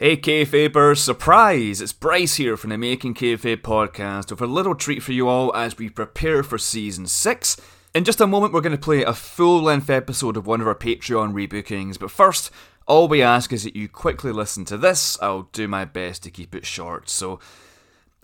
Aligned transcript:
Hey 0.00 0.16
kayfabers, 0.16 0.98
surprise! 0.98 1.80
It's 1.80 1.92
Bryce 1.92 2.36
here 2.36 2.56
from 2.56 2.70
the 2.70 2.78
Making 2.78 3.14
Kayfabe 3.14 3.62
podcast 3.62 4.30
with 4.30 4.40
a 4.40 4.46
little 4.46 4.76
treat 4.76 5.02
for 5.02 5.10
you 5.10 5.26
all 5.26 5.52
as 5.56 5.76
we 5.76 5.90
prepare 5.90 6.44
for 6.44 6.56
season 6.56 7.08
6. 7.08 7.56
In 7.96 8.04
just 8.04 8.20
a 8.20 8.26
moment, 8.28 8.52
we're 8.52 8.60
going 8.60 8.76
to 8.76 8.78
play 8.80 9.02
a 9.02 9.12
full 9.12 9.60
length 9.60 9.90
episode 9.90 10.36
of 10.36 10.46
one 10.46 10.60
of 10.60 10.68
our 10.68 10.76
Patreon 10.76 11.32
rebookings, 11.32 11.98
but 11.98 12.12
first, 12.12 12.52
all 12.86 13.08
we 13.08 13.22
ask 13.22 13.52
is 13.52 13.64
that 13.64 13.74
you 13.74 13.88
quickly 13.88 14.30
listen 14.30 14.64
to 14.66 14.78
this. 14.78 15.18
I'll 15.20 15.48
do 15.52 15.66
my 15.66 15.84
best 15.84 16.22
to 16.22 16.30
keep 16.30 16.54
it 16.54 16.64
short. 16.64 17.10
So, 17.10 17.40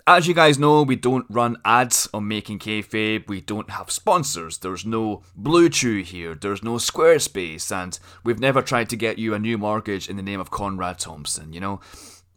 as 0.07 0.27
you 0.27 0.35
guys 0.35 0.59
know, 0.59 0.83
we 0.83 0.95
don't 0.95 1.25
run 1.29 1.57
ads 1.65 2.07
on 2.13 2.27
Making 2.27 2.59
Kayfabe. 2.59 3.27
We 3.27 3.41
don't 3.41 3.71
have 3.71 3.89
sponsors. 3.89 4.59
There's 4.59 4.85
no 4.85 5.23
Blue 5.35 5.67
Chew 5.67 6.03
here. 6.03 6.35
There's 6.35 6.63
no 6.63 6.75
Squarespace, 6.75 7.71
and 7.71 7.97
we've 8.23 8.39
never 8.39 8.61
tried 8.61 8.89
to 8.89 8.95
get 8.95 9.17
you 9.17 9.33
a 9.33 9.39
new 9.39 9.57
mortgage 9.57 10.07
in 10.07 10.15
the 10.15 10.21
name 10.21 10.39
of 10.39 10.51
Conrad 10.51 10.99
Thompson. 10.99 11.53
You 11.53 11.59
know, 11.59 11.79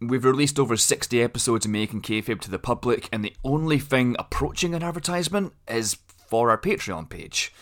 we've 0.00 0.24
released 0.24 0.58
over 0.58 0.78
60 0.78 1.22
episodes 1.22 1.66
of 1.66 1.70
Making 1.70 2.00
Kayfabe 2.00 2.40
to 2.40 2.50
the 2.50 2.58
public, 2.58 3.06
and 3.12 3.22
the 3.22 3.36
only 3.44 3.78
thing 3.78 4.16
approaching 4.18 4.74
an 4.74 4.82
advertisement 4.82 5.52
is 5.68 5.98
for 6.26 6.50
our 6.50 6.58
Patreon 6.58 7.10
page. 7.10 7.52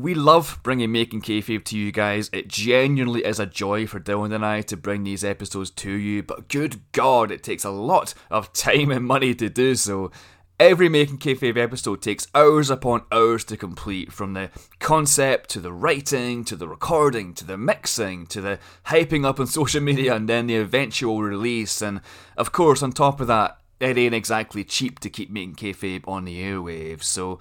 We 0.00 0.14
love 0.14 0.60
bringing 0.62 0.92
Making 0.92 1.20
Kayfabe 1.20 1.62
to 1.66 1.76
you 1.76 1.92
guys. 1.92 2.30
It 2.32 2.48
genuinely 2.48 3.22
is 3.22 3.38
a 3.38 3.44
joy 3.44 3.86
for 3.86 4.00
Dylan 4.00 4.34
and 4.34 4.46
I 4.46 4.62
to 4.62 4.76
bring 4.78 5.04
these 5.04 5.22
episodes 5.22 5.68
to 5.72 5.90
you, 5.90 6.22
but 6.22 6.48
good 6.48 6.80
God, 6.92 7.30
it 7.30 7.42
takes 7.42 7.64
a 7.64 7.70
lot 7.70 8.14
of 8.30 8.50
time 8.54 8.90
and 8.90 9.04
money 9.04 9.34
to 9.34 9.50
do 9.50 9.74
so. 9.74 10.10
Every 10.58 10.88
Making 10.88 11.18
Kayfabe 11.18 11.58
episode 11.58 12.00
takes 12.00 12.28
hours 12.34 12.70
upon 12.70 13.02
hours 13.12 13.44
to 13.44 13.58
complete, 13.58 14.10
from 14.10 14.32
the 14.32 14.48
concept 14.78 15.50
to 15.50 15.60
the 15.60 15.72
writing 15.72 16.44
to 16.46 16.56
the 16.56 16.66
recording 16.66 17.34
to 17.34 17.44
the 17.44 17.58
mixing 17.58 18.24
to 18.28 18.40
the 18.40 18.58
hyping 18.86 19.26
up 19.26 19.38
on 19.38 19.46
social 19.48 19.82
media 19.82 20.14
and 20.14 20.30
then 20.30 20.46
the 20.46 20.56
eventual 20.56 21.20
release. 21.20 21.82
And 21.82 22.00
of 22.38 22.52
course, 22.52 22.82
on 22.82 22.92
top 22.92 23.20
of 23.20 23.26
that, 23.26 23.58
it 23.80 23.98
ain't 23.98 24.14
exactly 24.14 24.64
cheap 24.64 24.98
to 25.00 25.10
keep 25.10 25.30
making 25.30 25.56
kayfabe 25.56 26.08
on 26.08 26.24
the 26.24 26.42
airwaves. 26.42 27.04
So 27.04 27.38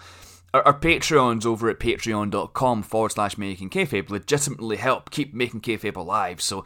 our, 0.53 0.61
our 0.64 0.80
Patreons 0.80 1.45
over 1.45 1.69
at 1.69 1.80
patreon.com 1.80 2.83
forward 2.83 3.11
slash 3.11 3.38
making 3.38 3.69
kayfabe 3.69 4.09
legitimately 4.09 4.78
help 4.78 5.11
keep 5.11 5.33
making 5.33 5.61
kayfabe 5.61 5.95
alive. 5.95 6.41
So, 6.41 6.64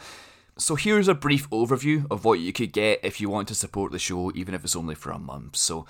so 0.58 0.75
here's 0.75 1.08
a 1.08 1.16
brief 1.16 1.50
overview 1.50 2.06
of 2.12 2.25
what 2.25 2.40
you 2.40 2.53
could 2.53 2.72
get 2.73 3.00
if 3.03 3.20
you 3.20 3.30
want 3.30 3.48
to 3.50 3.56
support 3.56 3.92
the 3.92 4.00
show, 4.00 4.31
even 4.36 4.53
if 4.53 4.64
it's 4.64 4.75
only 4.75 4.95
for 4.95 5.12
a 5.12 5.20
month. 5.20 5.56
So, 5.56 5.86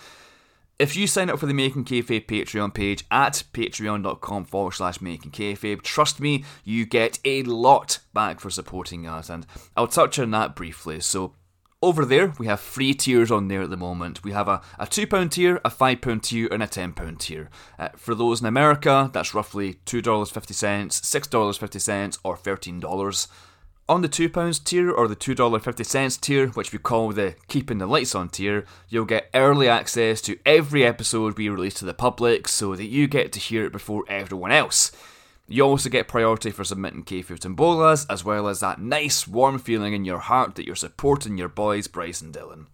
if 0.79 0.95
you 0.95 1.05
sign 1.05 1.29
up 1.29 1.39
for 1.39 1.45
the 1.45 1.53
Making 1.53 1.85
Kayfabe 1.85 2.25
Patreon 2.25 2.73
page 2.73 3.05
at 3.11 3.43
patreon.com 3.53 4.45
forward 4.45 4.71
slash 4.71 4.99
making 5.01 5.31
kayfabe, 5.31 5.83
trust 5.83 6.19
me, 6.19 6.43
you 6.63 6.85
get 6.85 7.19
a 7.23 7.43
lot 7.43 7.99
back 8.13 8.39
for 8.39 8.49
supporting 8.49 9.05
us, 9.05 9.29
and 9.29 9.45
I'll 9.77 9.87
touch 9.87 10.17
on 10.17 10.31
that 10.31 10.55
briefly. 10.55 10.99
So, 10.99 11.35
over 11.83 12.05
there, 12.05 12.33
we 12.39 12.47
have 12.47 12.61
three 12.61 12.93
tiers 12.93 13.29
on 13.29 13.49
there 13.49 13.61
at 13.61 13.69
the 13.69 13.77
moment. 13.77 14.23
We 14.23 14.31
have 14.31 14.47
a, 14.47 14.61
a 14.79 14.87
£2 14.87 15.29
tier, 15.29 15.59
a 15.65 15.69
£5 15.69 16.21
tier, 16.21 16.47
and 16.49 16.63
a 16.63 16.67
£10 16.67 17.19
tier. 17.19 17.49
Uh, 17.77 17.89
for 17.97 18.15
those 18.15 18.39
in 18.39 18.47
America, 18.47 19.09
that's 19.13 19.33
roughly 19.33 19.75
$2.50, 19.85 20.31
$6.50, 20.31 22.19
or 22.23 22.37
$13. 22.37 23.27
On 23.89 24.01
the 24.01 24.07
£2 24.07 24.63
tier 24.63 24.91
or 24.91 25.09
the 25.09 25.15
$2.50 25.15 26.21
tier, 26.21 26.47
which 26.47 26.71
we 26.71 26.79
call 26.79 27.11
the 27.11 27.35
Keeping 27.49 27.79
the 27.79 27.85
Lights 27.85 28.15
On 28.15 28.29
tier, 28.29 28.63
you'll 28.87 29.03
get 29.03 29.29
early 29.33 29.67
access 29.67 30.21
to 30.21 30.39
every 30.45 30.85
episode 30.85 31.37
we 31.37 31.49
release 31.49 31.73
to 31.75 31.85
the 31.85 31.93
public 31.93 32.47
so 32.47 32.77
that 32.77 32.85
you 32.85 33.07
get 33.07 33.33
to 33.33 33.41
hear 33.41 33.65
it 33.65 33.73
before 33.73 34.05
everyone 34.07 34.53
else. 34.53 34.93
You 35.47 35.63
also 35.63 35.89
get 35.89 36.07
priority 36.07 36.51
for 36.51 36.63
submitting 36.63 37.03
K-Food 37.03 37.41
Timbolas, 37.41 38.05
as 38.09 38.23
well 38.23 38.47
as 38.47 38.61
that 38.61 38.79
nice 38.79 39.27
warm 39.27 39.59
feeling 39.59 39.93
in 39.93 40.05
your 40.05 40.19
heart 40.19 40.55
that 40.55 40.65
you're 40.65 40.75
supporting 40.75 41.37
your 41.37 41.49
boys 41.49 41.87
Bryce 41.87 42.21
and 42.21 42.33
Dylan. 42.33 42.67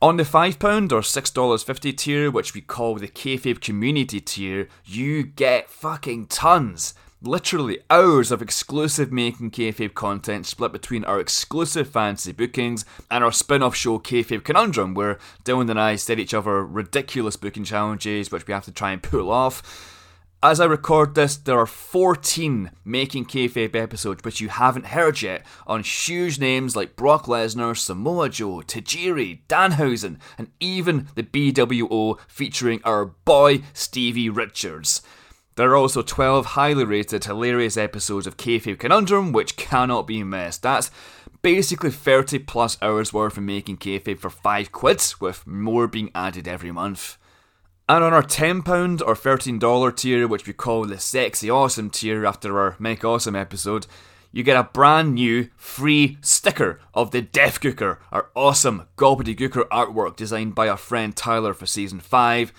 On 0.00 0.16
the 0.16 0.22
£5 0.22 0.92
or 0.92 1.00
$6.50 1.00 1.96
tier, 1.96 2.30
which 2.30 2.54
we 2.54 2.60
call 2.60 2.94
the 2.94 3.08
Kayfabe 3.08 3.60
Community 3.60 4.20
tier, 4.20 4.68
you 4.84 5.22
get 5.22 5.70
fucking 5.70 6.26
tons. 6.26 6.94
Literally 7.22 7.78
hours 7.88 8.30
of 8.30 8.42
exclusive 8.42 9.10
Making 9.10 9.50
Kayfabe 9.50 9.94
content 9.94 10.46
split 10.46 10.72
between 10.72 11.04
our 11.04 11.20
exclusive 11.20 11.88
fantasy 11.88 12.32
bookings 12.32 12.84
and 13.10 13.24
our 13.24 13.32
spin 13.32 13.62
off 13.62 13.74
show 13.74 13.98
Kayfabe 13.98 14.44
Conundrum, 14.44 14.92
where 14.92 15.18
Dylan 15.42 15.70
and 15.70 15.80
I 15.80 15.96
set 15.96 16.18
each 16.18 16.34
other 16.34 16.64
ridiculous 16.64 17.36
booking 17.36 17.64
challenges 17.64 18.30
which 18.30 18.46
we 18.46 18.52
have 18.52 18.66
to 18.66 18.72
try 18.72 18.92
and 18.92 19.02
pull 19.02 19.30
off. 19.30 19.93
As 20.44 20.60
I 20.60 20.66
record 20.66 21.14
this, 21.14 21.38
there 21.38 21.58
are 21.58 21.64
14 21.64 22.70
Making 22.84 23.24
Kayfabe 23.24 23.74
episodes 23.74 24.24
which 24.24 24.42
you 24.42 24.50
haven't 24.50 24.88
heard 24.88 25.22
yet 25.22 25.46
on 25.66 25.82
huge 25.82 26.38
names 26.38 26.76
like 26.76 26.96
Brock 26.96 27.24
Lesnar, 27.24 27.74
Samoa 27.74 28.28
Joe, 28.28 28.56
Tajiri, 28.56 29.38
Danhausen, 29.48 30.18
and 30.36 30.50
even 30.60 31.08
the 31.14 31.22
BWO 31.22 32.18
featuring 32.28 32.82
our 32.84 33.06
boy 33.06 33.62
Stevie 33.72 34.28
Richards. 34.28 35.00
There 35.54 35.70
are 35.70 35.76
also 35.76 36.02
12 36.02 36.44
highly 36.44 36.84
rated, 36.84 37.24
hilarious 37.24 37.78
episodes 37.78 38.26
of 38.26 38.36
Kayfabe 38.36 38.78
Conundrum 38.78 39.32
which 39.32 39.56
cannot 39.56 40.06
be 40.06 40.22
missed. 40.22 40.60
That's 40.60 40.90
basically 41.40 41.90
30 41.90 42.40
plus 42.40 42.76
hours 42.82 43.14
worth 43.14 43.38
of 43.38 43.44
making 43.44 43.78
kayfabe 43.78 44.18
for 44.18 44.28
5 44.28 44.72
quid, 44.72 45.02
with 45.20 45.46
more 45.46 45.88
being 45.88 46.10
added 46.14 46.46
every 46.46 46.70
month. 46.70 47.16
And 47.86 48.02
on 48.02 48.14
our 48.14 48.22
£10 48.22 49.02
or 49.06 49.14
$13 49.14 49.96
tier, 49.96 50.26
which 50.26 50.46
we 50.46 50.54
call 50.54 50.86
the 50.86 50.98
Sexy 50.98 51.50
Awesome 51.50 51.90
tier 51.90 52.24
after 52.24 52.58
our 52.58 52.76
Make 52.78 53.04
Awesome 53.04 53.36
episode, 53.36 53.86
you 54.32 54.42
get 54.42 54.56
a 54.56 54.64
brand 54.64 55.14
new 55.14 55.50
free 55.54 56.16
sticker 56.22 56.80
of 56.94 57.10
the 57.10 57.20
Death 57.20 57.60
Cooker, 57.60 58.00
our 58.10 58.30
awesome 58.34 58.88
gobbledygooker 58.96 59.68
artwork 59.68 60.16
designed 60.16 60.54
by 60.54 60.66
our 60.70 60.78
friend 60.78 61.14
Tyler 61.14 61.52
for 61.52 61.66
season 61.66 62.00
5. 62.00 62.54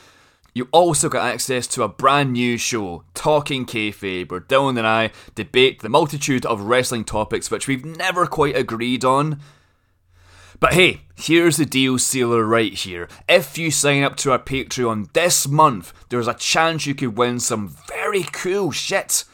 You 0.53 0.69
also 0.71 1.09
get 1.09 1.23
access 1.23 1.65
to 1.67 1.81
a 1.81 1.89
brand 1.89 2.33
new 2.33 2.59
show, 2.59 3.03
Talking 3.15 3.65
Kayfabe, 3.65 4.29
where 4.29 4.41
Dylan 4.41 4.77
and 4.77 4.85
I 4.85 5.09
debate 5.33 5.81
the 5.81 5.89
multitude 5.89 6.45
of 6.45 6.61
wrestling 6.61 7.03
topics 7.03 7.49
which 7.49 7.67
we've 7.67 7.83
never 7.83 8.27
quite 8.27 8.55
agreed 8.55 9.03
on. 9.03 9.41
But 10.59 10.73
hey, 10.73 11.01
here's 11.15 11.57
the 11.57 11.65
deal 11.65 11.99
sealer 11.99 12.45
right 12.45 12.73
here. 12.73 13.09
If 13.27 13.57
you 13.57 13.71
sign 13.71 14.03
up 14.03 14.15
to 14.17 14.31
our 14.31 14.39
Patreon 14.39 15.11
this 15.13 15.47
month, 15.47 15.93
there's 16.09 16.27
a 16.27 16.33
chance 16.33 16.85
you 16.85 16.95
could 16.95 17.17
win 17.17 17.39
some 17.39 17.75
very 17.87 18.23
cool 18.23 18.71
shit. 18.71 19.25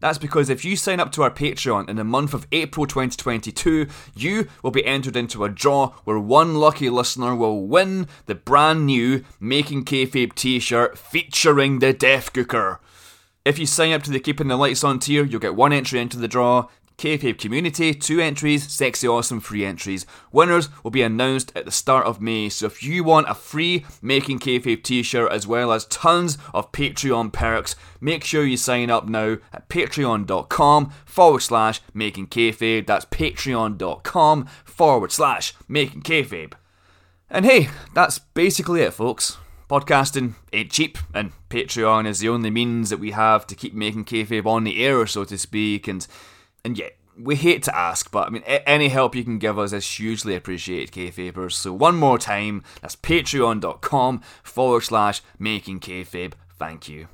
That's 0.00 0.18
because 0.18 0.50
if 0.50 0.64
you 0.64 0.76
sign 0.76 1.00
up 1.00 1.12
to 1.12 1.22
our 1.22 1.30
Patreon 1.30 1.88
in 1.88 1.96
the 1.96 2.04
month 2.04 2.34
of 2.34 2.46
April 2.52 2.86
2022, 2.86 3.86
you 4.14 4.48
will 4.62 4.70
be 4.70 4.84
entered 4.84 5.16
into 5.16 5.44
a 5.44 5.48
draw 5.48 5.94
where 6.04 6.18
one 6.18 6.56
lucky 6.56 6.90
listener 6.90 7.34
will 7.34 7.66
win 7.66 8.06
the 8.26 8.34
brand 8.34 8.86
new 8.86 9.24
Making 9.40 9.84
Kayfabe 9.84 10.34
t 10.34 10.60
shirt 10.60 10.98
featuring 10.98 11.78
the 11.78 11.92
Death 11.92 12.32
Cooker. 12.32 12.80
If 13.44 13.58
you 13.58 13.66
sign 13.66 13.92
up 13.92 14.02
to 14.04 14.10
the 14.10 14.20
Keeping 14.20 14.48
the 14.48 14.56
Lights 14.56 14.84
On 14.84 14.98
tier, 14.98 15.24
you'll 15.24 15.40
get 15.40 15.56
one 15.56 15.72
entry 15.72 16.00
into 16.00 16.18
the 16.18 16.28
draw. 16.28 16.68
Kayfabe 16.96 17.38
Community, 17.38 17.92
two 17.92 18.20
entries, 18.20 18.70
Sexy 18.70 19.06
Awesome, 19.08 19.40
three 19.40 19.64
entries. 19.64 20.06
Winners 20.32 20.68
will 20.82 20.90
be 20.90 21.02
announced 21.02 21.52
at 21.56 21.64
the 21.64 21.70
start 21.70 22.06
of 22.06 22.20
May, 22.20 22.48
so 22.48 22.66
if 22.66 22.82
you 22.82 23.04
want 23.04 23.28
a 23.28 23.34
free 23.34 23.84
Making 24.00 24.38
Kayfabe 24.38 24.82
t 24.82 25.02
shirt 25.02 25.32
as 25.32 25.46
well 25.46 25.72
as 25.72 25.86
tons 25.86 26.38
of 26.52 26.72
Patreon 26.72 27.32
perks, 27.32 27.76
make 28.00 28.24
sure 28.24 28.44
you 28.44 28.56
sign 28.56 28.90
up 28.90 29.08
now 29.08 29.38
at 29.52 29.68
patreon.com 29.68 30.92
forward 31.04 31.40
slash 31.40 31.80
making 31.92 32.28
kayfabe. 32.28 32.86
That's 32.86 33.06
patreon.com 33.06 34.46
forward 34.64 35.12
slash 35.12 35.54
making 35.68 36.02
kayfabe. 36.02 36.52
And 37.30 37.44
hey, 37.44 37.70
that's 37.94 38.18
basically 38.18 38.82
it, 38.82 38.92
folks. 38.92 39.38
Podcasting 39.68 40.34
ain't 40.52 40.70
cheap, 40.70 40.98
and 41.14 41.32
Patreon 41.48 42.06
is 42.06 42.20
the 42.20 42.28
only 42.28 42.50
means 42.50 42.90
that 42.90 43.00
we 43.00 43.12
have 43.12 43.46
to 43.46 43.54
keep 43.54 43.74
making 43.74 44.04
kayfabe 44.04 44.46
on 44.46 44.64
the 44.64 44.84
air, 44.84 45.06
so 45.06 45.24
to 45.24 45.38
speak, 45.38 45.88
and 45.88 46.06
and 46.64 46.78
yet 46.78 46.96
we 47.16 47.36
hate 47.36 47.62
to 47.64 47.76
ask, 47.76 48.10
but 48.10 48.26
I 48.26 48.30
mean, 48.30 48.42
any 48.42 48.88
help 48.88 49.14
you 49.14 49.24
can 49.24 49.38
give 49.38 49.58
us 49.58 49.72
is 49.72 49.88
hugely 49.98 50.34
appreciated, 50.34 50.92
kayfabers. 50.92 51.52
So 51.52 51.72
one 51.72 51.96
more 51.96 52.18
time, 52.18 52.64
that's 52.80 52.96
patreon.com 52.96 54.22
forward 54.42 54.80
slash 54.80 55.22
making 55.38 55.80
kayfabe. 55.80 56.32
Thank 56.58 56.88
you. 56.88 57.08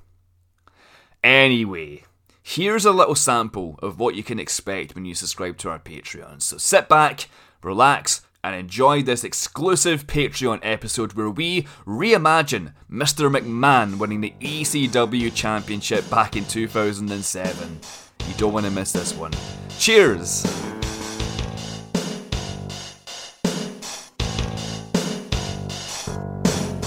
Anyway, 1.22 2.04
here's 2.42 2.86
a 2.86 2.92
little 2.92 3.14
sample 3.14 3.78
of 3.82 3.98
what 3.98 4.14
you 4.14 4.22
can 4.22 4.38
expect 4.38 4.94
when 4.94 5.04
you 5.04 5.14
subscribe 5.14 5.58
to 5.58 5.70
our 5.70 5.78
Patreon. 5.78 6.40
So 6.40 6.56
sit 6.56 6.88
back, 6.88 7.28
relax, 7.62 8.22
and 8.42 8.54
enjoy 8.54 9.02
this 9.02 9.22
exclusive 9.22 10.06
Patreon 10.06 10.60
episode 10.62 11.12
where 11.12 11.28
we 11.28 11.62
reimagine 11.86 12.72
Mr. 12.90 13.30
McMahon 13.30 13.98
winning 13.98 14.22
the 14.22 14.32
ECW 14.40 15.34
Championship 15.34 16.08
back 16.08 16.36
in 16.36 16.46
2007. 16.46 17.80
You 18.28 18.34
don't 18.36 18.52
want 18.52 18.66
to 18.66 18.72
miss 18.72 18.92
this 18.92 19.14
one. 19.14 19.32
Cheers! 19.78 20.44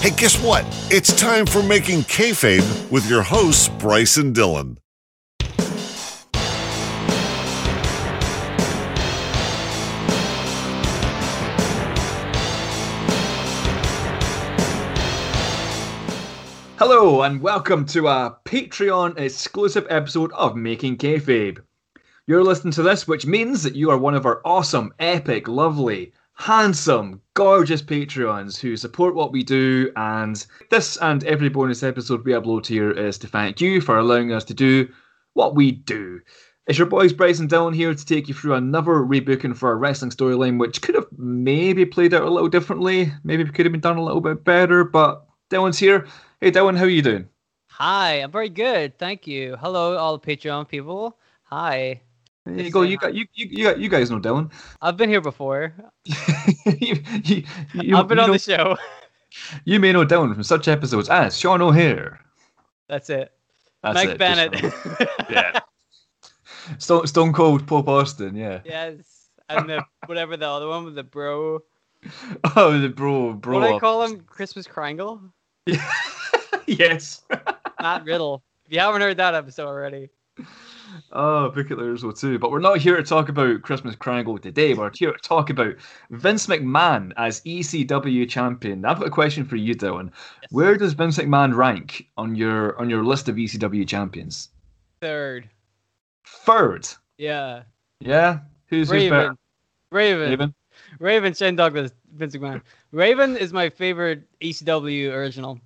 Hey, 0.00 0.10
guess 0.10 0.38
what? 0.42 0.66
It's 0.90 1.18
time 1.18 1.46
for 1.46 1.62
Making 1.62 2.00
Kayfabe 2.00 2.90
with 2.90 3.08
your 3.08 3.22
hosts, 3.22 3.68
Bryce 3.68 4.18
and 4.18 4.36
Dylan. 4.36 4.76
Hello 16.86 17.22
and 17.22 17.40
welcome 17.40 17.86
to 17.86 18.08
a 18.08 18.36
Patreon 18.44 19.18
exclusive 19.18 19.86
episode 19.88 20.30
of 20.32 20.54
Making 20.54 20.98
Kayfabe. 20.98 21.60
You're 22.26 22.44
listening 22.44 22.72
to 22.72 22.82
this, 22.82 23.08
which 23.08 23.24
means 23.24 23.62
that 23.62 23.74
you 23.74 23.88
are 23.88 23.96
one 23.96 24.14
of 24.14 24.26
our 24.26 24.42
awesome, 24.44 24.92
epic, 24.98 25.48
lovely, 25.48 26.12
handsome, 26.34 27.22
gorgeous 27.32 27.80
Patreons 27.80 28.58
who 28.60 28.76
support 28.76 29.14
what 29.14 29.32
we 29.32 29.42
do. 29.42 29.90
And 29.96 30.46
this 30.70 30.98
and 30.98 31.24
every 31.24 31.48
bonus 31.48 31.82
episode 31.82 32.22
we 32.22 32.32
upload 32.32 32.66
here 32.66 32.90
is 32.90 33.16
to 33.20 33.28
thank 33.28 33.62
you 33.62 33.80
for 33.80 33.96
allowing 33.96 34.34
us 34.34 34.44
to 34.44 34.52
do 34.52 34.86
what 35.32 35.54
we 35.54 35.72
do. 35.72 36.20
It's 36.66 36.76
your 36.76 36.86
boys 36.86 37.14
Bryson 37.14 37.48
Dylan 37.48 37.74
here 37.74 37.94
to 37.94 38.04
take 38.04 38.28
you 38.28 38.34
through 38.34 38.56
another 38.56 38.96
rebooking 38.96 39.56
for 39.56 39.72
a 39.72 39.76
wrestling 39.76 40.10
storyline, 40.10 40.60
which 40.60 40.82
could 40.82 40.96
have 40.96 41.06
maybe 41.16 41.86
played 41.86 42.12
out 42.12 42.24
a 42.24 42.30
little 42.30 42.50
differently. 42.50 43.10
Maybe 43.24 43.42
it 43.42 43.54
could 43.54 43.64
have 43.64 43.72
been 43.72 43.80
done 43.80 43.96
a 43.96 44.04
little 44.04 44.20
bit 44.20 44.44
better, 44.44 44.84
but 44.84 45.24
Dylan's 45.50 45.78
here. 45.78 46.06
Hey 46.44 46.50
Dylan, 46.50 46.76
how 46.76 46.84
are 46.84 46.90
you 46.90 47.00
doing? 47.00 47.26
Hi, 47.70 48.16
I'm 48.16 48.30
very 48.30 48.50
good. 48.50 48.98
Thank 48.98 49.26
you. 49.26 49.56
Hello, 49.60 49.96
all 49.96 50.18
the 50.18 50.26
Patreon 50.26 50.68
people. 50.68 51.16
Hi. 51.44 52.02
There 52.44 52.62
you 52.62 52.70
go. 52.70 52.80
Uh, 52.80 52.82
you 52.82 52.98
got 52.98 53.14
you 53.14 53.24
you 53.32 53.46
you, 53.50 53.64
got, 53.64 53.78
you 53.78 53.88
guys 53.88 54.10
know 54.10 54.20
Dylan. 54.20 54.52
I've 54.82 54.98
been 54.98 55.08
here 55.08 55.22
before. 55.22 55.72
you, 56.04 57.02
you, 57.24 57.44
you, 57.72 57.96
I've 57.96 58.08
been 58.08 58.18
on 58.18 58.26
know, 58.26 58.34
the 58.34 58.38
show. 58.38 58.76
You 59.64 59.80
may 59.80 59.90
know 59.90 60.04
Dylan 60.04 60.34
from 60.34 60.42
such 60.42 60.68
episodes 60.68 61.08
as 61.08 61.38
Sean 61.38 61.62
O'Haire. 61.62 62.20
That's 62.90 63.08
it. 63.08 63.32
That's 63.82 63.94
Mike 63.94 64.10
it, 64.10 64.18
Bennett. 64.18 64.62
Yeah. 65.30 65.60
Stone, 66.76 67.06
Stone 67.06 67.32
Cold 67.32 67.66
Pope 67.66 67.88
Austin, 67.88 68.36
yeah. 68.36 68.60
yes. 68.66 69.30
And 69.48 69.66
the 69.66 69.82
whatever 70.04 70.36
the 70.36 70.46
other 70.46 70.68
one 70.68 70.84
with 70.84 70.94
the 70.94 71.04
bro. 71.04 71.60
Oh, 72.54 72.78
the 72.78 72.90
bro, 72.90 73.32
bro. 73.32 73.60
What 73.60 73.66
do 73.66 73.76
I 73.76 73.78
call 73.78 74.02
him? 74.02 74.20
Christmas 74.20 74.66
Krangle? 74.66 75.30
yes. 76.78 77.22
Matt 77.80 78.04
Riddle. 78.04 78.42
If 78.66 78.72
you 78.72 78.80
haven't 78.80 79.02
heard 79.02 79.16
that 79.18 79.34
episode 79.34 79.66
already. 79.66 80.10
Oh, 81.12 81.50
book 81.50 81.70
it 81.70 81.76
there 81.76 81.96
so 81.96 82.10
too. 82.10 82.38
But 82.38 82.50
we're 82.50 82.60
not 82.60 82.78
here 82.78 82.96
to 82.96 83.02
talk 83.02 83.28
about 83.28 83.62
Christmas 83.62 83.96
Krangle 83.96 84.40
today. 84.40 84.74
We're 84.74 84.90
here 84.94 85.12
to 85.12 85.18
talk 85.18 85.50
about 85.50 85.74
Vince 86.10 86.46
McMahon 86.46 87.12
as 87.16 87.40
ECW 87.42 88.28
champion. 88.28 88.84
I've 88.84 88.98
got 88.98 89.08
a 89.08 89.10
question 89.10 89.44
for 89.44 89.56
you, 89.56 89.74
Dylan. 89.74 90.10
Yes. 90.42 90.52
Where 90.52 90.76
does 90.76 90.92
Vince 90.92 91.18
McMahon 91.18 91.54
rank 91.54 92.08
on 92.16 92.34
your 92.36 92.78
on 92.78 92.90
your 92.90 93.04
list 93.04 93.28
of 93.28 93.36
ECW 93.36 93.86
champions? 93.86 94.50
Third. 95.00 95.48
Third. 96.26 96.88
Yeah. 97.18 97.62
Yeah. 98.00 98.40
Who's 98.66 98.90
who's 98.90 99.10
better? 99.10 99.34
Raven. 99.90 100.20
Raven. 100.20 100.30
Raven. 100.30 100.54
Raven. 100.98 101.34
Shane 101.34 101.56
Douglas. 101.56 101.92
Vince 102.14 102.36
McMahon. 102.36 102.62
Raven 102.92 103.36
is 103.36 103.52
my 103.52 103.68
favorite 103.68 104.22
ECW 104.40 105.12
original. 105.12 105.60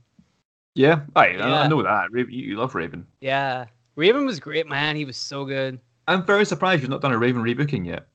Yeah. 0.78 1.00
I, 1.16 1.28
Yeah. 1.30 1.60
I 1.62 1.66
know 1.69 1.82
that. 1.82 2.10
Raven, 2.12 2.32
you, 2.32 2.56
love 2.56 2.75
Raven. 2.75 3.04
Yeah. 3.20 3.66
Raven 3.96 4.25
was 4.26 4.38
great, 4.38 4.69
man. 4.69 4.94
He 4.94 5.04
was 5.04 5.16
so 5.16 5.44
good. 5.44 5.80
I'm 6.06 6.25
very 6.25 6.46
surprised 6.46 6.82
you've 6.82 6.90
not 6.90 7.00
done 7.02 7.12
a 7.12 7.19
Raven 7.19 7.42
rebooking 7.42 7.84
yet. 7.84 8.06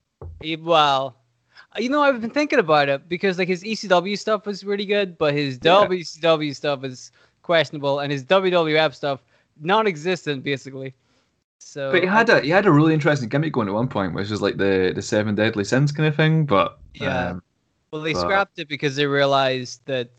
He, 0.42 0.56
well, 0.56 1.18
you 1.78 1.90
know, 1.90 2.02
I've 2.02 2.22
been 2.22 2.30
thinking 2.30 2.60
about 2.60 2.88
it 2.88 3.10
because 3.10 3.38
like 3.38 3.50
his 3.50 3.64
ECW 3.64 4.18
stuff 4.18 4.46
was 4.46 4.64
really 4.64 4.86
good, 4.86 5.18
but 5.18 5.34
his 5.34 5.60
Yeah. 5.62 5.86
WCW 5.86 6.56
stuff 6.56 6.84
is 6.86 7.12
questionable, 7.42 8.00
and 8.00 8.12
his 8.12 8.24
WWF 8.24 8.96
stuff 8.96 9.20
non-existent 9.60 10.44
basically. 10.44 10.96
So, 11.60 11.92
But 11.92 12.02
he 12.02 12.08
had 12.08 12.30
a 12.30 12.40
he 12.42 12.50
had 12.50 12.66
a 12.66 12.72
really 12.72 12.94
interesting 12.94 13.30
gimmick 13.30 13.54
going 13.54 13.68
at 13.68 13.74
one 13.74 13.88
point, 13.90 14.14
which 14.14 14.30
was 14.30 14.42
like 14.42 14.58
the 14.58 14.92
the 14.96 15.02
seven 15.02 15.36
deadly 15.36 15.64
sins 15.66 15.92
kind 15.92 16.08
of 16.08 16.16
thing. 16.16 16.46
But 16.46 16.78
Yeah. 16.94 17.30
um, 17.32 17.44
well, 17.92 18.02
they 18.02 18.14
but- 18.14 18.22
scrapped 18.22 18.58
it 18.60 18.68
because 18.70 18.96
they 18.96 19.06
realized 19.06 19.82
that 19.86 20.10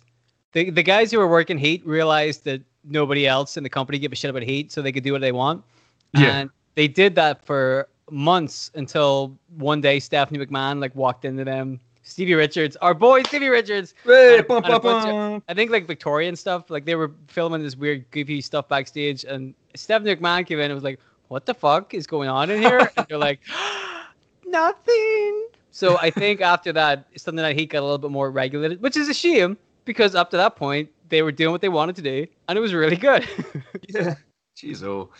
the 0.54 0.70
the 0.70 0.82
guys 0.82 1.10
who 1.12 1.18
were 1.18 1.28
working 1.28 1.58
Heat 1.58 1.86
realized 1.86 2.44
that 2.44 2.62
nobody 2.84 3.26
else 3.26 3.56
in 3.58 3.62
the 3.62 3.68
company 3.68 3.98
gave 3.98 4.12
a 4.12 4.16
shit 4.16 4.30
about 4.30 4.42
Heat, 4.42 4.72
so 4.72 4.80
they 4.80 4.92
could 4.92 5.04
do 5.04 5.12
what 5.12 5.20
they 5.20 5.32
want. 5.32 5.62
Yeah. 6.14 6.36
And 6.38 6.50
they 6.74 6.88
did 6.88 7.14
that 7.16 7.44
for 7.44 7.88
months 8.10 8.70
until 8.74 9.36
one 9.56 9.80
day 9.80 9.98
Stephanie 10.00 10.44
McMahon 10.44 10.80
like 10.80 10.94
walked 10.94 11.24
into 11.24 11.44
them. 11.44 11.78
Stevie 12.06 12.34
Richards, 12.34 12.76
our 12.82 12.92
boy 12.92 13.22
Stevie 13.22 13.48
Richards, 13.48 13.94
Hey, 14.04 14.38
And- 14.38 14.46
bum, 14.46 14.62
and 14.64 14.82
bum, 14.82 15.08
of- 15.36 15.42
I 15.48 15.54
think 15.54 15.70
like 15.70 15.86
Victorian 15.86 16.36
stuff, 16.36 16.68
like 16.70 16.84
they 16.84 16.94
were 16.96 17.10
filming 17.28 17.62
this 17.62 17.76
weird 17.76 18.04
goofy 18.10 18.40
stuff 18.42 18.68
backstage, 18.68 19.24
and 19.24 19.54
Stephanie 19.74 20.14
McMahon 20.14 20.46
came 20.46 20.58
in 20.58 20.66
and 20.66 20.74
was 20.74 20.84
like, 20.84 21.00
"What 21.28 21.46
the 21.46 21.54
fuck 21.54 21.94
is 21.94 22.06
going 22.06 22.28
on 22.28 22.50
in 22.50 22.60
here?" 22.60 22.90
and 22.96 23.06
they're 23.08 23.16
like, 23.18 23.40
"Nothing." 24.46 25.46
So 25.70 25.96
I 25.98 26.10
think 26.10 26.40
after 26.40 26.72
that, 26.74 27.06
something 27.16 27.42
that 27.42 27.56
he 27.56 27.66
got 27.66 27.80
a 27.80 27.82
little 27.82 27.98
bit 27.98 28.10
more 28.10 28.30
regulated, 28.30 28.80
which 28.82 28.96
is 28.96 29.08
a 29.08 29.14
shame 29.14 29.56
because 29.84 30.14
up 30.14 30.30
to 30.30 30.36
that 30.36 30.56
point 30.56 30.90
they 31.08 31.22
were 31.22 31.32
doing 31.32 31.52
what 31.52 31.60
they 31.60 31.68
wanted 31.68 31.96
to 31.96 32.02
do, 32.02 32.26
and 32.48 32.58
it 32.58 32.60
was 32.60 32.74
really 32.74 32.96
good. 32.96 33.26
Yeah. 33.88 34.14
Jeez, 34.56 34.82
oh. 34.82 35.10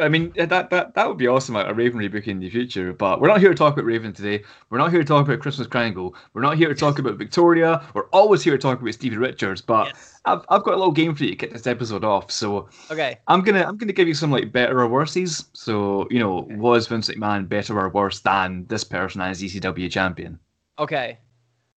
I 0.00 0.08
mean, 0.08 0.32
that, 0.36 0.70
that 0.70 0.94
that 0.94 1.08
would 1.08 1.18
be 1.18 1.28
awesome, 1.28 1.56
a 1.56 1.72
Raven 1.72 2.00
rebook 2.00 2.26
in 2.26 2.40
the 2.40 2.50
future. 2.50 2.92
But 2.92 3.20
we're 3.20 3.28
not 3.28 3.40
here 3.40 3.50
to 3.50 3.54
talk 3.54 3.74
about 3.74 3.84
Raven 3.84 4.12
today. 4.12 4.42
We're 4.68 4.78
not 4.78 4.90
here 4.90 5.00
to 5.00 5.06
talk 5.06 5.26
about 5.26 5.40
Christmas 5.40 5.68
Triangle. 5.68 6.14
We're 6.32 6.42
not 6.42 6.56
here 6.56 6.68
to 6.68 6.74
talk 6.74 6.98
about 6.98 7.16
Victoria. 7.16 7.82
We're 7.94 8.08
always 8.08 8.42
here 8.42 8.56
to 8.56 8.58
talk 8.58 8.80
about 8.80 8.94
Stevie 8.94 9.16
Richards. 9.16 9.60
But 9.60 9.88
yes. 9.88 10.20
I've, 10.24 10.40
I've 10.48 10.64
got 10.64 10.74
a 10.74 10.76
little 10.76 10.92
game 10.92 11.14
for 11.14 11.24
you 11.24 11.30
to 11.30 11.36
kick 11.36 11.52
this 11.52 11.66
episode 11.66 12.02
off. 12.04 12.30
So 12.30 12.68
Okay. 12.90 13.18
I'm 13.28 13.42
gonna 13.42 13.64
I'm 13.64 13.76
gonna 13.76 13.92
give 13.92 14.08
you 14.08 14.14
some 14.14 14.32
like 14.32 14.50
better 14.52 14.80
or 14.80 14.88
worses. 14.88 15.44
So 15.52 16.08
you 16.10 16.18
know, 16.18 16.46
was 16.50 16.88
Vince 16.88 17.08
McMahon 17.08 17.48
better 17.48 17.78
or 17.78 17.88
worse 17.88 18.20
than 18.20 18.66
this 18.66 18.82
person 18.84 19.20
as 19.20 19.42
ECW 19.42 19.90
champion? 19.90 20.38
Okay. 20.78 21.18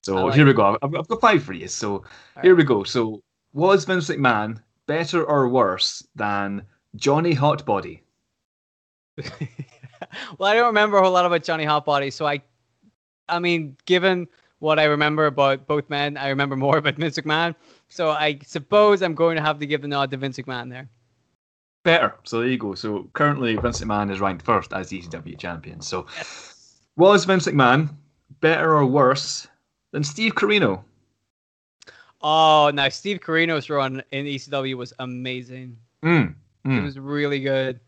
So 0.06 0.26
like 0.26 0.36
here 0.36 0.46
we 0.46 0.54
go. 0.54 0.78
I've, 0.84 0.94
I've 0.94 1.08
got 1.08 1.20
five 1.20 1.44
for 1.44 1.54
you. 1.54 1.68
So 1.68 2.04
here 2.44 2.56
we 2.56 2.64
go. 2.64 2.84
So 2.84 3.24
was 3.54 3.86
Vince 3.86 4.08
McMahon 4.08 4.62
better 4.86 5.24
or 5.24 5.50
worse 5.50 6.06
than 6.14 6.62
Johnny 6.96 7.34
Hotbody? 7.34 8.02
well, 10.38 10.48
I 10.48 10.54
don't 10.54 10.68
remember 10.68 10.98
a 10.98 11.02
whole 11.04 11.12
lot 11.12 11.26
about 11.26 11.44
Johnny 11.44 11.66
Hotbody, 11.66 12.14
so 12.14 12.28
I, 12.28 12.44
I 13.30 13.40
mean, 13.40 13.78
given 13.86 14.28
what 14.60 14.78
I 14.78 14.84
remember 14.84 15.26
about 15.26 15.66
both 15.66 15.90
men, 15.90 16.18
I 16.18 16.30
remember 16.30 16.56
more 16.56 16.78
about 16.78 16.98
Vince 16.98 17.18
McMahon. 17.18 17.56
So 17.90 18.12
I 18.12 18.38
suppose 18.46 19.02
I'm 19.02 19.16
going 19.16 19.38
to 19.38 19.42
have 19.42 19.58
to 19.58 19.66
give 19.66 19.82
the 19.82 19.88
nod 19.88 20.12
to 20.12 20.18
Vince 20.18 20.38
McMahon 20.38 20.70
there. 20.70 20.88
Better. 21.84 22.14
So 22.26 22.42
there 22.42 22.50
you 22.50 22.60
go. 22.60 22.76
So 22.76 23.10
currently 23.14 23.56
Vince 23.56 23.82
McMahon 23.82 24.12
is 24.12 24.20
ranked 24.20 24.46
first 24.46 24.72
as 24.72 24.92
ECW 24.92 25.36
champion. 25.40 25.82
So 25.82 26.06
Yes. 26.16 26.82
was 26.96 27.26
Vince 27.26 27.48
McMahon 27.48 27.90
better 28.40 28.76
or 28.76 28.86
worse 28.86 29.48
than 29.96 30.04
Steve 30.04 30.36
Corino? 30.36 30.84
Oh, 32.22 32.70
now 32.74 32.90
Steve 32.90 33.20
Corino's 33.22 33.70
run 33.70 34.04
in 34.12 34.26
ECW 34.26 34.76
was 34.76 34.92
amazing. 35.00 35.78
Mm. 36.04 36.36
It 36.66 36.68
Mm. 36.68 36.84
was 36.84 37.00
really 37.00 37.40
good. 37.40 37.80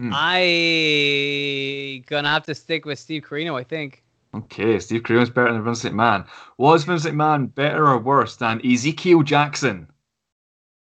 Mm. 0.00 0.10
I 0.14 2.04
gonna 2.06 2.28
have 2.28 2.42
to 2.44 2.54
stick 2.54 2.84
with 2.84 2.98
Steve 2.98 3.22
Corino, 3.22 3.58
I 3.58 3.62
think. 3.64 4.02
Okay, 4.34 4.78
Steve 4.78 5.04
Corino's 5.04 5.30
better 5.30 5.52
than 5.52 5.64
Vince 5.64 5.84
McMahon. 5.84 6.26
Was 6.58 6.84
Vince 6.84 7.04
McMahon 7.06 7.54
better 7.54 7.86
or 7.86 7.98
worse 7.98 8.36
than 8.36 8.60
Ezekiel 8.66 9.22
Jackson? 9.22 9.86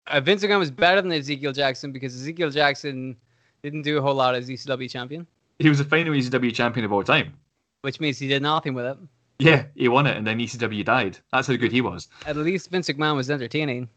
Uh, 0.08 0.22
Vince 0.22 0.44
McMahon 0.44 0.60
was 0.60 0.72
better 0.72 1.02
than 1.02 1.12
Ezekiel 1.12 1.52
Jackson 1.52 1.92
because 1.92 2.16
Ezekiel 2.16 2.52
Jackson 2.52 3.18
didn't 3.64 3.82
do 3.82 3.98
a 3.98 4.02
whole 4.02 4.16
lot 4.16 4.34
as 4.36 4.48
ECW 4.50 4.90
champion, 4.90 5.28
He 5.58 5.68
was 5.68 5.80
the 5.80 5.84
final 5.84 6.14
ECW 6.14 6.54
champion 6.54 6.86
of 6.86 6.94
all 6.94 7.04
time. 7.04 7.34
which 7.82 8.00
means 8.00 8.18
he 8.20 8.28
did 8.30 8.42
nothing 8.44 8.74
with 8.74 8.86
it. 8.86 8.98
Yeah, 9.40 9.64
he 9.76 9.88
won 9.88 10.06
it, 10.06 10.18
and 10.18 10.28
then 10.28 10.38
ECW 10.40 10.84
died. 10.84 11.18
That's 11.32 11.48
how 11.48 11.56
good 11.56 11.72
he 11.72 11.80
was. 11.82 12.10
At 12.26 12.36
least 12.36 12.70
Vince 12.70 12.90
McMahon 12.90 13.16
was 13.16 13.32
entertaining. 13.32 13.88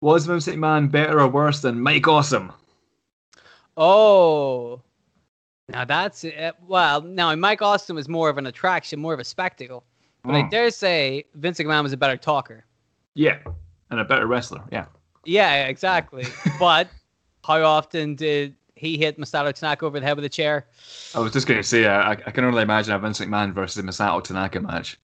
Was 0.00 0.24
Vince 0.26 0.46
McMahon 0.46 0.90
better 0.90 1.20
or 1.20 1.28
worse 1.28 1.60
than 1.60 1.80
Mike 1.80 2.08
Awesome? 2.08 2.50
Oh, 3.76 4.80
now 5.68 5.84
that's 5.84 6.24
uh, 6.24 6.52
well. 6.66 7.00
Now 7.02 7.34
Mike 7.34 7.62
Awesome 7.62 7.96
was 7.96 8.08
more 8.08 8.28
of 8.28 8.38
an 8.38 8.46
attraction, 8.46 9.00
more 9.00 9.14
of 9.14 9.20
a 9.20 9.24
spectacle. 9.24 9.84
But 10.22 10.34
I 10.34 10.42
Mm. 10.42 10.50
dare 10.50 10.70
say 10.70 11.24
Vince 11.34 11.58
McMahon 11.58 11.82
was 11.82 11.92
a 11.92 11.96
better 11.96 12.16
talker. 12.16 12.64
Yeah, 13.14 13.38
and 13.90 14.00
a 14.00 14.04
better 14.04 14.26
wrestler. 14.26 14.62
Yeah. 14.72 14.86
Yeah, 15.24 15.66
exactly. 15.66 16.24
but 16.58 16.88
how 17.44 17.62
often 17.62 18.14
did 18.14 18.54
he 18.76 18.98
hit 18.98 19.18
Masato 19.18 19.52
Tanaka 19.52 19.86
over 19.86 20.00
the 20.00 20.06
head 20.06 20.16
with 20.16 20.24
a 20.24 20.28
chair? 20.28 20.66
I 21.14 21.20
was 21.20 21.32
just 21.32 21.46
going 21.46 21.60
to 21.60 21.66
say, 21.66 21.86
I, 21.86 22.12
I 22.12 22.14
can 22.16 22.44
only 22.44 22.62
imagine 22.62 22.92
a 22.94 22.98
Vince 22.98 23.20
McMahon 23.20 23.52
versus 23.52 23.78
a 23.78 23.86
Masato 23.86 24.22
Tanaka 24.22 24.60
match. 24.60 24.98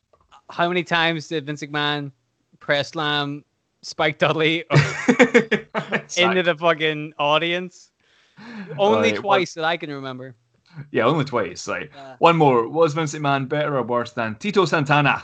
How 0.51 0.69
many 0.69 0.83
times 0.83 1.29
did 1.29 1.47
Vince 1.47 1.63
McMahon 1.63 2.11
press 2.59 2.91
slam 2.91 3.45
Spike 3.83 4.19
Dudley 4.19 4.65
into 6.17 6.43
the 6.43 6.57
fucking 6.59 7.15
audience? 7.19 7.91
Only 8.79 9.13
twice 9.13 9.55
that 9.55 9.65
I 9.65 9.77
can 9.77 9.91
remember. 9.91 10.35
Yeah, 10.91 11.05
only 11.05 11.25
twice. 11.25 11.67
Like 11.69 11.93
Uh, 11.97 12.17
one 12.19 12.37
more. 12.37 12.69
Was 12.69 12.95
Vince 12.95 13.15
McMahon 13.15 13.49
better 13.49 13.77
or 13.77 13.83
worse 13.83 14.13
than 14.13 14.35
Tito 14.37 14.65
Santana? 14.65 15.23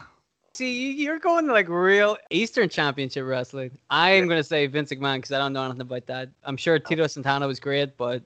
See, 0.54 0.72
you- 0.72 1.04
you're 1.04 1.18
going 1.18 1.46
to 1.46 1.52
like 1.52 1.68
real 1.68 2.16
Eastern 2.30 2.68
Championship 2.68 3.24
wrestling. 3.26 3.76
I 3.90 4.10
am 4.10 4.26
going 4.26 4.38
to 4.40 4.44
say 4.44 4.66
Vince 4.66 4.90
McMahon 4.92 5.16
because 5.16 5.32
I 5.32 5.38
don't 5.38 5.52
know 5.52 5.64
anything 5.64 5.82
about 5.82 6.06
that. 6.06 6.28
I'm 6.44 6.56
sure 6.56 6.78
Tito 6.78 7.06
Santana 7.06 7.46
was 7.46 7.60
great, 7.60 7.96
but 7.96 8.22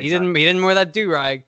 he 0.00 0.08
didn't. 0.08 0.34
He 0.34 0.44
didn't 0.44 0.64
wear 0.64 0.74
that 0.74 0.92
do 0.92 1.10
rag. 1.10 1.44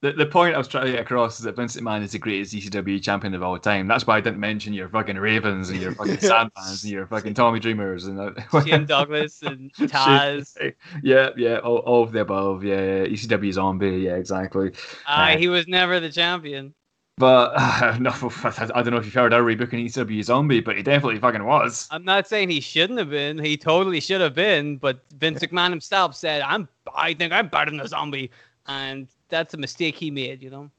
the, 0.00 0.12
the 0.12 0.26
point 0.26 0.54
I 0.54 0.58
was 0.58 0.68
trying 0.68 0.86
to 0.86 0.92
get 0.92 1.00
across 1.00 1.38
is 1.38 1.44
that 1.44 1.56
Vincent 1.56 1.84
McMahon 1.84 2.02
is 2.02 2.12
the 2.12 2.18
greatest 2.18 2.54
ECW 2.54 3.02
champion 3.02 3.32
of 3.34 3.42
all 3.42 3.58
time. 3.58 3.86
That's 3.88 4.06
why 4.06 4.18
I 4.18 4.20
didn't 4.20 4.38
mention 4.40 4.74
your 4.74 4.88
fucking 4.90 5.16
Ravens 5.16 5.70
and 5.70 5.80
your 5.80 5.92
fucking 5.94 6.16
Sandmans 6.18 6.82
and 6.82 6.92
your 6.92 7.06
fucking 7.06 7.32
Tommy 7.34 7.58
Dreamers 7.58 8.04
and 8.06 8.20
uh, 8.20 8.32
Shane 8.64 8.84
Douglas 8.84 9.42
and 9.42 9.72
Taz. 9.78 10.56
yeah, 11.02 11.30
yeah, 11.36 11.56
all, 11.58 11.78
all 11.78 12.02
of 12.02 12.12
the 12.12 12.20
above. 12.20 12.64
Yeah, 12.64 12.80
yeah, 12.80 13.06
ECW 13.06 13.52
zombie. 13.52 13.90
Yeah, 14.00 14.16
exactly. 14.16 14.72
Uh, 15.06 15.36
he 15.38 15.48
was 15.48 15.66
never 15.66 16.00
the 16.00 16.10
champion. 16.10 16.74
But 17.16 17.52
uh, 17.54 17.96
no, 18.00 18.10
I 18.10 18.82
don't 18.82 18.90
know 18.90 18.96
if 18.96 19.04
you've 19.04 19.14
heard 19.14 19.32
our 19.32 19.42
rebooking 19.42 19.84
ECW 19.84 20.24
Zombie, 20.24 20.60
but 20.60 20.76
he 20.76 20.82
definitely 20.82 21.20
fucking 21.20 21.44
was. 21.44 21.86
I'm 21.90 22.04
not 22.04 22.26
saying 22.26 22.50
he 22.50 22.60
shouldn't 22.60 22.98
have 22.98 23.10
been. 23.10 23.38
He 23.38 23.56
totally 23.56 24.00
should 24.00 24.20
have 24.20 24.34
been. 24.34 24.78
But 24.78 25.00
Vince 25.16 25.40
McMahon 25.40 25.70
himself 25.70 26.16
said, 26.16 26.42
"I'm. 26.42 26.68
I 26.94 27.14
think 27.14 27.32
I'm 27.32 27.48
better 27.48 27.70
than 27.70 27.78
the 27.78 27.88
Zombie," 27.88 28.30
and 28.66 29.06
that's 29.28 29.54
a 29.54 29.56
mistake 29.56 29.94
he 29.94 30.10
made. 30.10 30.42
You 30.42 30.50
know. 30.50 30.70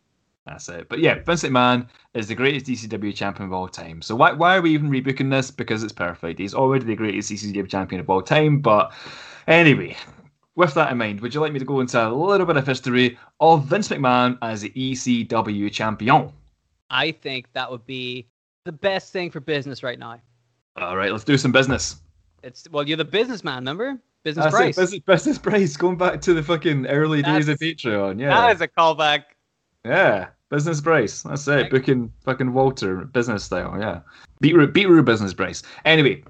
That's 0.46 0.70
it. 0.70 0.90
But 0.90 1.00
yeah, 1.00 1.24
Vince 1.24 1.44
McMahon 1.44 1.88
is 2.14 2.28
the 2.28 2.36
greatest 2.36 2.68
ECW 2.68 3.16
champion 3.16 3.48
of 3.48 3.54
all 3.54 3.68
time. 3.68 4.02
So 4.02 4.16
why 4.16 4.34
why 4.34 4.58
are 4.58 4.62
we 4.62 4.74
even 4.74 4.90
rebooking 4.90 5.32
this? 5.32 5.52
Because 5.52 5.84
it's 5.84 5.94
perfect. 5.94 6.40
He's 6.40 6.54
already 6.54 6.86
the 6.86 6.96
greatest 6.96 7.32
ECW 7.32 7.70
champion 7.70 8.02
of 8.02 8.10
all 8.10 8.22
time. 8.22 8.60
But 8.60 8.92
anyway, 9.48 9.96
with 10.56 10.74
that 10.74 10.92
in 10.92 10.98
mind, 10.98 11.20
would 11.22 11.34
you 11.34 11.42
like 11.42 11.54
me 11.54 11.60
to 11.60 11.66
go 11.66 11.80
into 11.80 12.02
a 12.02 12.10
little 12.10 12.46
bit 12.46 12.58
of 12.58 12.66
history 12.66 13.18
of 13.40 13.66
Vince 13.66 13.90
McMahon 13.90 14.38
as 14.42 14.62
the 14.62 14.70
ECW 14.70 15.72
champion? 15.72 16.32
I 16.90 17.12
think 17.12 17.52
that 17.54 17.70
would 17.70 17.86
be 17.86 18.28
the 18.64 18.72
best 18.72 19.12
thing 19.12 19.32
for 19.32 19.40
business 19.40 19.84
right 19.84 20.00
now. 20.00 20.20
All 20.78 20.98
right, 20.98 21.12
let's 21.12 21.24
do 21.24 21.38
some 21.38 21.52
business. 21.52 21.98
It's 22.44 22.68
well, 22.72 22.88
you're 22.88 22.98
the 22.98 23.06
businessman, 23.06 23.58
remember? 23.58 24.00
Business 24.24 24.46
That's 24.46 24.56
Bryce. 24.56 24.76
Business, 24.76 25.02
business 25.02 25.38
Bryce. 25.38 25.78
Going 25.78 25.98
back 25.98 26.20
to 26.22 26.34
the 26.34 26.42
fucking 26.42 26.88
early 26.88 27.22
That's, 27.22 27.46
days 27.46 27.50
of 27.50 27.60
Patreon. 27.60 28.20
Yeah. 28.20 28.30
That 28.30 28.56
is 28.56 28.62
a 28.62 28.68
callback. 28.68 29.24
Yeah. 29.86 30.30
Business 30.50 30.82
Bryce. 30.82 31.22
That's 31.22 31.48
it. 31.48 31.70
Booking 31.70 32.12
fucking 32.24 32.52
Walter 32.52 33.06
business 33.06 33.44
style. 33.44 33.78
Yeah. 33.80 34.02
Beetroot 34.42 34.74
beetroot 34.74 35.06
business 35.06 35.34
Bryce. 35.34 35.62
Anyway, 35.86 36.24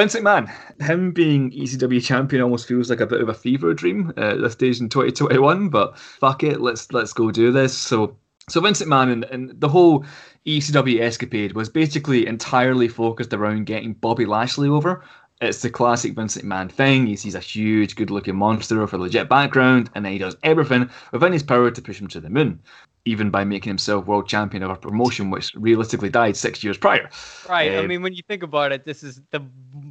Vince 0.00 0.16
McMahon, 0.16 0.50
him 0.80 1.12
being 1.12 1.50
ECW 1.50 2.02
champion 2.02 2.40
almost 2.40 2.66
feels 2.66 2.88
like 2.88 3.00
a 3.00 3.06
bit 3.06 3.20
of 3.20 3.28
a 3.28 3.34
fever 3.34 3.74
dream 3.74 4.14
uh, 4.16 4.30
at 4.30 4.40
this 4.40 4.54
stage 4.54 4.80
in 4.80 4.88
2021. 4.88 5.68
But 5.68 5.98
fuck 5.98 6.42
it, 6.42 6.62
let's 6.62 6.90
let's 6.90 7.12
go 7.12 7.30
do 7.30 7.52
this. 7.52 7.76
So 7.76 8.16
so 8.48 8.62
Vince 8.62 8.80
McMahon 8.80 9.12
and, 9.12 9.24
and 9.24 9.60
the 9.60 9.68
whole 9.68 10.06
ECW 10.46 11.02
escapade 11.02 11.52
was 11.52 11.68
basically 11.68 12.26
entirely 12.26 12.88
focused 12.88 13.34
around 13.34 13.66
getting 13.66 13.92
Bobby 13.92 14.24
Lashley 14.24 14.70
over. 14.70 15.04
It's 15.42 15.60
the 15.60 15.68
classic 15.68 16.14
Vince 16.14 16.38
McMahon 16.38 16.72
thing. 16.72 17.06
He 17.06 17.16
sees 17.16 17.34
a 17.34 17.40
huge, 17.40 17.94
good-looking 17.94 18.36
monster 18.36 18.80
with 18.80 18.94
a 18.94 18.98
legit 18.98 19.28
background, 19.28 19.90
and 19.94 20.02
then 20.02 20.12
he 20.12 20.18
does 20.18 20.36
everything 20.42 20.88
within 21.12 21.34
his 21.34 21.42
power 21.42 21.70
to 21.70 21.82
push 21.82 22.00
him 22.00 22.08
to 22.08 22.20
the 22.20 22.30
moon 22.30 22.60
even 23.04 23.30
by 23.30 23.44
making 23.44 23.70
himself 23.70 24.06
world 24.06 24.28
champion 24.28 24.62
of 24.62 24.70
a 24.70 24.76
promotion 24.76 25.30
which 25.30 25.54
realistically 25.54 26.10
died 26.10 26.36
six 26.36 26.62
years 26.62 26.76
prior. 26.76 27.08
Right. 27.48 27.74
Uh, 27.74 27.82
I 27.82 27.86
mean, 27.86 28.02
when 28.02 28.12
you 28.12 28.22
think 28.28 28.42
about 28.42 28.72
it, 28.72 28.84
this 28.84 29.02
is 29.02 29.20
the 29.30 29.40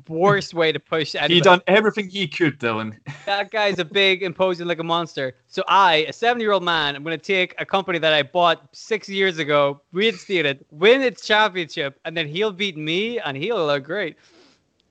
worst 0.07 0.53
way 0.53 0.71
to 0.71 0.79
push. 0.79 1.15
Anybody. 1.15 1.35
He 1.35 1.41
done 1.41 1.61
everything 1.67 2.09
he 2.09 2.27
could, 2.27 2.59
Dylan. 2.59 2.97
That 3.25 3.51
guy's 3.51 3.77
a 3.77 3.85
big, 3.85 4.23
imposing 4.23 4.65
like 4.65 4.79
a 4.79 4.83
monster. 4.83 5.35
So 5.47 5.63
I, 5.67 5.97
a 6.09 6.13
seven-year-old 6.13 6.63
man, 6.63 6.95
I'm 6.95 7.03
going 7.03 7.17
to 7.17 7.23
take 7.23 7.53
a 7.59 7.65
company 7.65 7.99
that 7.99 8.11
I 8.11 8.23
bought 8.23 8.67
six 8.71 9.07
years 9.07 9.37
ago, 9.37 9.81
reinstate 9.91 10.47
it, 10.47 10.65
win 10.71 11.03
its 11.03 11.27
championship, 11.27 11.99
and 12.05 12.17
then 12.17 12.27
he'll 12.27 12.51
beat 12.51 12.75
me, 12.75 13.19
and 13.19 13.37
he'll 13.37 13.67
look 13.67 13.83
great. 13.83 14.17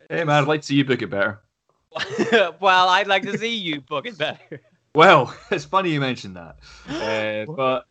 Hey 0.08 0.24
man, 0.24 0.42
I'd 0.42 0.48
like 0.48 0.60
to 0.60 0.66
see 0.68 0.76
you 0.76 0.84
book 0.84 1.02
it 1.02 1.10
better. 1.10 1.40
well, 2.60 2.88
I'd 2.88 3.08
like 3.08 3.24
to 3.24 3.36
see 3.36 3.54
you 3.54 3.80
book 3.80 4.06
it 4.06 4.16
better. 4.16 4.60
Well, 4.94 5.34
it's 5.50 5.64
funny 5.64 5.90
you 5.90 6.00
mentioned 6.00 6.36
that, 6.36 6.58
uh, 6.88 7.52
but 7.52 7.86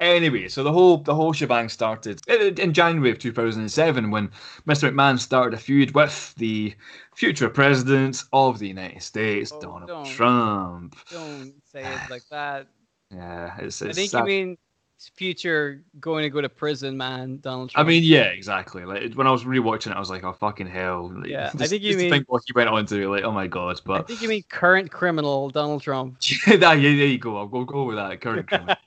anyway, 0.00 0.48
so 0.48 0.62
the 0.62 0.72
whole 0.72 0.98
the 0.98 1.14
whole 1.14 1.32
shebang 1.32 1.68
started 1.68 2.20
in 2.28 2.72
January 2.72 3.10
of 3.10 3.18
2007 3.18 4.10
when 4.10 4.28
Mr. 4.66 4.90
McMahon 4.90 5.18
started 5.18 5.54
a 5.54 5.60
feud 5.60 5.94
with 5.94 6.34
the 6.36 6.74
future 7.14 7.48
president 7.48 8.24
of 8.32 8.58
the 8.58 8.68
United 8.68 9.02
States, 9.02 9.52
oh, 9.54 9.60
Donald 9.60 9.88
don't, 9.88 10.06
Trump. 10.06 10.96
Don't 11.10 11.54
say 11.64 11.84
it 11.84 12.00
like 12.10 12.28
that. 12.30 12.66
Yeah, 13.10 13.54
it's, 13.58 13.80
it's 13.82 13.90
I 13.90 13.92
think 13.92 14.10
sad. 14.10 14.18
you 14.20 14.24
mean 14.24 14.58
future 15.14 15.84
going 16.00 16.22
to 16.22 16.30
go 16.30 16.40
to 16.40 16.48
prison, 16.48 16.96
man. 16.96 17.38
Donald 17.40 17.70
Trump. 17.70 17.86
I 17.86 17.88
mean, 17.88 18.02
yeah, 18.02 18.24
exactly. 18.24 18.84
Like 18.84 19.14
when 19.14 19.26
I 19.26 19.30
was 19.30 19.44
rewatching 19.44 19.90
it, 19.90 19.96
I 19.96 19.98
was 19.98 20.10
like, 20.10 20.24
oh 20.24 20.32
fucking 20.32 20.66
hell. 20.66 21.12
Like, 21.14 21.28
yeah, 21.28 21.50
I 21.58 21.66
think 21.66 21.82
you 21.82 21.96
mean 21.96 22.10
think 22.10 22.24
what 22.28 22.42
he 22.46 22.52
went 22.54 22.68
on 22.68 22.86
to, 22.86 23.10
like, 23.10 23.24
oh 23.24 23.32
my 23.32 23.46
god. 23.46 23.80
But 23.84 24.00
I 24.00 24.04
think 24.04 24.22
you 24.22 24.28
mean 24.28 24.42
current 24.48 24.90
criminal 24.90 25.50
Donald 25.50 25.82
Trump. 25.82 26.18
yeah, 26.46 26.56
there 26.56 26.76
you 26.76 27.18
go. 27.18 27.36
I'll 27.36 27.46
go 27.46 27.64
go 27.64 27.84
with 27.84 27.96
that 27.96 28.20
current 28.20 28.48
criminal. 28.48 28.76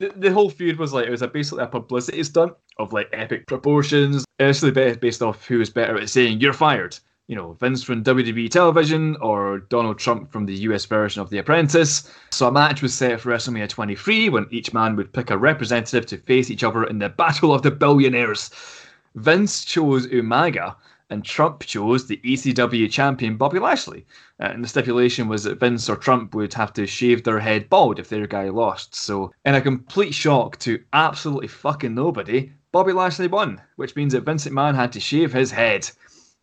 the, 0.00 0.12
the 0.16 0.32
whole 0.32 0.50
feud 0.50 0.78
was 0.78 0.92
like 0.92 1.06
it 1.06 1.10
was 1.10 1.22
a, 1.22 1.28
basically 1.28 1.62
a 1.62 1.68
publicity 1.68 2.24
stunt 2.24 2.54
of 2.78 2.92
like 2.92 3.08
epic 3.12 3.46
proportions. 3.46 4.24
Initially 4.40 4.72
based 4.96 5.22
off 5.22 5.46
who 5.46 5.58
was 5.58 5.70
better 5.70 5.96
at 6.00 6.10
saying 6.10 6.40
you're 6.40 6.52
fired 6.52 6.98
you 7.30 7.36
know, 7.36 7.52
Vince 7.60 7.84
from 7.84 8.02
WWE 8.02 8.50
television 8.50 9.16
or 9.20 9.60
Donald 9.60 10.00
Trump 10.00 10.32
from 10.32 10.46
the 10.46 10.56
US 10.66 10.84
version 10.84 11.22
of 11.22 11.30
The 11.30 11.38
Apprentice. 11.38 12.12
So 12.32 12.48
a 12.48 12.50
match 12.50 12.82
was 12.82 12.92
set 12.92 13.20
for 13.20 13.30
WrestleMania 13.30 13.68
23 13.68 14.30
when 14.30 14.48
each 14.50 14.74
man 14.74 14.96
would 14.96 15.12
pick 15.12 15.30
a 15.30 15.38
representative 15.38 16.06
to 16.06 16.16
face 16.16 16.50
each 16.50 16.64
other 16.64 16.82
in 16.82 16.98
the 16.98 17.08
Battle 17.08 17.54
of 17.54 17.62
the 17.62 17.70
Billionaires. 17.70 18.50
Vince 19.14 19.64
chose 19.64 20.08
Umaga 20.08 20.74
and 21.10 21.24
Trump 21.24 21.60
chose 21.60 22.06
the 22.06 22.16
ECW 22.24 22.90
champion 22.90 23.36
Bobby 23.36 23.58
Lashley. 23.58 24.06
Uh, 24.40 24.44
and 24.44 24.64
the 24.64 24.68
stipulation 24.68 25.28
was 25.28 25.44
that 25.44 25.60
Vince 25.60 25.88
or 25.88 25.96
Trump 25.96 26.34
would 26.34 26.54
have 26.54 26.72
to 26.72 26.86
shave 26.86 27.24
their 27.24 27.40
head 27.40 27.68
bald 27.68 27.98
if 27.98 28.08
their 28.08 28.26
guy 28.26 28.48
lost. 28.48 28.94
So, 28.94 29.32
in 29.44 29.54
a 29.54 29.60
complete 29.60 30.14
shock 30.14 30.58
to 30.60 30.82
absolutely 30.92 31.48
fucking 31.48 31.94
nobody, 31.94 32.52
Bobby 32.72 32.92
Lashley 32.92 33.26
won, 33.26 33.60
which 33.76 33.96
means 33.96 34.12
that 34.14 34.24
Vince 34.24 34.46
McMahon 34.46 34.74
had 34.74 34.92
to 34.92 35.00
shave 35.00 35.32
his 35.32 35.50
head 35.50 35.90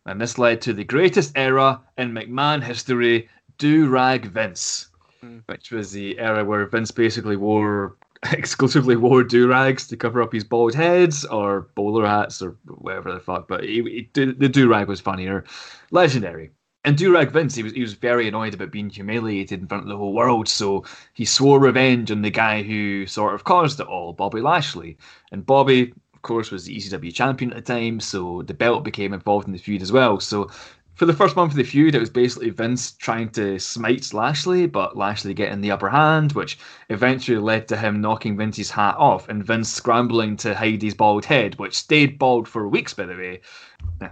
and 0.08 0.20
this 0.20 0.38
led 0.38 0.60
to 0.62 0.72
the 0.72 0.84
greatest 0.84 1.32
era 1.36 1.80
in 1.98 2.12
McMahon 2.12 2.62
history, 2.62 3.28
Do 3.58 3.88
Rag 3.88 4.26
Vince, 4.26 4.88
mm. 5.22 5.42
which 5.46 5.70
was 5.70 5.92
the 5.92 6.18
era 6.18 6.44
where 6.44 6.64
Vince 6.66 6.90
basically 6.90 7.36
wore 7.36 7.96
exclusively 8.32 8.96
wore 8.96 9.22
do 9.22 9.48
rags 9.48 9.86
to 9.88 9.96
cover 9.96 10.22
up 10.22 10.32
his 10.32 10.44
bald 10.44 10.74
heads 10.74 11.24
or 11.24 11.68
bowler 11.74 12.06
hats 12.06 12.42
or 12.42 12.56
whatever 12.66 13.12
the 13.12 13.20
fuck. 13.20 13.48
But 13.48 13.64
he, 13.64 14.08
he, 14.14 14.24
the 14.24 14.48
do 14.48 14.68
rag 14.68 14.88
was 14.88 15.00
funnier, 15.00 15.44
legendary. 15.90 16.50
And 16.84 16.96
do 16.96 17.12
rag 17.12 17.32
Vince, 17.32 17.54
he 17.54 17.62
was 17.62 17.72
he 17.72 17.80
was 17.80 17.94
very 17.94 18.28
annoyed 18.28 18.54
about 18.54 18.70
being 18.70 18.88
humiliated 18.88 19.60
in 19.60 19.66
front 19.66 19.82
of 19.82 19.88
the 19.88 19.96
whole 19.96 20.14
world, 20.14 20.48
so 20.48 20.84
he 21.12 21.24
swore 21.24 21.58
revenge 21.58 22.10
on 22.10 22.22
the 22.22 22.30
guy 22.30 22.62
who 22.62 23.04
sort 23.06 23.34
of 23.34 23.44
caused 23.44 23.80
it 23.80 23.86
all, 23.86 24.12
Bobby 24.12 24.40
Lashley. 24.40 24.96
And 25.32 25.44
Bobby 25.44 25.92
of 26.18 26.22
course, 26.22 26.50
was 26.50 26.64
the 26.64 26.76
ECW 26.76 27.14
champion 27.14 27.52
at 27.52 27.64
the 27.64 27.72
time, 27.72 28.00
so 28.00 28.42
the 28.42 28.52
belt 28.52 28.82
became 28.82 29.12
involved 29.12 29.46
in 29.46 29.52
the 29.52 29.58
feud 29.58 29.82
as 29.82 29.92
well. 29.92 30.18
So 30.18 30.50
for 30.98 31.06
the 31.06 31.14
first 31.14 31.36
month 31.36 31.52
of 31.52 31.56
the 31.56 31.62
feud, 31.62 31.94
it 31.94 32.00
was 32.00 32.10
basically 32.10 32.50
Vince 32.50 32.90
trying 32.90 33.28
to 33.30 33.56
smite 33.60 34.12
Lashley, 34.12 34.66
but 34.66 34.96
Lashley 34.96 35.32
getting 35.32 35.60
the 35.60 35.70
upper 35.70 35.88
hand, 35.88 36.32
which 36.32 36.58
eventually 36.88 37.38
led 37.38 37.68
to 37.68 37.76
him 37.76 38.00
knocking 38.00 38.36
Vince's 38.36 38.68
hat 38.68 38.96
off 38.98 39.28
and 39.28 39.44
Vince 39.44 39.72
scrambling 39.72 40.36
to 40.38 40.56
hide 40.56 40.82
his 40.82 40.94
bald 40.94 41.24
head, 41.24 41.56
which 41.60 41.76
stayed 41.76 42.18
bald 42.18 42.48
for 42.48 42.66
weeks, 42.66 42.94
by 42.94 43.06
the 43.06 43.14
way. 43.14 43.40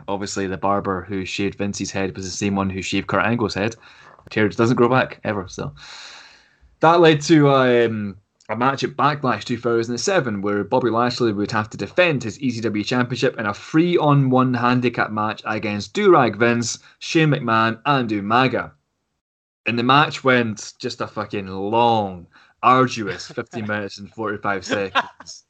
Obviously, 0.06 0.46
the 0.46 0.56
barber 0.56 1.02
who 1.02 1.24
shaved 1.24 1.58
Vince's 1.58 1.90
head 1.90 2.14
was 2.14 2.24
the 2.24 2.30
same 2.30 2.54
one 2.54 2.70
who 2.70 2.82
shaved 2.82 3.08
Kurt 3.08 3.26
Angle's 3.26 3.54
head. 3.54 3.74
Hair 4.32 4.50
doesn't 4.50 4.76
grow 4.76 4.88
back 4.88 5.18
ever, 5.24 5.48
so 5.48 5.74
that 6.78 7.00
led 7.00 7.20
to 7.22 7.50
um, 7.50 8.16
a 8.48 8.56
match 8.56 8.84
at 8.84 8.96
Backlash 8.96 9.44
2007 9.44 10.40
where 10.40 10.62
Bobby 10.62 10.90
Lashley 10.90 11.32
would 11.32 11.50
have 11.50 11.68
to 11.70 11.76
defend 11.76 12.22
his 12.22 12.38
ECW 12.38 12.84
championship 12.84 13.38
in 13.38 13.46
a 13.46 13.54
three 13.54 13.96
on 13.96 14.30
one 14.30 14.54
handicap 14.54 15.10
match 15.10 15.42
against 15.44 15.94
Durag 15.94 16.36
Vince, 16.36 16.78
Shane 17.00 17.30
McMahon, 17.30 17.80
and 17.84 18.08
Umaga. 18.10 18.72
And 19.66 19.78
the 19.78 19.82
match 19.82 20.22
went 20.22 20.74
just 20.78 21.00
a 21.00 21.08
fucking 21.08 21.48
long, 21.48 22.28
arduous 22.62 23.26
15 23.32 23.66
minutes 23.66 23.98
and 23.98 24.10
45 24.10 24.64
seconds 24.64 25.44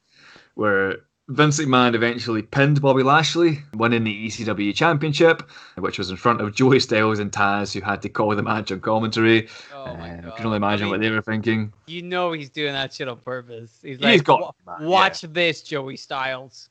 where 0.55 0.97
Vince 1.29 1.59
McMahon 1.59 1.93
eventually 1.93 2.41
pinned 2.41 2.81
Bobby 2.81 3.03
Lashley, 3.03 3.59
winning 3.73 4.05
the 4.05 4.27
ECW 4.27 4.73
Championship, 4.73 5.49
which 5.77 5.97
was 5.97 6.09
in 6.09 6.15
front 6.15 6.39
of 6.39 6.55
Joey 6.55 6.79
Styles 6.79 7.19
and 7.19 7.33
Taz, 7.33 7.73
who 7.73 7.81
had 7.81 8.01
to 8.03 8.09
call 8.09 8.33
the 8.33 8.41
match 8.41 8.71
on 8.71 8.79
commentary. 8.79 9.49
Oh 9.73 9.83
uh, 9.83 9.93
I 9.93 10.31
can 10.37 10.45
only 10.45 10.55
imagine 10.55 10.83
I 10.83 10.85
mean, 10.85 10.91
what 10.91 11.01
they 11.01 11.09
were 11.09 11.21
thinking. 11.21 11.73
You 11.87 12.01
know 12.01 12.31
he's 12.31 12.49
doing 12.49 12.71
that 12.71 12.93
shit 12.93 13.09
on 13.09 13.17
purpose. 13.17 13.77
He's 13.83 13.99
like, 13.99 14.13
he's 14.13 14.21
got, 14.21 14.55
watch 14.79 15.23
yeah. 15.23 15.29
this, 15.33 15.61
Joey 15.63 15.97
Styles. 15.97 16.69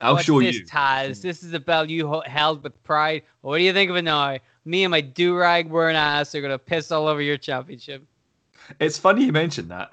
I'll 0.00 0.14
watch 0.14 0.24
show 0.24 0.40
this, 0.40 0.56
you. 0.56 0.66
Taz. 0.66 1.22
This 1.22 1.44
is 1.44 1.52
the 1.52 1.60
belt 1.60 1.88
you 1.88 2.20
held 2.26 2.64
with 2.64 2.82
pride. 2.82 3.22
What 3.42 3.58
do 3.58 3.62
you 3.62 3.72
think 3.72 3.90
of 3.90 3.96
it 3.96 4.02
now? 4.02 4.38
Me 4.64 4.82
and 4.82 4.90
my 4.90 5.02
do-rag 5.02 5.70
wearing 5.70 5.94
ass 5.94 6.34
are 6.34 6.40
going 6.40 6.50
to 6.50 6.58
piss 6.58 6.90
all 6.90 7.06
over 7.06 7.22
your 7.22 7.36
championship. 7.36 8.02
It's 8.80 8.98
funny 8.98 9.24
you 9.24 9.32
mentioned 9.32 9.70
that. 9.70 9.92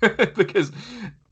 because 0.36 0.70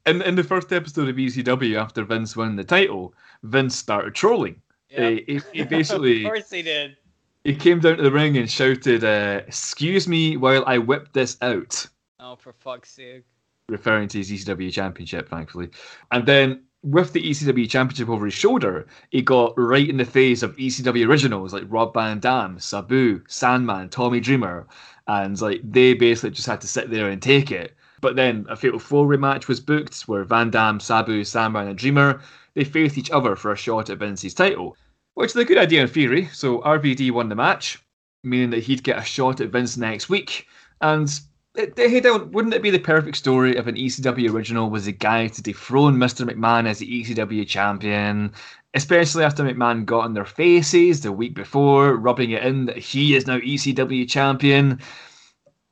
in 0.06 0.22
in 0.22 0.34
the 0.34 0.44
first 0.44 0.72
episode 0.72 1.08
of 1.08 1.16
ECW, 1.16 1.76
after 1.76 2.04
Vince 2.04 2.36
won 2.36 2.56
the 2.56 2.64
title, 2.64 3.14
Vince 3.42 3.76
started 3.76 4.14
trolling. 4.14 4.60
Yep. 4.90 5.22
He, 5.26 5.40
he, 5.52 5.64
basically, 5.76 6.24
of 6.24 6.32
course, 6.32 6.50
he 6.50 6.62
did. 6.62 6.96
He 7.44 7.54
came 7.56 7.80
down 7.80 7.96
to 7.96 8.02
the 8.02 8.10
ring 8.12 8.36
and 8.36 8.50
shouted, 8.50 9.02
uh, 9.04 9.42
"Excuse 9.46 10.06
me 10.06 10.36
while 10.36 10.64
I 10.66 10.78
whip 10.78 11.12
this 11.12 11.36
out," 11.42 11.86
Oh, 12.20 12.36
for 12.36 12.52
fuck's 12.52 12.90
sake. 12.90 13.24
referring 13.68 14.08
to 14.08 14.18
his 14.18 14.30
ECW 14.30 14.72
championship, 14.72 15.28
thankfully. 15.28 15.70
And 16.10 16.26
then 16.26 16.62
with 16.82 17.12
the 17.12 17.22
ECW 17.22 17.68
championship 17.70 18.08
over 18.08 18.24
his 18.26 18.34
shoulder, 18.34 18.86
he 19.10 19.22
got 19.22 19.54
right 19.56 19.88
in 19.88 19.96
the 19.96 20.04
face 20.04 20.42
of 20.42 20.56
ECW 20.56 21.06
originals 21.08 21.52
like 21.52 21.62
Rob 21.68 21.94
Van 21.94 22.18
Dam, 22.20 22.58
Sabu, 22.58 23.22
Sandman, 23.28 23.88
Tommy 23.88 24.20
Dreamer, 24.20 24.66
and 25.06 25.40
like 25.40 25.60
they 25.64 25.94
basically 25.94 26.30
just 26.30 26.46
had 26.48 26.60
to 26.60 26.66
sit 26.68 26.90
there 26.90 27.08
and 27.08 27.22
take 27.22 27.50
it. 27.50 27.74
But 28.02 28.16
then 28.16 28.44
a 28.50 28.56
Fatal 28.56 28.78
Four 28.78 29.06
rematch 29.06 29.48
was 29.48 29.60
booked 29.60 30.02
where 30.02 30.24
Van 30.24 30.50
Dam, 30.50 30.80
Sabu, 30.80 31.24
Sandman, 31.24 31.68
and 31.68 31.78
Dreamer 31.78 32.20
they 32.54 32.64
faced 32.64 32.98
each 32.98 33.10
other 33.10 33.34
for 33.36 33.52
a 33.52 33.56
shot 33.56 33.88
at 33.88 33.98
Vince's 33.98 34.34
title, 34.34 34.76
which 35.14 35.30
is 35.30 35.36
a 35.36 35.44
good 35.44 35.56
idea 35.56 35.82
in 35.82 35.88
theory. 35.88 36.28
So 36.32 36.60
RVD 36.60 37.10
won 37.12 37.30
the 37.30 37.34
match, 37.34 37.82
meaning 38.22 38.50
that 38.50 38.64
he'd 38.64 38.82
get 38.82 38.98
a 38.98 39.04
shot 39.04 39.40
at 39.40 39.48
Vince 39.50 39.78
next 39.78 40.10
week, 40.10 40.46
and 40.82 41.08
it, 41.54 41.74
hey, 41.76 42.00
don't, 42.00 42.32
wouldn't 42.32 42.54
it 42.54 42.62
be 42.62 42.70
the 42.70 42.78
perfect 42.78 43.16
story 43.16 43.56
if 43.56 43.66
an 43.66 43.76
ECW 43.76 44.30
original 44.30 44.70
was 44.70 44.86
the 44.86 44.92
guy 44.92 45.28
to 45.28 45.42
dethrone 45.42 45.96
Mr. 45.96 46.28
McMahon 46.28 46.66
as 46.66 46.78
the 46.78 47.04
ECW 47.04 47.46
champion? 47.46 48.32
Especially 48.74 49.22
after 49.22 49.44
McMahon 49.44 49.84
got 49.84 50.06
in 50.06 50.14
their 50.14 50.24
faces 50.24 51.02
the 51.02 51.12
week 51.12 51.34
before, 51.34 51.96
rubbing 51.96 52.30
it 52.30 52.42
in 52.42 52.66
that 52.66 52.78
he 52.78 53.14
is 53.14 53.26
now 53.26 53.38
ECW 53.38 54.08
champion. 54.08 54.80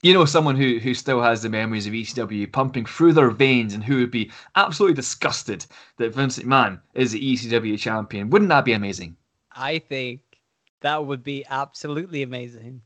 You 0.03 0.15
know, 0.15 0.25
someone 0.25 0.57
who, 0.57 0.79
who 0.79 0.95
still 0.95 1.21
has 1.21 1.43
the 1.43 1.51
memories 1.51 1.87
of 1.87 1.93
ECW 1.93 2.51
pumping 2.51 2.87
through 2.87 3.13
their 3.13 3.31
veins 3.31 3.75
and 3.75 3.85
who 3.85 3.97
would 3.97 4.11
be 4.11 4.31
absolutely 4.57 4.95
disgusted 4.95 5.67
that 5.99 6.15
Vince 6.15 6.39
McMahon 6.39 6.81
is 6.95 7.13
the 7.13 7.35
ECW 7.35 7.79
champion. 7.79 8.31
Wouldn't 8.31 8.49
that 8.49 8.65
be 8.65 8.73
amazing? 8.73 9.17
I 9.53 9.79
think 9.79 10.21
that 10.81 11.05
would 11.05 11.23
be 11.23 11.45
absolutely 11.51 12.23
amazing. 12.23 12.81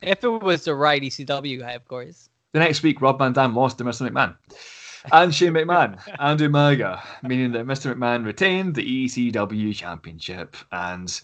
If 0.00 0.22
it 0.22 0.28
was 0.28 0.64
the 0.64 0.74
right 0.74 1.02
ECW 1.02 1.60
guy, 1.60 1.72
of 1.72 1.88
course. 1.88 2.28
The 2.52 2.60
next 2.60 2.84
week, 2.84 3.00
Rob 3.00 3.18
Van 3.18 3.32
Dam 3.32 3.56
lost 3.56 3.78
to 3.78 3.84
Mr. 3.84 4.08
McMahon. 4.08 4.36
And 5.12 5.34
Shane 5.34 5.52
McMahon 5.52 6.00
and 6.18 6.40
Umaga, 6.40 7.02
meaning 7.22 7.52
that 7.52 7.66
Mr. 7.66 7.92
McMahon 7.92 8.24
retained 8.24 8.74
the 8.74 9.06
ECW 9.06 9.74
championship. 9.74 10.56
And 10.70 11.20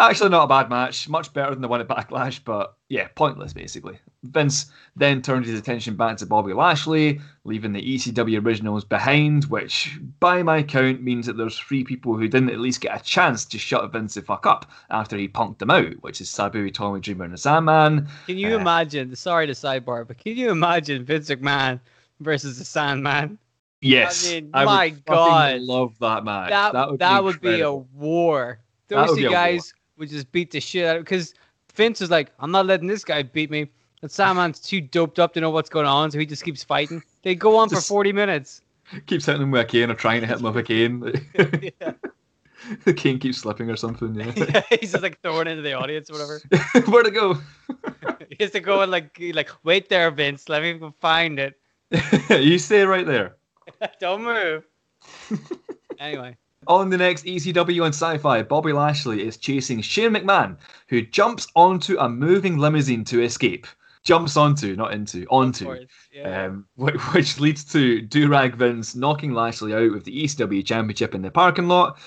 actually, 0.00 0.30
not 0.30 0.44
a 0.44 0.48
bad 0.48 0.70
match. 0.70 1.08
Much 1.08 1.32
better 1.32 1.50
than 1.50 1.60
the 1.62 1.68
one 1.68 1.80
at 1.80 1.88
Backlash, 1.88 2.40
but 2.44 2.74
yeah, 2.88 3.08
pointless 3.14 3.52
basically. 3.52 3.98
Vince 4.22 4.66
then 4.96 5.22
turned 5.22 5.46
his 5.46 5.58
attention 5.58 5.96
back 5.96 6.16
to 6.18 6.26
Bobby 6.26 6.52
Lashley, 6.52 7.20
leaving 7.44 7.72
the 7.72 7.82
ECW 7.82 8.44
originals 8.44 8.84
behind, 8.84 9.44
which 9.46 9.98
by 10.20 10.42
my 10.42 10.62
count 10.62 11.02
means 11.02 11.26
that 11.26 11.36
there's 11.36 11.58
three 11.58 11.84
people 11.84 12.16
who 12.16 12.28
didn't 12.28 12.50
at 12.50 12.60
least 12.60 12.80
get 12.80 13.00
a 13.00 13.04
chance 13.04 13.44
to 13.46 13.58
shut 13.58 13.90
Vince 13.92 14.14
the 14.14 14.22
fuck 14.22 14.46
up 14.46 14.70
after 14.90 15.16
he 15.16 15.28
punked 15.28 15.58
them 15.58 15.70
out, 15.70 15.92
which 16.02 16.20
is 16.20 16.28
Sabu, 16.28 16.70
Tommy 16.70 17.00
Dreamer, 17.00 17.24
and 17.24 17.32
the 17.34 17.38
Sandman. 17.38 18.08
Can 18.26 18.36
you 18.38 18.56
Uh, 18.56 18.60
imagine? 18.60 19.14
Sorry 19.16 19.46
to 19.46 19.52
sidebar, 19.54 20.06
but 20.06 20.18
can 20.18 20.36
you 20.36 20.50
imagine 20.50 21.04
Vince 21.04 21.30
McMahon 21.30 21.80
versus 22.20 22.58
the 22.58 22.64
Sandman? 22.64 23.38
Yes, 23.82 24.30
mean, 24.30 24.50
I 24.52 24.64
my 24.66 24.90
God. 24.90 25.60
love 25.62 25.94
that 26.00 26.24
match. 26.24 26.50
That 26.50 26.72
that 26.98 27.24
would, 27.24 27.40
be, 27.40 27.60
a 27.62 27.72
war. 27.72 28.58
That 28.88 28.96
Those 29.06 29.10
would 29.10 29.16
be 29.16 29.24
a 29.24 29.28
war. 29.28 29.34
guys 29.34 29.72
would 30.00 30.08
just 30.08 30.32
beat 30.32 30.50
the 30.50 30.58
shit 30.60 30.86
out 30.86 30.96
of 30.96 31.04
because 31.04 31.34
Vince 31.74 32.00
is 32.00 32.10
like, 32.10 32.32
I'm 32.40 32.50
not 32.50 32.66
letting 32.66 32.88
this 32.88 33.04
guy 33.04 33.22
beat 33.22 33.50
me. 33.50 33.68
And 34.02 34.10
Sandman's 34.10 34.58
too 34.58 34.80
doped 34.80 35.18
up 35.18 35.34
to 35.34 35.40
know 35.40 35.50
what's 35.50 35.68
going 35.70 35.86
on, 35.86 36.10
so 36.10 36.18
he 36.18 36.24
just 36.26 36.42
keeps 36.42 36.64
fighting. 36.64 37.02
They 37.22 37.34
go 37.34 37.56
on 37.56 37.68
Just- 37.68 37.86
for 37.86 37.88
40 37.94 38.12
minutes. 38.12 38.62
keeps 39.06 39.26
hitting 39.26 39.42
him 39.42 39.50
with 39.50 39.60
a 39.60 39.64
cane 39.66 39.90
or 39.90 39.94
trying 39.94 40.22
to 40.22 40.26
hit 40.26 40.38
him 40.38 40.42
with 40.44 40.56
a 40.56 40.62
cane. 40.62 41.12
yeah. 41.78 41.92
the 42.84 42.94
cane 42.94 43.18
keeps 43.18 43.38
slipping 43.38 43.70
or 43.70 43.76
something. 43.76 44.14
Yeah. 44.14 44.32
yeah, 44.36 44.62
he's 44.80 44.92
just 44.92 45.02
like 45.02 45.20
throwing 45.20 45.46
into 45.48 45.62
the 45.62 45.74
audience 45.74 46.10
or 46.10 46.14
whatever. 46.14 46.40
Where'd 46.90 47.06
it 47.06 47.14
go? 47.14 47.38
He 48.30 48.44
has 48.44 48.52
to 48.52 48.60
go 48.60 48.80
and 48.80 48.90
like, 48.90 49.18
like, 49.34 49.50
wait 49.64 49.88
there, 49.90 50.10
Vince. 50.10 50.48
Let 50.48 50.62
me 50.62 50.80
find 51.00 51.38
it. 51.38 51.60
you 52.30 52.58
stay 52.58 52.84
right 52.84 53.04
there. 53.04 53.36
Don't 54.00 54.22
move. 54.22 54.64
anyway, 55.98 56.36
On 56.66 56.90
the 56.90 56.98
next 56.98 57.24
ECW 57.24 57.82
on 57.82 57.88
Sci-Fi, 57.88 58.42
Bobby 58.42 58.74
Lashley 58.74 59.26
is 59.26 59.38
chasing 59.38 59.80
Shane 59.80 60.12
McMahon, 60.12 60.58
who 60.88 61.00
jumps 61.00 61.46
onto 61.56 61.98
a 61.98 62.06
moving 62.06 62.58
limousine 62.58 63.02
to 63.04 63.22
escape. 63.22 63.66
Jumps 64.02 64.36
onto, 64.36 64.76
not 64.76 64.92
into, 64.92 65.26
onto. 65.30 65.64
course. 65.64 65.84
Yeah. 66.12 66.46
Um, 66.46 66.66
whi- 66.76 66.98
which 67.12 67.40
leads 67.40 67.64
to 67.72 68.02
Durag 68.02 68.56
Vince 68.56 68.94
knocking 68.94 69.32
Lashley 69.32 69.72
out 69.72 69.90
with 69.90 70.04
the 70.04 70.24
ECW 70.24 70.64
Championship 70.64 71.14
in 71.14 71.22
the 71.22 71.30
parking 71.30 71.66
lot. 71.66 71.98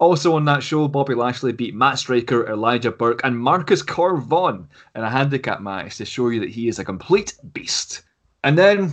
Also 0.00 0.34
on 0.34 0.44
that 0.46 0.62
show, 0.62 0.88
Bobby 0.88 1.14
Lashley 1.14 1.52
beat 1.52 1.74
Matt 1.74 2.00
Striker, 2.00 2.48
Elijah 2.48 2.90
Burke, 2.90 3.20
and 3.22 3.38
Marcus 3.38 3.80
Cor 3.80 4.16
Von 4.16 4.68
in 4.96 5.02
a 5.04 5.10
handicap 5.10 5.60
match 5.60 5.98
to 5.98 6.04
show 6.04 6.30
you 6.30 6.40
that 6.40 6.50
he 6.50 6.66
is 6.66 6.80
a 6.80 6.84
complete 6.84 7.34
beast. 7.52 8.02
And 8.42 8.58
then 8.58 8.92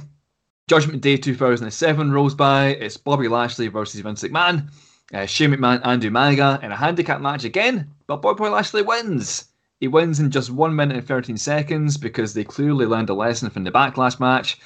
Judgment 0.68 1.02
Day 1.02 1.18
2007 1.18 2.12
rolls 2.12 2.36
by. 2.36 2.68
It's 2.68 2.98
Bobby 2.98 3.28
Lashley 3.28 3.68
versus 3.68 4.00
Vince 4.00 4.24
McMahon. 4.24 4.70
Uh, 5.14 5.26
Shane 5.26 5.52
McMahon 5.52 5.82
and 5.84 6.02
Umaga 6.02 6.64
in 6.64 6.72
a 6.72 6.76
handicap 6.76 7.20
match 7.20 7.44
again, 7.44 7.94
but 8.08 8.22
Boy 8.22 8.34
Bobby 8.34 8.52
Lashley 8.52 8.82
wins. 8.82 9.46
He 9.80 9.88
wins 9.88 10.20
in 10.20 10.32
just 10.32 10.52
1 10.52 10.76
minute 10.76 10.98
and 10.98 11.08
13 11.08 11.38
seconds 11.38 11.98
because 11.98 12.34
they 12.34 12.44
clearly 12.44 12.86
learned 12.86 13.10
a 13.10 13.14
lesson 13.14 13.50
from 13.50 13.64
the 13.64 13.72
Backlash 13.72 14.20
match. 14.20 14.60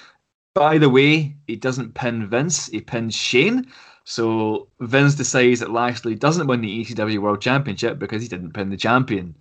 By 0.53 0.77
the 0.77 0.89
way, 0.89 1.36
he 1.47 1.55
doesn't 1.55 1.95
pin 1.95 2.27
Vince, 2.27 2.67
he 2.67 2.81
pins 2.81 3.15
Shane. 3.15 3.67
So 4.03 4.67
Vince 4.79 5.15
decides 5.15 5.62
that 5.62 5.71
Lashley 5.71 6.13
doesn't 6.13 6.47
win 6.47 6.62
the 6.62 6.86
ECW 6.86 7.17
World 7.19 7.41
Championship 7.41 7.97
because 7.97 8.21
he 8.21 8.27
didn't 8.27 8.53
pin 8.53 8.69
the 8.69 8.77
champion. 8.77 9.36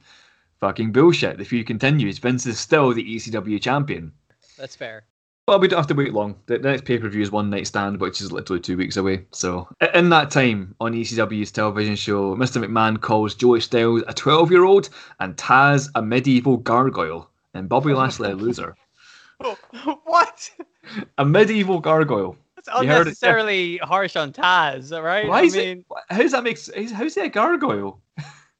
Fucking 0.60 0.92
bullshit. 0.92 1.36
The 1.36 1.44
feud 1.44 1.66
continues. 1.66 2.18
Vince 2.18 2.46
is 2.46 2.58
still 2.58 2.94
the 2.94 3.04
ECW 3.04 3.60
champion. 3.60 4.12
That's 4.56 4.74
fair. 4.74 5.04
Well, 5.46 5.60
we 5.60 5.68
don't 5.68 5.78
have 5.78 5.86
to 5.88 5.94
wait 5.94 6.14
long. 6.14 6.36
The 6.46 6.58
the 6.58 6.70
next 6.70 6.86
pay 6.86 6.98
per 6.98 7.08
view 7.08 7.20
is 7.20 7.30
One 7.30 7.50
Night 7.50 7.66
Stand, 7.66 8.00
which 8.00 8.22
is 8.22 8.32
literally 8.32 8.60
two 8.60 8.78
weeks 8.78 8.96
away. 8.96 9.26
So, 9.30 9.68
in 9.92 10.08
that 10.08 10.30
time 10.30 10.74
on 10.80 10.94
ECW's 10.94 11.52
television 11.52 11.96
show, 11.96 12.34
Mr. 12.34 12.64
McMahon 12.64 12.98
calls 12.98 13.34
Joey 13.34 13.60
Styles 13.60 14.02
a 14.08 14.14
12 14.14 14.50
year 14.50 14.64
old 14.64 14.88
and 15.20 15.36
Taz 15.36 15.90
a 15.94 16.00
medieval 16.00 16.56
gargoyle, 16.56 17.28
and 17.52 17.68
Bobby 17.68 17.92
oh 17.92 17.98
Lashley 17.98 18.30
a 18.30 18.34
loser. 18.34 18.74
what? 20.04 20.50
A 21.18 21.24
medieval 21.26 21.78
gargoyle. 21.78 22.36
That's 22.56 22.68
heard 22.68 22.84
it, 22.84 23.00
unnecessarily 23.00 23.76
harsh 23.78 24.16
on 24.16 24.32
Taz, 24.32 24.90
right? 25.02 25.28
Why 25.28 25.40
I 25.40 25.42
is 25.42 25.56
mean, 25.56 25.78
it? 25.78 25.84
How 26.08 26.18
does 26.22 26.32
that 26.32 26.44
make? 26.44 26.58
How's 26.92 27.14
he 27.14 27.20
a 27.20 27.28
gargoyle? 27.28 28.00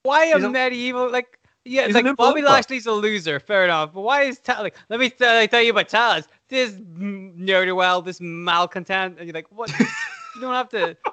why 0.03 0.27
a- 0.27 0.51
medieval? 0.51 1.11
Like, 1.11 1.38
yeah, 1.64 1.87
he's 1.87 1.94
like 1.94 2.16
Bobby. 2.16 2.42
Lashley's 2.42 2.87
a 2.87 2.92
loser, 2.92 3.40
fair 3.40 3.64
enough. 3.64 3.92
But 3.92 4.03
why 4.03 4.22
is 4.22 4.38
Taz? 4.38 4.61
Like, 4.61 4.77
let 4.88 5.00
me 5.00 5.11
tell, 5.11 5.46
tell 5.48 5.62
you 5.62 5.70
about 5.70 5.88
Taz. 5.88 6.27
This 6.48 6.72
nerdy 6.72 7.74
well, 7.74 8.03
this 8.03 8.20
malcontent, 8.20 9.18
and 9.18 9.27
you're 9.27 9.35
like, 9.35 9.50
what? 9.50 9.70
you 9.79 10.40
don't 10.40 10.55
have 10.55 10.68
to. 10.70 10.96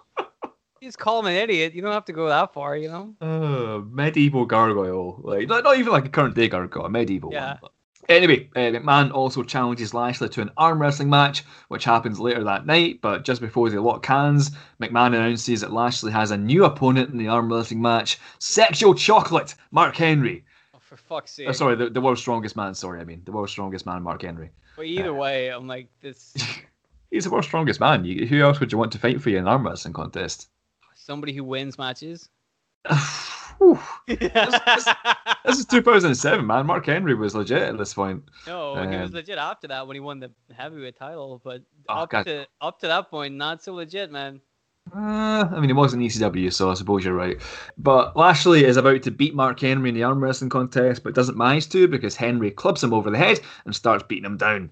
You 0.81 0.87
just 0.87 0.97
call 0.97 1.19
him 1.19 1.27
an 1.27 1.33
idiot. 1.33 1.75
You 1.75 1.83
don't 1.83 1.91
have 1.91 2.05
to 2.05 2.11
go 2.11 2.27
that 2.27 2.53
far, 2.55 2.75
you 2.75 2.87
know. 2.89 3.13
Uh, 3.21 3.83
medieval 3.85 4.47
gargoyle. 4.47 5.19
Like 5.21 5.47
not, 5.47 5.63
not 5.63 5.77
even 5.77 5.91
like 5.93 6.05
a 6.05 6.09
current 6.09 6.33
day 6.33 6.47
gargoyle, 6.47 6.85
a 6.85 6.89
medieval 6.89 7.29
Yeah. 7.31 7.49
one. 7.49 7.57
But- 7.61 7.71
Anyway, 8.09 8.49
uh, 8.55 8.59
McMahon 8.59 9.11
also 9.11 9.43
challenges 9.43 9.93
Lashley 9.93 10.29
to 10.29 10.41
an 10.41 10.51
arm 10.57 10.81
wrestling 10.81 11.09
match, 11.09 11.43
which 11.67 11.83
happens 11.83 12.19
later 12.19 12.43
that 12.43 12.65
night. 12.65 12.99
But 13.01 13.23
just 13.23 13.41
before 13.41 13.69
they 13.69 13.77
lock 13.77 14.05
hands, 14.05 14.51
McMahon 14.81 15.07
announces 15.07 15.61
that 15.61 15.73
Lashley 15.73 16.11
has 16.11 16.31
a 16.31 16.37
new 16.37 16.65
opponent 16.65 17.09
in 17.09 17.17
the 17.17 17.27
arm 17.27 17.51
wrestling 17.51 17.81
match: 17.81 18.19
Sexual 18.39 18.95
Chocolate, 18.95 19.55
Mark 19.71 19.95
Henry. 19.95 20.43
Oh, 20.73 20.79
for 20.79 20.97
fuck's 20.97 21.31
sake. 21.31 21.47
Uh, 21.47 21.53
sorry, 21.53 21.75
the, 21.75 21.89
the 21.89 22.01
world's 22.01 22.21
strongest 22.21 22.55
man. 22.55 22.73
Sorry, 22.73 22.99
I 22.99 23.03
mean 23.03 23.21
the 23.25 23.31
world's 23.31 23.51
strongest 23.51 23.85
man, 23.85 24.01
Mark 24.03 24.23
Henry. 24.23 24.49
But 24.75 24.85
either 24.85 25.13
way, 25.13 25.49
I'm 25.49 25.67
like 25.67 25.87
this. 26.01 26.33
He's 27.11 27.25
the 27.25 27.29
world's 27.29 27.47
strongest 27.47 27.79
man. 27.79 28.05
You, 28.05 28.25
who 28.25 28.41
else 28.41 28.59
would 28.59 28.71
you 28.71 28.77
want 28.77 28.93
to 28.93 28.99
fight 28.99 29.21
for 29.21 29.29
you 29.29 29.37
in 29.37 29.43
an 29.43 29.49
arm 29.49 29.65
wrestling 29.65 29.93
contest? 29.93 30.49
Somebody 30.95 31.33
who 31.33 31.43
wins 31.43 31.77
matches. 31.77 32.29
Whew. 33.61 33.77
This 34.07 35.59
is 35.59 35.65
2007, 35.67 36.45
man. 36.47 36.65
Mark 36.65 36.85
Henry 36.85 37.13
was 37.13 37.35
legit 37.35 37.61
at 37.61 37.77
this 37.77 37.93
point. 37.93 38.23
No, 38.47 38.73
he 38.89 38.95
was 38.97 39.09
Um, 39.09 39.15
legit 39.15 39.37
after 39.37 39.67
that 39.67 39.85
when 39.87 39.95
he 39.95 39.99
won 39.99 40.19
the 40.19 40.31
heavyweight 40.55 40.97
title, 40.97 41.39
but 41.43 41.61
Oh, 41.87 41.93
up 41.99 42.09
God. 42.09 42.25
to 42.25 42.47
up 42.59 42.79
to 42.79 42.87
that 42.87 43.09
point, 43.11 43.35
not 43.35 43.61
so 43.63 43.73
legit, 43.75 44.11
man. 44.11 44.41
Uh, 44.95 45.47
I 45.51 45.59
mean, 45.59 45.69
it 45.69 45.75
wasn't 45.75 46.01
ECW, 46.01 46.51
so 46.51 46.71
I 46.71 46.73
suppose 46.73 47.05
you're 47.05 47.13
right. 47.13 47.39
But 47.77 48.17
Lashley 48.17 48.63
is 48.65 48.77
about 48.77 49.03
to 49.03 49.11
beat 49.11 49.35
Mark 49.35 49.59
Henry 49.59 49.89
in 49.89 49.95
the 49.95 50.03
arm 50.03 50.23
wrestling 50.23 50.49
contest, 50.49 51.03
but 51.03 51.13
doesn't 51.13 51.37
manage 51.37 51.69
to 51.69 51.87
because 51.87 52.15
Henry 52.15 52.49
clubs 52.49 52.83
him 52.83 52.93
over 52.93 53.11
the 53.11 53.17
head 53.17 53.41
and 53.65 53.75
starts 53.75 54.03
beating 54.07 54.25
him 54.25 54.37
down. 54.37 54.71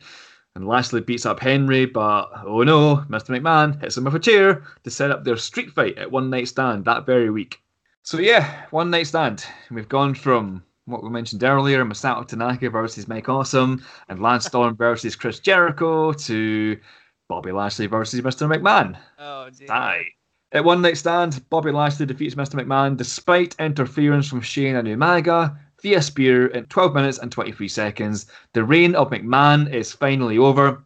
And 0.55 0.67
Lashley 0.67 1.01
beats 1.01 1.27
up 1.27 1.39
Henry, 1.39 1.85
but 1.85 2.29
oh 2.43 2.63
no, 2.63 2.97
Mr. 3.07 3.39
McMahon 3.39 3.79
hits 3.81 3.97
him 3.97 4.05
with 4.05 4.15
a 4.15 4.19
chair 4.19 4.63
to 4.83 4.89
set 4.89 5.11
up 5.11 5.23
their 5.23 5.37
street 5.37 5.69
fight 5.71 5.97
at 5.99 6.11
One 6.11 6.31
Night 6.31 6.47
Stand 6.47 6.85
that 6.85 7.05
very 7.05 7.29
week. 7.29 7.61
So 8.09 8.17
yeah, 8.17 8.65
One 8.71 8.89
Night 8.89 9.05
Stand. 9.05 9.45
We've 9.69 9.87
gone 9.87 10.15
from 10.15 10.63
what 10.85 11.03
we 11.03 11.11
mentioned 11.11 11.43
earlier, 11.43 11.85
Masato 11.85 12.27
Tanaka 12.27 12.67
versus 12.71 13.07
Mike 13.07 13.29
Awesome, 13.29 13.85
and 14.07 14.19
Lance 14.19 14.45
Storm 14.47 14.75
versus 14.75 15.15
Chris 15.15 15.39
Jericho, 15.39 16.11
to 16.13 16.79
Bobby 17.27 17.51
Lashley 17.51 17.85
versus 17.85 18.19
Mr. 18.21 18.51
McMahon. 18.51 18.97
Oh, 19.19 19.51
dear. 19.51 19.67
Die. 19.67 20.05
At 20.53 20.65
One 20.65 20.81
Night 20.81 20.97
Stand, 20.97 21.47
Bobby 21.51 21.69
Lashley 21.69 22.07
defeats 22.07 22.33
Mr. 22.33 22.55
McMahon 22.55 22.97
despite 22.97 23.55
interference 23.59 24.27
from 24.27 24.41
Shane 24.41 24.75
and 24.75 24.87
Umaga. 24.87 25.55
via 25.83 26.01
spear 26.01 26.47
in 26.47 26.65
12 26.65 26.95
minutes 26.95 27.19
and 27.19 27.31
23 27.31 27.67
seconds. 27.67 28.25
The 28.53 28.63
reign 28.63 28.95
of 28.95 29.11
McMahon 29.11 29.71
is 29.71 29.93
finally 29.93 30.39
over. 30.39 30.83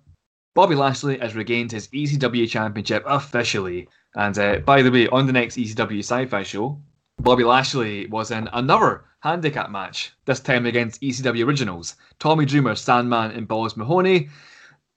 Bobby 0.55 0.75
Lashley 0.75 1.19
has 1.19 1.35
regained 1.35 1.71
his 1.71 1.87
ECW 1.87 2.49
championship 2.49 3.01
officially. 3.07 3.87
And 4.13 4.37
uh, 4.37 4.57
by 4.57 4.81
the 4.81 4.91
way, 4.91 5.07
on 5.07 5.25
the 5.25 5.31
next 5.31 5.55
ECW 5.55 5.99
sci 5.99 6.25
fi 6.25 6.43
show, 6.43 6.81
Bobby 7.19 7.43
Lashley 7.43 8.07
was 8.07 8.31
in 8.31 8.49
another 8.53 9.05
handicap 9.19 9.69
match, 9.69 10.11
this 10.25 10.39
time 10.39 10.65
against 10.65 11.01
ECW 11.01 11.45
originals 11.45 11.95
Tommy 12.19 12.45
Dreamer, 12.45 12.75
Sandman, 12.75 13.31
and 13.31 13.47
Balls 13.47 13.77
Mahoney. 13.77 14.29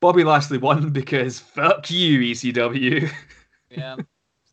Bobby 0.00 0.24
Lashley 0.24 0.58
won 0.58 0.90
because 0.92 1.38
fuck 1.38 1.90
you, 1.90 2.20
ECW. 2.20 3.10
Yeah, 3.70 3.96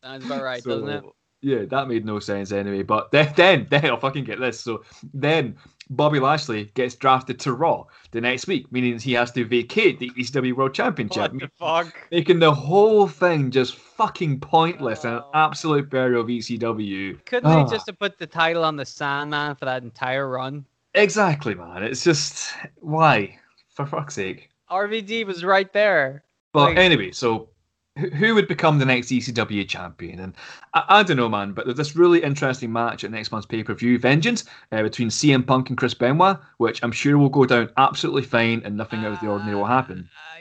sounds 0.02 0.24
about 0.26 0.42
right, 0.42 0.62
so, 0.62 0.70
doesn't 0.70 0.88
it? 0.88 1.04
Yeah, 1.42 1.64
that 1.66 1.88
made 1.88 2.06
no 2.06 2.20
sense 2.20 2.52
anyway. 2.52 2.82
But 2.82 3.10
then, 3.10 3.32
then, 3.36 3.66
then 3.70 3.84
I'll 3.86 3.98
fucking 3.98 4.24
get 4.24 4.40
this. 4.40 4.60
So 4.60 4.82
then 5.12 5.56
Bobby 5.90 6.18
Lashley 6.18 6.70
gets 6.74 6.94
drafted 6.94 7.38
to 7.40 7.52
Raw 7.52 7.84
the 8.12 8.20
next 8.20 8.46
week, 8.46 8.70
meaning 8.72 8.98
he 8.98 9.12
has 9.12 9.30
to 9.32 9.44
vacate 9.44 9.98
the 9.98 10.10
ECW 10.10 10.54
World 10.54 10.74
Championship. 10.74 11.32
What 11.32 11.40
the 11.40 11.50
fuck? 11.58 11.94
Making 12.10 12.38
the 12.38 12.54
whole 12.54 13.06
thing 13.06 13.50
just 13.50 13.76
fucking 13.96 14.40
pointless 14.40 15.04
and 15.04 15.16
an 15.16 15.22
absolute 15.34 15.88
burial 15.88 16.22
of 16.22 16.28
ECW. 16.28 17.24
Couldn't 17.26 17.50
oh. 17.50 17.64
they 17.64 17.70
just 17.70 17.86
have 17.86 17.98
put 17.98 18.18
the 18.18 18.26
title 18.26 18.64
on 18.64 18.76
the 18.76 18.84
Sandman 18.84 19.54
for 19.56 19.64
that 19.64 19.82
entire 19.82 20.28
run? 20.28 20.64
Exactly, 20.94 21.54
man. 21.54 21.82
It's 21.82 22.04
just 22.04 22.54
why, 22.80 23.38
for 23.70 23.86
fuck's 23.86 24.14
sake. 24.14 24.50
RVD 24.70 25.26
was 25.26 25.44
right 25.44 25.72
there. 25.72 26.24
But 26.52 26.70
like, 26.70 26.78
anyway, 26.78 27.10
so 27.10 27.48
who 27.96 28.34
would 28.34 28.48
become 28.48 28.78
the 28.78 28.84
next 28.84 29.08
ECW 29.08 29.68
champion? 29.68 30.20
And 30.20 30.34
I, 30.72 30.84
I, 30.88 31.02
don't 31.02 31.16
know, 31.16 31.28
man, 31.28 31.52
but 31.52 31.64
there's 31.64 31.76
this 31.76 31.96
really 31.96 32.22
interesting 32.22 32.72
match 32.72 33.04
at 33.04 33.10
next 33.10 33.32
month's 33.32 33.46
pay 33.46 33.62
per 33.62 33.74
view, 33.74 33.98
Vengeance, 33.98 34.44
uh, 34.72 34.82
between 34.82 35.08
CM 35.08 35.46
Punk 35.46 35.68
and 35.68 35.78
Chris 35.78 35.94
Benoit, 35.94 36.38
which 36.58 36.82
I'm 36.82 36.92
sure 36.92 37.18
will 37.18 37.28
go 37.28 37.44
down 37.44 37.70
absolutely 37.76 38.22
fine 38.22 38.62
and 38.64 38.76
nothing 38.76 39.04
out 39.04 39.12
of 39.12 39.20
the 39.20 39.28
ordinary 39.28 39.56
will 39.56 39.66
happen. 39.66 40.08
Uh, 40.16 40.40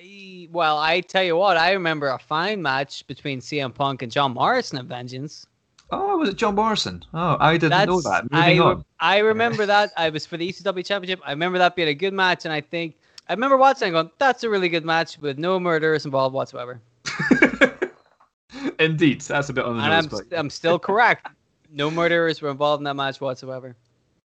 well, 0.53 0.77
I 0.77 1.01
tell 1.01 1.23
you 1.23 1.35
what, 1.35 1.57
I 1.57 1.71
remember 1.71 2.07
a 2.09 2.19
fine 2.19 2.61
match 2.61 3.05
between 3.07 3.41
CM 3.41 3.73
Punk 3.73 4.03
and 4.03 4.11
John 4.11 4.33
Morrison 4.33 4.77
at 4.77 4.85
Vengeance. 4.85 5.47
Oh, 5.91 6.17
was 6.17 6.29
it 6.29 6.37
John 6.37 6.55
Morrison? 6.55 7.03
Oh, 7.13 7.37
I 7.39 7.53
didn't 7.53 7.71
That's, 7.71 7.87
know 7.87 8.01
that. 8.01 8.31
Moving 8.31 8.61
I, 8.61 8.63
on. 8.63 8.85
I 8.99 9.17
remember 9.17 9.65
that. 9.65 9.91
I 9.97 10.09
was 10.09 10.25
for 10.25 10.37
the 10.37 10.51
ECW 10.51 10.85
Championship. 10.85 11.19
I 11.25 11.31
remember 11.31 11.57
that 11.57 11.75
being 11.75 11.89
a 11.89 11.93
good 11.93 12.13
match, 12.13 12.45
and 12.45 12.53
I 12.53 12.61
think 12.61 12.95
I 13.27 13.33
remember 13.33 13.57
watching 13.57 13.87
and 13.87 13.93
going, 13.93 14.11
"That's 14.17 14.43
a 14.43 14.49
really 14.49 14.69
good 14.69 14.85
match 14.85 15.19
with 15.19 15.37
no 15.37 15.59
murderers 15.59 16.05
involved 16.05 16.33
whatsoever." 16.33 16.81
Indeed, 18.79 19.21
that's 19.21 19.49
a 19.49 19.53
bit 19.53 19.65
on 19.65 19.77
the 19.77 19.83
and 19.83 19.91
nose. 19.91 20.21
I'm, 20.21 20.27
but... 20.29 20.39
I'm 20.39 20.49
still 20.49 20.79
correct. 20.79 21.27
No 21.71 21.91
murderers 21.91 22.41
were 22.41 22.49
involved 22.49 22.81
in 22.81 22.85
that 22.85 22.95
match 22.95 23.19
whatsoever. 23.19 23.75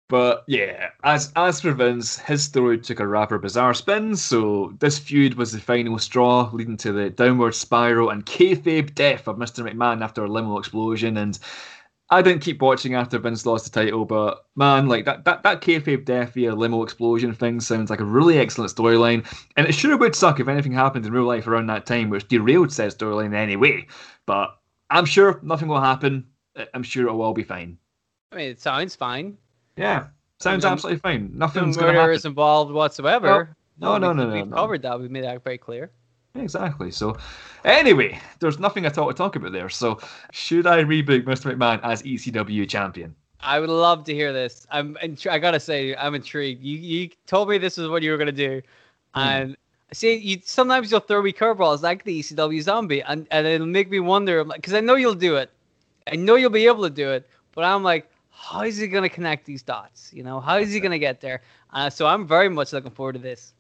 But 0.09 0.43
yeah, 0.47 0.89
as 1.03 1.31
as 1.35 1.61
for 1.61 1.71
Vince, 1.71 2.17
his 2.17 2.43
story 2.43 2.79
took 2.79 2.99
a 2.99 3.07
rather 3.07 3.37
bizarre 3.37 3.75
spin. 3.75 4.15
So 4.15 4.73
this 4.79 4.97
feud 4.97 5.35
was 5.35 5.51
the 5.51 5.59
final 5.59 5.99
straw, 5.99 6.49
leading 6.51 6.77
to 6.77 6.91
the 6.91 7.11
downward 7.11 7.53
spiral 7.53 8.09
and 8.09 8.25
kayfabe 8.25 8.95
death 8.95 9.27
of 9.27 9.37
Mr. 9.37 9.63
McMahon 9.63 10.03
after 10.03 10.23
a 10.23 10.27
limo 10.27 10.57
explosion. 10.57 11.17
And 11.17 11.37
I 12.09 12.23
didn't 12.23 12.41
keep 12.41 12.59
watching 12.59 12.95
after 12.95 13.19
Vince 13.19 13.45
lost 13.45 13.71
the 13.71 13.83
title, 13.83 14.03
but 14.03 14.47
man, 14.55 14.87
like 14.87 15.05
that 15.05 15.25
that 15.25 15.43
that 15.43 15.61
kayfabe 15.61 16.05
death 16.05 16.33
via 16.33 16.55
limo 16.55 16.81
explosion 16.81 17.35
thing 17.35 17.59
sounds 17.59 17.91
like 17.91 17.99
a 17.99 18.05
really 18.05 18.39
excellent 18.39 18.73
storyline, 18.73 19.23
and 19.57 19.67
it 19.67 19.73
sure 19.73 19.95
would 19.95 20.15
suck 20.15 20.39
if 20.39 20.47
anything 20.47 20.71
happened 20.71 21.05
in 21.05 21.13
real 21.13 21.25
life 21.25 21.45
around 21.45 21.67
that 21.67 21.85
time, 21.85 22.09
which 22.09 22.27
derailed 22.27 22.73
said 22.73 22.97
storyline 22.97 23.35
anyway. 23.35 23.85
But 24.25 24.57
I'm 24.89 25.05
sure 25.05 25.39
nothing 25.43 25.67
will 25.67 25.81
happen. 25.81 26.25
I'm 26.73 26.81
sure 26.81 27.07
it 27.07 27.13
will 27.13 27.21
all 27.21 27.35
be 27.35 27.43
fine. 27.43 27.77
I 28.31 28.37
mean, 28.37 28.49
it 28.49 28.59
sounds 28.59 28.95
fine. 28.95 29.37
Yeah, 29.79 30.07
sounds 30.39 30.63
no, 30.63 30.69
absolutely 30.69 30.99
fine. 30.99 31.31
Nothing's 31.33 31.77
no 31.77 31.83
going 31.83 31.95
to 31.95 32.11
is 32.11 32.25
involved 32.25 32.71
whatsoever. 32.71 33.55
No, 33.79 33.97
no, 33.97 34.11
no, 34.11 34.27
no. 34.27 34.33
We've 34.33 34.47
no, 34.47 34.55
covered 34.55 34.81
that. 34.81 34.99
We've 34.99 35.09
made 35.09 35.23
that 35.23 35.43
very 35.43 35.57
clear. 35.57 35.89
Exactly. 36.35 36.91
So, 36.91 37.17
anyway, 37.63 38.19
there's 38.39 38.59
nothing 38.59 38.85
at 38.85 38.97
all 38.97 39.07
to 39.07 39.13
talk 39.13 39.35
about 39.35 39.53
there. 39.53 39.69
So, 39.69 39.99
should 40.31 40.67
I 40.67 40.83
reboot 40.83 41.23
Mr. 41.23 41.55
McMahon 41.55 41.79
as 41.83 42.03
ECW 42.03 42.67
champion? 42.69 43.15
I 43.41 43.59
would 43.59 43.69
love 43.69 44.03
to 44.03 44.13
hear 44.13 44.33
this. 44.33 44.67
I'm. 44.69 44.97
I 45.29 45.39
gotta 45.39 45.59
say, 45.59 45.95
I'm 45.95 46.13
intrigued. 46.13 46.61
You 46.61 46.77
you 46.77 47.09
told 47.25 47.49
me 47.49 47.57
this 47.57 47.77
is 47.77 47.87
what 47.87 48.03
you 48.03 48.11
were 48.11 48.17
gonna 48.17 48.33
do, 48.33 48.61
mm. 49.15 49.21
and 49.21 49.57
see, 49.93 50.15
you 50.15 50.39
sometimes 50.43 50.91
you'll 50.91 50.99
throw 50.99 51.21
me 51.21 51.31
curveballs 51.31 51.81
like 51.81 52.03
the 52.03 52.19
ECW 52.19 52.61
zombie, 52.61 53.01
and 53.01 53.27
and 53.31 53.47
it'll 53.47 53.65
make 53.65 53.89
me 53.89 54.01
wonder. 54.01 54.43
Because 54.43 54.73
I 54.73 54.81
know 54.81 54.95
you'll 54.95 55.15
do 55.15 55.37
it. 55.37 55.49
I 56.11 56.17
know 56.17 56.35
you'll 56.35 56.49
be 56.49 56.67
able 56.67 56.83
to 56.83 56.89
do 56.89 57.11
it, 57.11 57.29
but 57.55 57.63
I'm 57.63 57.81
like, 57.81 58.09
how 58.39 58.61
is 58.61 58.77
he 58.77 58.87
gonna 58.87 59.09
connect 59.09 59.45
these 59.45 59.61
dots? 59.61 60.11
You 60.13 60.23
know, 60.23 60.39
how 60.39 60.57
is 60.57 60.71
he 60.71 60.79
gonna 60.79 60.97
get 60.97 61.19
there? 61.19 61.41
Uh, 61.71 61.89
so 61.89 62.07
I'm 62.07 62.25
very 62.25 62.49
much 62.49 62.71
looking 62.73 62.91
forward 62.91 63.13
to 63.13 63.19
this. 63.19 63.53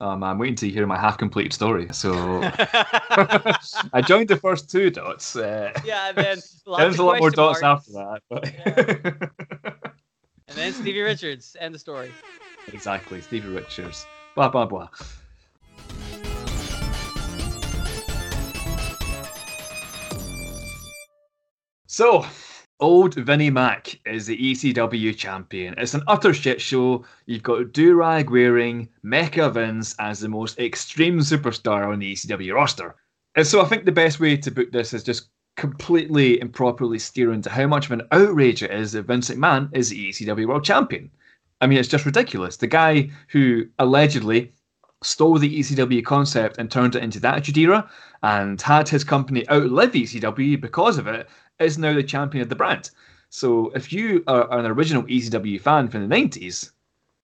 Um, 0.00 0.22
I'm 0.22 0.38
waiting 0.38 0.56
to 0.56 0.68
hear 0.68 0.86
my 0.86 0.98
half 0.98 1.16
complete 1.16 1.52
story. 1.52 1.88
So 1.92 2.12
I 3.92 4.02
joined 4.04 4.28
the 4.28 4.36
first 4.36 4.70
two 4.70 4.90
dots. 4.90 5.34
Uh, 5.34 5.72
yeah, 5.84 6.08
and 6.08 6.16
then 6.16 6.38
there's 6.76 6.98
a 6.98 7.04
lot 7.04 7.20
more 7.20 7.30
dots 7.30 7.62
marks. 7.62 7.88
after 7.88 7.92
that. 7.92 8.22
But... 8.28 8.52
Yeah. 8.52 9.88
and 10.48 10.56
then 10.56 10.72
Stevie 10.72 11.00
Richards, 11.00 11.56
end 11.58 11.74
the 11.74 11.78
story. 11.78 12.12
Exactly, 12.68 13.20
Stevie 13.22 13.48
Richards. 13.48 14.06
Blah 14.34 14.50
blah 14.50 14.66
blah. 14.66 14.88
So, 21.86 22.24
Old 22.82 23.14
Vinnie 23.14 23.48
Mac 23.48 24.00
is 24.06 24.26
the 24.26 24.36
ECW 24.36 25.16
champion. 25.16 25.72
It's 25.78 25.94
an 25.94 26.02
utter 26.08 26.34
shit 26.34 26.60
show. 26.60 27.04
You've 27.26 27.44
got 27.44 27.72
do-rag 27.72 28.28
wearing 28.28 28.88
Mecha 29.04 29.52
Vince 29.52 29.94
as 30.00 30.18
the 30.18 30.28
most 30.28 30.58
extreme 30.58 31.20
superstar 31.20 31.86
on 31.92 32.00
the 32.00 32.12
ECW 32.12 32.52
roster. 32.52 32.96
And 33.36 33.46
so 33.46 33.62
I 33.62 33.66
think 33.66 33.84
the 33.84 33.92
best 33.92 34.18
way 34.18 34.36
to 34.36 34.50
book 34.50 34.72
this 34.72 34.92
is 34.92 35.04
just 35.04 35.28
completely 35.56 36.40
improperly 36.40 36.98
steer 36.98 37.32
into 37.32 37.48
how 37.48 37.68
much 37.68 37.86
of 37.86 37.92
an 37.92 38.02
outrage 38.10 38.64
it 38.64 38.72
is 38.72 38.90
that 38.92 39.06
Vince 39.06 39.30
McMahon 39.30 39.68
is 39.72 39.90
the 39.90 40.08
ECW 40.08 40.48
world 40.48 40.64
champion. 40.64 41.08
I 41.60 41.68
mean, 41.68 41.78
it's 41.78 41.88
just 41.88 42.04
ridiculous. 42.04 42.56
The 42.56 42.66
guy 42.66 43.10
who 43.28 43.64
allegedly 43.78 44.52
stole 45.04 45.38
the 45.38 45.60
ECW 45.60 46.04
concept 46.04 46.58
and 46.58 46.68
turned 46.68 46.96
it 46.96 47.02
into 47.04 47.20
the 47.20 47.28
Attitude 47.28 47.84
and 48.22 48.60
had 48.60 48.88
his 48.88 49.04
company 49.04 49.48
outlive 49.48 49.92
ECW 49.92 50.60
because 50.60 50.98
of 50.98 51.06
it 51.06 51.28
is 51.62 51.78
now 51.78 51.94
the 51.94 52.02
champion 52.02 52.42
of 52.42 52.48
the 52.48 52.56
brand. 52.56 52.90
So 53.30 53.70
if 53.70 53.92
you 53.92 54.22
are 54.26 54.52
an 54.58 54.66
original 54.66 55.04
ECW 55.04 55.60
fan 55.60 55.88
from 55.88 56.06
the 56.06 56.14
90s, 56.14 56.70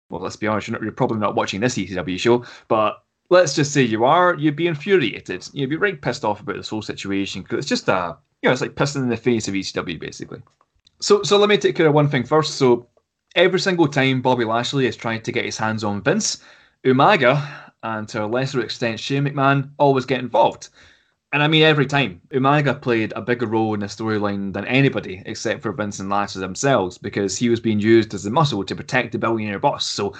well, 0.08 0.22
let's 0.22 0.36
be 0.36 0.46
honest, 0.46 0.68
you're, 0.68 0.72
not, 0.72 0.82
you're 0.82 0.92
probably 0.92 1.18
not 1.18 1.34
watching 1.34 1.60
this 1.60 1.76
ECW 1.76 2.18
show, 2.18 2.44
but 2.68 3.02
let's 3.30 3.54
just 3.54 3.72
say 3.72 3.82
you 3.82 4.04
are, 4.04 4.34
you'd 4.36 4.56
be 4.56 4.66
infuriated. 4.66 5.46
You'd 5.52 5.70
be 5.70 5.76
right 5.76 6.00
pissed 6.00 6.24
off 6.24 6.40
about 6.40 6.56
this 6.56 6.70
whole 6.70 6.82
situation 6.82 7.42
because 7.42 7.58
it's 7.58 7.68
just 7.68 7.88
a, 7.88 8.16
you 8.42 8.48
know, 8.48 8.52
it's 8.52 8.62
like 8.62 8.74
pissing 8.74 9.02
in 9.02 9.10
the 9.10 9.16
face 9.16 9.48
of 9.48 9.54
ECW 9.54 10.00
basically. 10.00 10.40
So, 11.00 11.22
so 11.22 11.36
let 11.36 11.48
me 11.48 11.58
take 11.58 11.76
care 11.76 11.86
of 11.86 11.94
one 11.94 12.08
thing 12.08 12.24
first. 12.24 12.54
So, 12.54 12.88
every 13.36 13.60
single 13.60 13.86
time 13.86 14.22
Bobby 14.22 14.44
Lashley 14.44 14.86
is 14.86 14.96
trying 14.96 15.20
to 15.22 15.32
get 15.32 15.44
his 15.44 15.58
hands 15.58 15.84
on 15.84 16.02
Vince, 16.02 16.42
Umaga 16.84 17.46
and 17.82 18.08
to 18.08 18.24
a 18.24 18.26
lesser 18.26 18.60
extent 18.60 18.98
Shane 18.98 19.24
McMahon 19.24 19.70
always 19.78 20.06
get 20.06 20.20
involved. 20.20 20.70
And 21.32 21.42
I 21.42 21.48
mean, 21.48 21.62
every 21.62 21.84
time 21.84 22.22
Umaga 22.30 22.80
played 22.80 23.12
a 23.14 23.20
bigger 23.20 23.46
role 23.46 23.74
in 23.74 23.80
the 23.80 23.86
storyline 23.86 24.54
than 24.54 24.64
anybody 24.64 25.22
except 25.26 25.60
for 25.60 25.72
Vince 25.72 25.98
and 25.98 26.08
Lashley 26.08 26.40
themselves 26.40 26.96
because 26.96 27.36
he 27.36 27.50
was 27.50 27.60
being 27.60 27.80
used 27.80 28.14
as 28.14 28.24
a 28.24 28.30
muscle 28.30 28.64
to 28.64 28.74
protect 28.74 29.12
the 29.12 29.18
billionaire 29.18 29.58
boss. 29.58 29.84
So, 29.84 30.14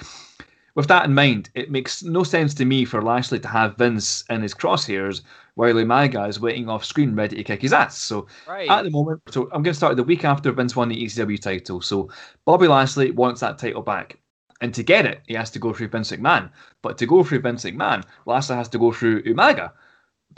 with 0.75 0.87
that 0.89 1.07
in 1.07 1.15
mind, 1.15 1.49
it 1.55 1.71
makes 1.71 2.03
no 2.03 2.25
sense 2.25 2.53
to 2.55 2.67
me 2.67 2.85
for 2.85 3.01
Lashley 3.01 3.41
to 3.41 3.49
have 3.49 3.79
Vince 3.79 4.23
in 4.29 4.43
his 4.43 4.55
crosshairs 4.55 5.23
while 5.55 5.73
Umaga 5.73 6.29
is 6.29 6.41
waiting 6.41 6.69
off 6.69 6.85
screen 6.85 7.17
ready 7.17 7.37
to 7.37 7.45
kick 7.45 7.63
his 7.63 7.73
ass. 7.73 7.97
So, 7.97 8.27
right. 8.47 8.69
at 8.69 8.83
the 8.83 8.91
moment, 8.91 9.23
so 9.31 9.45
I'm 9.45 9.63
going 9.63 9.73
to 9.73 9.75
start 9.75 9.97
the 9.97 10.05
week 10.05 10.27
after 10.27 10.53
Vince 10.53 10.77
won 10.77 10.91
the 10.91 11.05
ECW 11.05 11.41
title. 11.41 11.81
So, 11.81 12.11
Bobby 12.45 12.69
Lashley 12.69 13.13
wants 13.13 13.41
that 13.41 13.57
title 13.57 13.83
back. 13.83 14.19
And 14.61 14.75
to 14.75 14.83
get 14.83 15.07
it, 15.07 15.23
he 15.27 15.35
has 15.35 15.51
to 15.53 15.59
go 15.59 15.73
through 15.73 15.89
Vince 15.89 16.13
McMahon. 16.13 16.51
But 16.83 16.99
to 16.99 17.07
go 17.07 17.25
through 17.25 17.41
Vince 17.41 17.65
McMahon, 17.65 18.05
Lashley 18.27 18.57
has 18.57 18.69
to 18.69 18.79
go 18.79 18.93
through 18.93 19.23
Umaga 19.23 19.73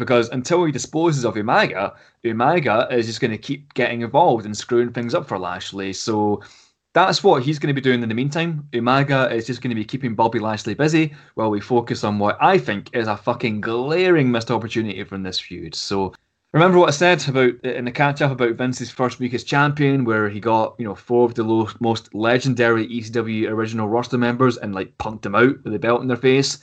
because 0.01 0.29
until 0.31 0.65
he 0.65 0.73
disposes 0.73 1.25
of 1.25 1.35
Umaga, 1.35 1.95
Umaga 2.25 2.91
is 2.93 3.07
just 3.07 3.21
going 3.21 3.31
to 3.31 3.39
keep 3.39 3.73
getting 3.75 4.01
involved 4.01 4.45
and 4.45 4.57
screwing 4.57 4.93
things 4.93 5.15
up 5.15 5.29
for 5.29 5.39
Lashley. 5.39 5.93
So 5.93 6.43
that's 6.93 7.23
what 7.23 7.43
he's 7.43 7.61
going 7.61 7.73
to 7.73 7.81
be 7.81 7.85
doing 7.85 8.03
in 8.03 8.09
the 8.09 8.15
meantime. 8.15 8.67
Umaga 8.73 9.31
is 9.31 9.47
just 9.47 9.63
going 9.63 9.71
to 9.71 9.77
be 9.77 9.85
keeping 9.85 10.17
Bobby 10.17 10.41
Lashley 10.41 10.75
busy 10.75 11.15
while 11.35 11.51
we 11.51 11.61
focus 11.61 12.03
on 12.03 12.19
what 12.19 12.37
I 12.41 12.59
think 12.59 12.91
is 12.97 13.07
a 13.07 13.17
fucking 13.17 13.61
glaring 13.61 14.33
missed 14.33 14.51
opportunity 14.51 15.05
from 15.05 15.23
this 15.23 15.39
feud. 15.39 15.75
So 15.77 16.13
remember 16.53 16.79
what 16.79 16.89
I 16.89 16.93
said 16.93 17.29
about 17.29 17.53
uh, 17.65 17.71
in 17.71 17.85
the 17.85 17.93
catch 17.93 18.23
up 18.23 18.33
about 18.33 18.57
Vince's 18.57 18.91
first 18.91 19.21
week 19.21 19.35
as 19.35 19.45
champion, 19.45 20.05
where 20.05 20.29
he 20.29 20.41
got 20.41 20.75
you 20.79 20.85
know 20.85 20.97
four 20.97 21.27
of 21.27 21.35
the 21.35 21.75
most 21.79 22.13
legendary 22.15 22.89
ECW 22.89 23.49
original 23.49 23.89
roster 23.89 24.19
members 24.19 24.57
and 24.57 24.75
like 24.75 24.97
punked 24.99 25.23
them 25.23 25.37
out 25.37 25.63
with 25.63 25.75
a 25.75 25.79
belt 25.79 26.03
in 26.03 26.09
their 26.09 26.17
face. 26.17 26.59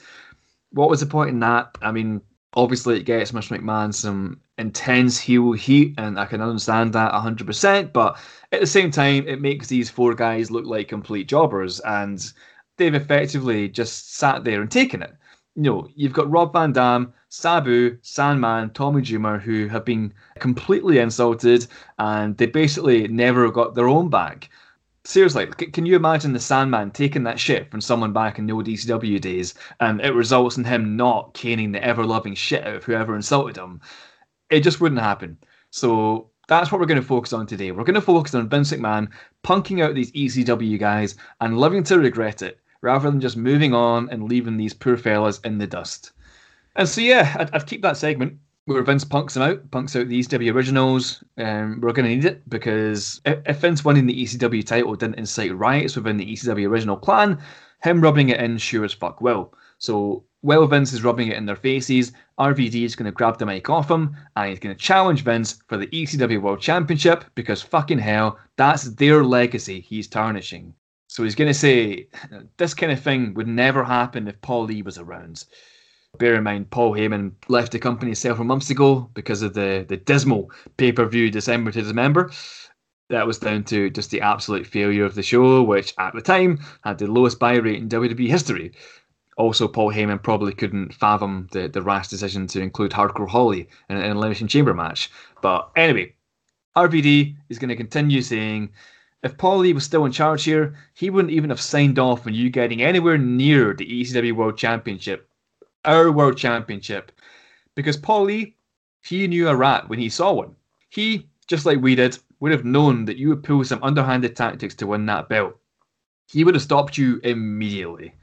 What 0.72 0.90
was 0.90 1.00
the 1.00 1.06
point 1.06 1.30
in 1.30 1.40
that? 1.40 1.78
I 1.80 1.92
mean, 1.92 2.20
Obviously, 2.54 2.98
it 2.98 3.04
gets 3.04 3.32
Mr. 3.32 3.58
McMahon 3.58 3.92
some 3.92 4.40
intense 4.56 5.18
heel 5.18 5.52
heat, 5.52 5.94
and 5.98 6.18
I 6.18 6.26
can 6.26 6.40
understand 6.40 6.92
that 6.94 7.12
100%. 7.12 7.92
But 7.92 8.18
at 8.52 8.60
the 8.60 8.66
same 8.66 8.90
time, 8.90 9.28
it 9.28 9.40
makes 9.40 9.68
these 9.68 9.90
four 9.90 10.14
guys 10.14 10.50
look 10.50 10.64
like 10.64 10.88
complete 10.88 11.28
jobbers, 11.28 11.80
and 11.80 12.32
they've 12.76 12.94
effectively 12.94 13.68
just 13.68 14.16
sat 14.16 14.44
there 14.44 14.62
and 14.62 14.70
taken 14.70 15.02
it. 15.02 15.14
You 15.56 15.62
know, 15.62 15.88
you've 15.94 16.12
got 16.12 16.30
Rob 16.30 16.52
Van 16.52 16.72
Dam, 16.72 17.12
Sabu, 17.28 17.98
Sandman, 18.02 18.70
Tommy 18.70 19.02
Dreamer, 19.02 19.38
who 19.38 19.68
have 19.68 19.84
been 19.84 20.14
completely 20.38 20.98
insulted, 20.98 21.66
and 21.98 22.36
they 22.38 22.46
basically 22.46 23.08
never 23.08 23.50
got 23.50 23.74
their 23.74 23.88
own 23.88 24.08
back 24.08 24.48
seriously, 25.08 25.46
can 25.46 25.86
you 25.86 25.96
imagine 25.96 26.34
the 26.34 26.38
Sandman 26.38 26.90
taking 26.90 27.22
that 27.22 27.40
shit 27.40 27.70
from 27.70 27.80
someone 27.80 28.12
back 28.12 28.38
in 28.38 28.46
the 28.46 28.52
old 28.52 28.66
ECW 28.66 29.18
days, 29.18 29.54
and 29.80 30.02
it 30.02 30.12
results 30.12 30.58
in 30.58 30.64
him 30.64 30.96
not 30.96 31.32
caning 31.32 31.72
the 31.72 31.82
ever 31.82 32.04
loving 32.04 32.34
shit 32.34 32.66
out 32.66 32.76
of 32.76 32.84
whoever 32.84 33.16
insulted 33.16 33.56
him? 33.56 33.80
It 34.50 34.60
just 34.60 34.82
wouldn't 34.82 35.00
happen. 35.00 35.38
So 35.70 36.30
that's 36.46 36.70
what 36.70 36.78
we're 36.78 36.86
going 36.86 37.00
to 37.00 37.06
focus 37.06 37.32
on 37.32 37.46
today. 37.46 37.70
We're 37.70 37.84
going 37.84 37.94
to 37.94 38.02
focus 38.02 38.34
on 38.34 38.50
Vince 38.50 38.70
McMahon 38.70 39.08
punking 39.44 39.82
out 39.82 39.94
these 39.94 40.12
ECW 40.12 40.78
guys 40.78 41.16
and 41.40 41.58
living 41.58 41.84
to 41.84 41.98
regret 41.98 42.42
it, 42.42 42.60
rather 42.82 43.10
than 43.10 43.20
just 43.20 43.36
moving 43.36 43.72
on 43.72 44.10
and 44.10 44.28
leaving 44.28 44.58
these 44.58 44.74
poor 44.74 44.98
fellas 44.98 45.40
in 45.40 45.56
the 45.56 45.66
dust. 45.66 46.12
And 46.76 46.86
so, 46.86 47.00
yeah, 47.00 47.34
I'd, 47.38 47.54
I'd 47.54 47.66
keep 47.66 47.80
that 47.80 47.96
segment 47.96 48.38
where 48.68 48.82
Vince 48.82 49.04
punks 49.04 49.34
him 49.34 49.42
out, 49.42 49.70
punks 49.70 49.96
out 49.96 50.08
the 50.08 50.20
ECW 50.20 50.52
originals. 50.52 51.24
Um, 51.38 51.80
we're 51.80 51.92
going 51.92 52.08
to 52.08 52.14
need 52.14 52.24
it 52.26 52.48
because 52.50 53.20
if, 53.24 53.60
Vince 53.60 53.82
winning 53.82 54.04
the 54.04 54.22
ECW 54.24 54.64
title 54.64 54.94
didn't 54.94 55.18
incite 55.18 55.56
riots 55.56 55.96
within 55.96 56.18
the 56.18 56.26
ECW 56.26 56.68
original 56.68 56.96
clan, 56.96 57.38
him 57.82 58.02
rubbing 58.02 58.28
it 58.28 58.40
in 58.40 58.58
sure 58.58 58.84
as 58.84 58.92
fuck 58.92 59.22
will. 59.22 59.54
So 59.78 60.24
while 60.42 60.66
Vince 60.66 60.92
is 60.92 61.02
rubbing 61.02 61.28
it 61.28 61.38
in 61.38 61.46
their 61.46 61.56
faces, 61.56 62.12
RVD 62.38 62.84
is 62.84 62.94
going 62.94 63.06
to 63.06 63.12
grab 63.12 63.38
the 63.38 63.46
mic 63.46 63.70
off 63.70 63.90
him 63.90 64.14
and 64.36 64.50
he's 64.50 64.58
going 64.58 64.76
to 64.76 64.80
challenge 64.80 65.24
Vince 65.24 65.62
for 65.66 65.78
the 65.78 65.86
ECW 65.86 66.42
World 66.42 66.60
Championship 66.60 67.24
because 67.34 67.62
fucking 67.62 67.98
hell, 67.98 68.38
that's 68.56 68.84
their 68.84 69.24
legacy 69.24 69.80
he's 69.80 70.08
tarnishing. 70.08 70.74
So 71.06 71.24
he's 71.24 71.34
going 71.34 71.48
to 71.48 71.54
say, 71.54 72.08
this 72.58 72.74
kind 72.74 72.92
of 72.92 73.00
thing 73.00 73.32
would 73.32 73.48
never 73.48 73.82
happen 73.82 74.28
if 74.28 74.38
Paul 74.42 74.64
Lee 74.64 74.82
was 74.82 74.98
around. 74.98 75.44
Bear 76.16 76.36
in 76.36 76.44
mind, 76.44 76.70
Paul 76.70 76.94
Heyman 76.94 77.32
left 77.48 77.72
the 77.72 77.78
company 77.78 78.14
several 78.14 78.46
months 78.46 78.70
ago 78.70 79.10
because 79.12 79.42
of 79.42 79.52
the, 79.52 79.84
the 79.86 79.98
dismal 79.98 80.50
pay 80.78 80.90
per 80.90 81.04
view 81.06 81.30
December 81.30 81.70
to 81.70 81.82
Dismember. 81.82 82.30
That 83.10 83.26
was 83.26 83.38
down 83.38 83.64
to 83.64 83.90
just 83.90 84.10
the 84.10 84.22
absolute 84.22 84.66
failure 84.66 85.04
of 85.04 85.14
the 85.14 85.22
show, 85.22 85.62
which 85.62 85.92
at 85.98 86.14
the 86.14 86.22
time 86.22 86.60
had 86.82 86.98
the 86.98 87.06
lowest 87.06 87.38
buy 87.38 87.56
rate 87.56 87.76
in 87.76 87.90
WWE 87.90 88.26
history. 88.26 88.72
Also, 89.36 89.68
Paul 89.68 89.92
Heyman 89.92 90.22
probably 90.22 90.52
couldn't 90.54 90.94
fathom 90.94 91.46
the, 91.52 91.68
the 91.68 91.82
rash 91.82 92.08
decision 92.08 92.46
to 92.48 92.60
include 92.60 92.92
Hardcore 92.92 93.28
Holly 93.28 93.68
in, 93.88 93.96
an 93.96 94.10
Elimination 94.10 94.48
Chamber 94.48 94.74
match. 94.74 95.10
But 95.42 95.70
anyway, 95.76 96.14
RVD 96.74 97.36
is 97.50 97.58
going 97.58 97.68
to 97.68 97.76
continue 97.76 98.22
saying 98.22 98.70
if 99.22 99.36
Paul 99.36 99.58
Lee 99.58 99.74
was 99.74 99.84
still 99.84 100.06
in 100.06 100.12
charge 100.12 100.44
here, 100.44 100.74
he 100.94 101.10
wouldn't 101.10 101.34
even 101.34 101.50
have 101.50 101.60
signed 101.60 101.98
off 101.98 102.26
on 102.26 102.34
you 102.34 102.50
getting 102.50 102.82
anywhere 102.82 103.18
near 103.18 103.74
the 103.74 103.86
ECW 103.86 104.32
World 104.32 104.56
Championship 104.56 105.28
our 105.84 106.10
world 106.10 106.36
championship. 106.36 107.12
Because 107.74 107.96
Paul 107.96 108.24
Lee, 108.24 108.56
he 109.02 109.26
knew 109.26 109.48
a 109.48 109.56
rat 109.56 109.88
when 109.88 109.98
he 109.98 110.08
saw 110.08 110.32
one. 110.32 110.56
He, 110.90 111.28
just 111.46 111.66
like 111.66 111.80
we 111.80 111.94
did, 111.94 112.18
would 112.40 112.52
have 112.52 112.64
known 112.64 113.04
that 113.04 113.16
you 113.16 113.28
would 113.28 113.42
pull 113.42 113.64
some 113.64 113.82
underhanded 113.82 114.36
tactics 114.36 114.74
to 114.76 114.86
win 114.86 115.06
that 115.06 115.28
belt. 115.28 115.56
He 116.26 116.44
would 116.44 116.54
have 116.54 116.62
stopped 116.62 116.98
you 116.98 117.20
immediately. 117.24 118.14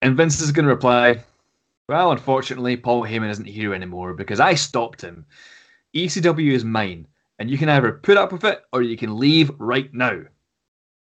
And 0.00 0.16
Vince 0.16 0.40
is 0.40 0.52
going 0.52 0.64
to 0.64 0.74
reply, 0.74 1.22
Well, 1.88 2.12
unfortunately, 2.12 2.76
Paul 2.76 3.02
Heyman 3.02 3.30
isn't 3.30 3.44
here 3.44 3.74
anymore 3.74 4.14
because 4.14 4.40
I 4.40 4.54
stopped 4.54 5.00
him. 5.00 5.26
ECW 5.94 6.52
is 6.52 6.64
mine, 6.64 7.06
and 7.38 7.50
you 7.50 7.58
can 7.58 7.68
either 7.68 7.92
put 7.92 8.16
up 8.16 8.32
with 8.32 8.44
it 8.44 8.62
or 8.72 8.82
you 8.82 8.96
can 8.96 9.18
leave 9.18 9.50
right 9.58 9.92
now. 9.92 10.22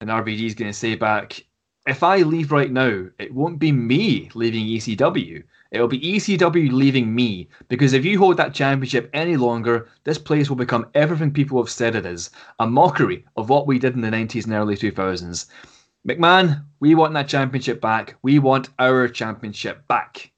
And 0.01 0.09
RVD 0.09 0.45
is 0.45 0.55
going 0.55 0.71
to 0.71 0.77
say 0.77 0.95
back, 0.95 1.43
if 1.89 2.03
I 2.03 2.17
leave 2.17 2.51
right 2.51 2.71
now, 2.71 3.07
it 3.17 3.33
won't 3.33 3.57
be 3.57 3.71
me 3.71 4.29
leaving 4.35 4.65
ECW. 4.65 5.43
It'll 5.71 5.87
be 5.87 5.99
ECW 5.99 6.71
leaving 6.71 7.13
me 7.13 7.49
because 7.67 7.93
if 7.93 8.05
you 8.05 8.17
hold 8.19 8.37
that 8.37 8.53
championship 8.53 9.09
any 9.13 9.37
longer, 9.37 9.87
this 10.03 10.17
place 10.17 10.49
will 10.49 10.55
become 10.55 10.87
everything 10.93 11.31
people 11.31 11.61
have 11.61 11.69
said 11.69 11.95
it 11.95 12.05
is 12.05 12.29
a 12.59 12.67
mockery 12.67 13.25
of 13.37 13.49
what 13.49 13.67
we 13.67 13.79
did 13.79 13.95
in 13.95 14.01
the 14.01 14.09
90s 14.09 14.45
and 14.45 14.53
early 14.53 14.75
2000s. 14.75 15.47
McMahon, 16.07 16.63
we 16.79 16.95
want 16.95 17.13
that 17.13 17.27
championship 17.27 17.81
back. 17.81 18.15
We 18.21 18.39
want 18.39 18.69
our 18.79 19.07
championship 19.07 19.87
back. 19.87 20.31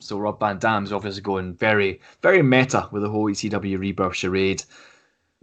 So 0.00 0.18
Rob 0.18 0.40
Van 0.40 0.58
Dam's 0.58 0.92
obviously 0.92 1.22
going 1.22 1.54
very, 1.54 2.00
very 2.22 2.42
meta 2.42 2.88
with 2.92 3.02
the 3.02 3.08
whole 3.08 3.30
ECW 3.30 3.78
rebirth 3.78 4.16
charade. 4.16 4.62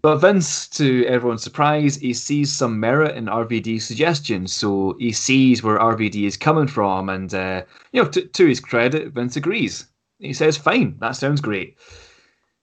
But 0.02 0.18
Vince, 0.18 0.68
to 0.70 1.06
everyone's 1.08 1.44
surprise, 1.44 1.98
he 1.98 2.14
sees 2.14 2.54
some 2.54 2.80
merit 2.80 3.18
in 3.18 3.26
RVD's 3.26 3.84
suggestions. 3.84 4.54
So 4.54 4.96
he 4.98 5.12
sees 5.12 5.62
where 5.62 5.78
RVD 5.78 6.24
is 6.24 6.38
coming 6.38 6.68
from, 6.68 7.10
and 7.10 7.34
uh, 7.34 7.64
you 7.92 8.02
know, 8.02 8.08
t- 8.08 8.28
to 8.28 8.46
his 8.46 8.62
credit, 8.62 9.12
Vince 9.12 9.36
agrees. 9.36 9.88
He 10.20 10.32
says, 10.32 10.56
"Fine, 10.56 10.98
that 11.00 11.18
sounds 11.18 11.42
great. 11.42 11.78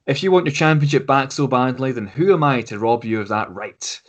If 0.07 0.23
you 0.23 0.33
want 0.33 0.47
your 0.47 0.55
championship 0.55 1.07
back 1.07 1.31
so 1.31 1.47
badly, 1.47 1.93
then 1.93 2.07
who 2.07 2.33
am 2.33 2.43
I 2.43 2.63
to 2.63 2.79
rob 2.79 3.05
you 3.05 3.21
of 3.21 3.29
that 3.29 3.53
right? 3.53 4.01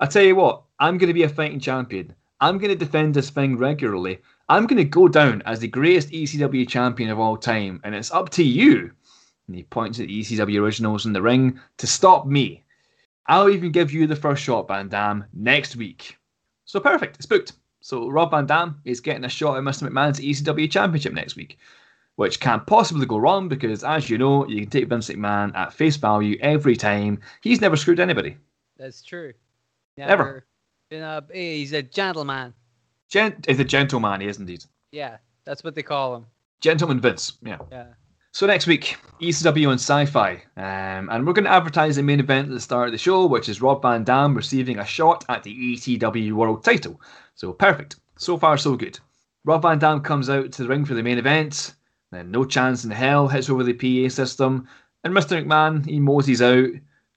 I 0.00 0.06
tell 0.06 0.24
you 0.24 0.34
what, 0.34 0.64
I'm 0.80 0.98
going 0.98 1.08
to 1.08 1.14
be 1.14 1.22
a 1.22 1.28
fighting 1.28 1.60
champion. 1.60 2.14
I'm 2.40 2.58
going 2.58 2.70
to 2.70 2.84
defend 2.84 3.14
this 3.14 3.30
thing 3.30 3.58
regularly. 3.58 4.18
I'm 4.48 4.66
going 4.66 4.78
to 4.78 4.84
go 4.84 5.06
down 5.06 5.42
as 5.46 5.60
the 5.60 5.68
greatest 5.68 6.10
ECW 6.10 6.66
champion 6.68 7.10
of 7.10 7.20
all 7.20 7.36
time, 7.36 7.80
and 7.84 7.94
it's 7.94 8.10
up 8.10 8.30
to 8.30 8.42
you." 8.42 8.90
And 9.46 9.56
he 9.56 9.62
points 9.62 10.00
at 10.00 10.08
the 10.08 10.20
ECW 10.20 10.60
originals 10.60 11.06
in 11.06 11.12
the 11.12 11.22
ring 11.22 11.60
to 11.78 11.86
stop 11.86 12.26
me. 12.26 12.64
I'll 13.26 13.48
even 13.48 13.72
give 13.72 13.92
you 13.92 14.06
the 14.06 14.16
first 14.16 14.42
shot, 14.42 14.68
Van 14.68 14.88
Dam, 14.88 15.24
next 15.32 15.76
week. 15.76 16.16
So 16.64 16.80
perfect, 16.80 17.16
it's 17.16 17.26
booked. 17.26 17.52
So 17.80 18.08
Rob 18.08 18.30
Van 18.30 18.46
Dam 18.46 18.80
is 18.84 19.00
getting 19.00 19.24
a 19.24 19.28
shot 19.28 19.56
at 19.56 19.62
Mr. 19.62 19.88
McMahon's 19.88 20.20
ECW 20.20 20.70
Championship 20.70 21.12
next 21.12 21.36
week, 21.36 21.58
which 22.16 22.40
can't 22.40 22.66
possibly 22.66 23.06
go 23.06 23.18
wrong 23.18 23.48
because, 23.48 23.84
as 23.84 24.10
you 24.10 24.18
know, 24.18 24.46
you 24.48 24.60
can 24.60 24.70
take 24.70 24.88
Vince 24.88 25.08
McMahon 25.08 25.54
at 25.56 25.72
face 25.72 25.96
value 25.96 26.36
every 26.40 26.76
time. 26.76 27.20
He's 27.42 27.60
never 27.60 27.76
screwed 27.76 28.00
anybody. 28.00 28.36
That's 28.76 29.02
true. 29.02 29.32
Never. 29.96 30.44
Been 30.90 31.02
a, 31.02 31.24
he's 31.32 31.72
a 31.72 31.82
gentleman. 31.82 32.54
Gent 33.08 33.46
is 33.48 33.60
a 33.60 33.64
gentleman, 33.64 34.20
he 34.20 34.26
is 34.26 34.38
indeed. 34.38 34.64
Yeah, 34.92 35.18
that's 35.44 35.62
what 35.62 35.74
they 35.74 35.82
call 35.82 36.16
him. 36.16 36.26
Gentleman 36.60 37.00
Vince, 37.00 37.38
yeah. 37.42 37.58
Yeah. 37.70 37.86
So 38.36 38.46
next 38.46 38.66
week, 38.66 38.98
ECW 39.18 39.70
and 39.70 39.80
Sci-Fi, 39.80 40.32
um, 40.58 41.08
and 41.08 41.26
we're 41.26 41.32
going 41.32 41.46
to 41.46 41.50
advertise 41.50 41.96
the 41.96 42.02
main 42.02 42.20
event 42.20 42.48
at 42.48 42.52
the 42.52 42.60
start 42.60 42.86
of 42.86 42.92
the 42.92 42.98
show, 42.98 43.24
which 43.24 43.48
is 43.48 43.62
Rob 43.62 43.80
Van 43.80 44.04
Dam 44.04 44.34
receiving 44.34 44.78
a 44.78 44.84
shot 44.84 45.24
at 45.30 45.42
the 45.42 45.54
ECW 45.54 46.32
World 46.34 46.62
Title. 46.62 47.00
So 47.34 47.54
perfect. 47.54 47.96
So 48.18 48.36
far, 48.36 48.58
so 48.58 48.76
good. 48.76 49.00
Rob 49.46 49.62
Van 49.62 49.78
Dam 49.78 50.02
comes 50.02 50.28
out 50.28 50.52
to 50.52 50.62
the 50.64 50.68
ring 50.68 50.84
for 50.84 50.92
the 50.92 51.02
main 51.02 51.16
event, 51.16 51.76
then 52.12 52.30
no 52.30 52.44
chance 52.44 52.84
in 52.84 52.90
hell 52.90 53.26
hits 53.26 53.48
over 53.48 53.64
the 53.64 53.72
PA 53.72 54.10
system, 54.10 54.68
and 55.02 55.14
Mr. 55.14 55.42
McMahon 55.42 55.86
he 55.86 55.98
moseys 55.98 56.42
out 56.42 56.68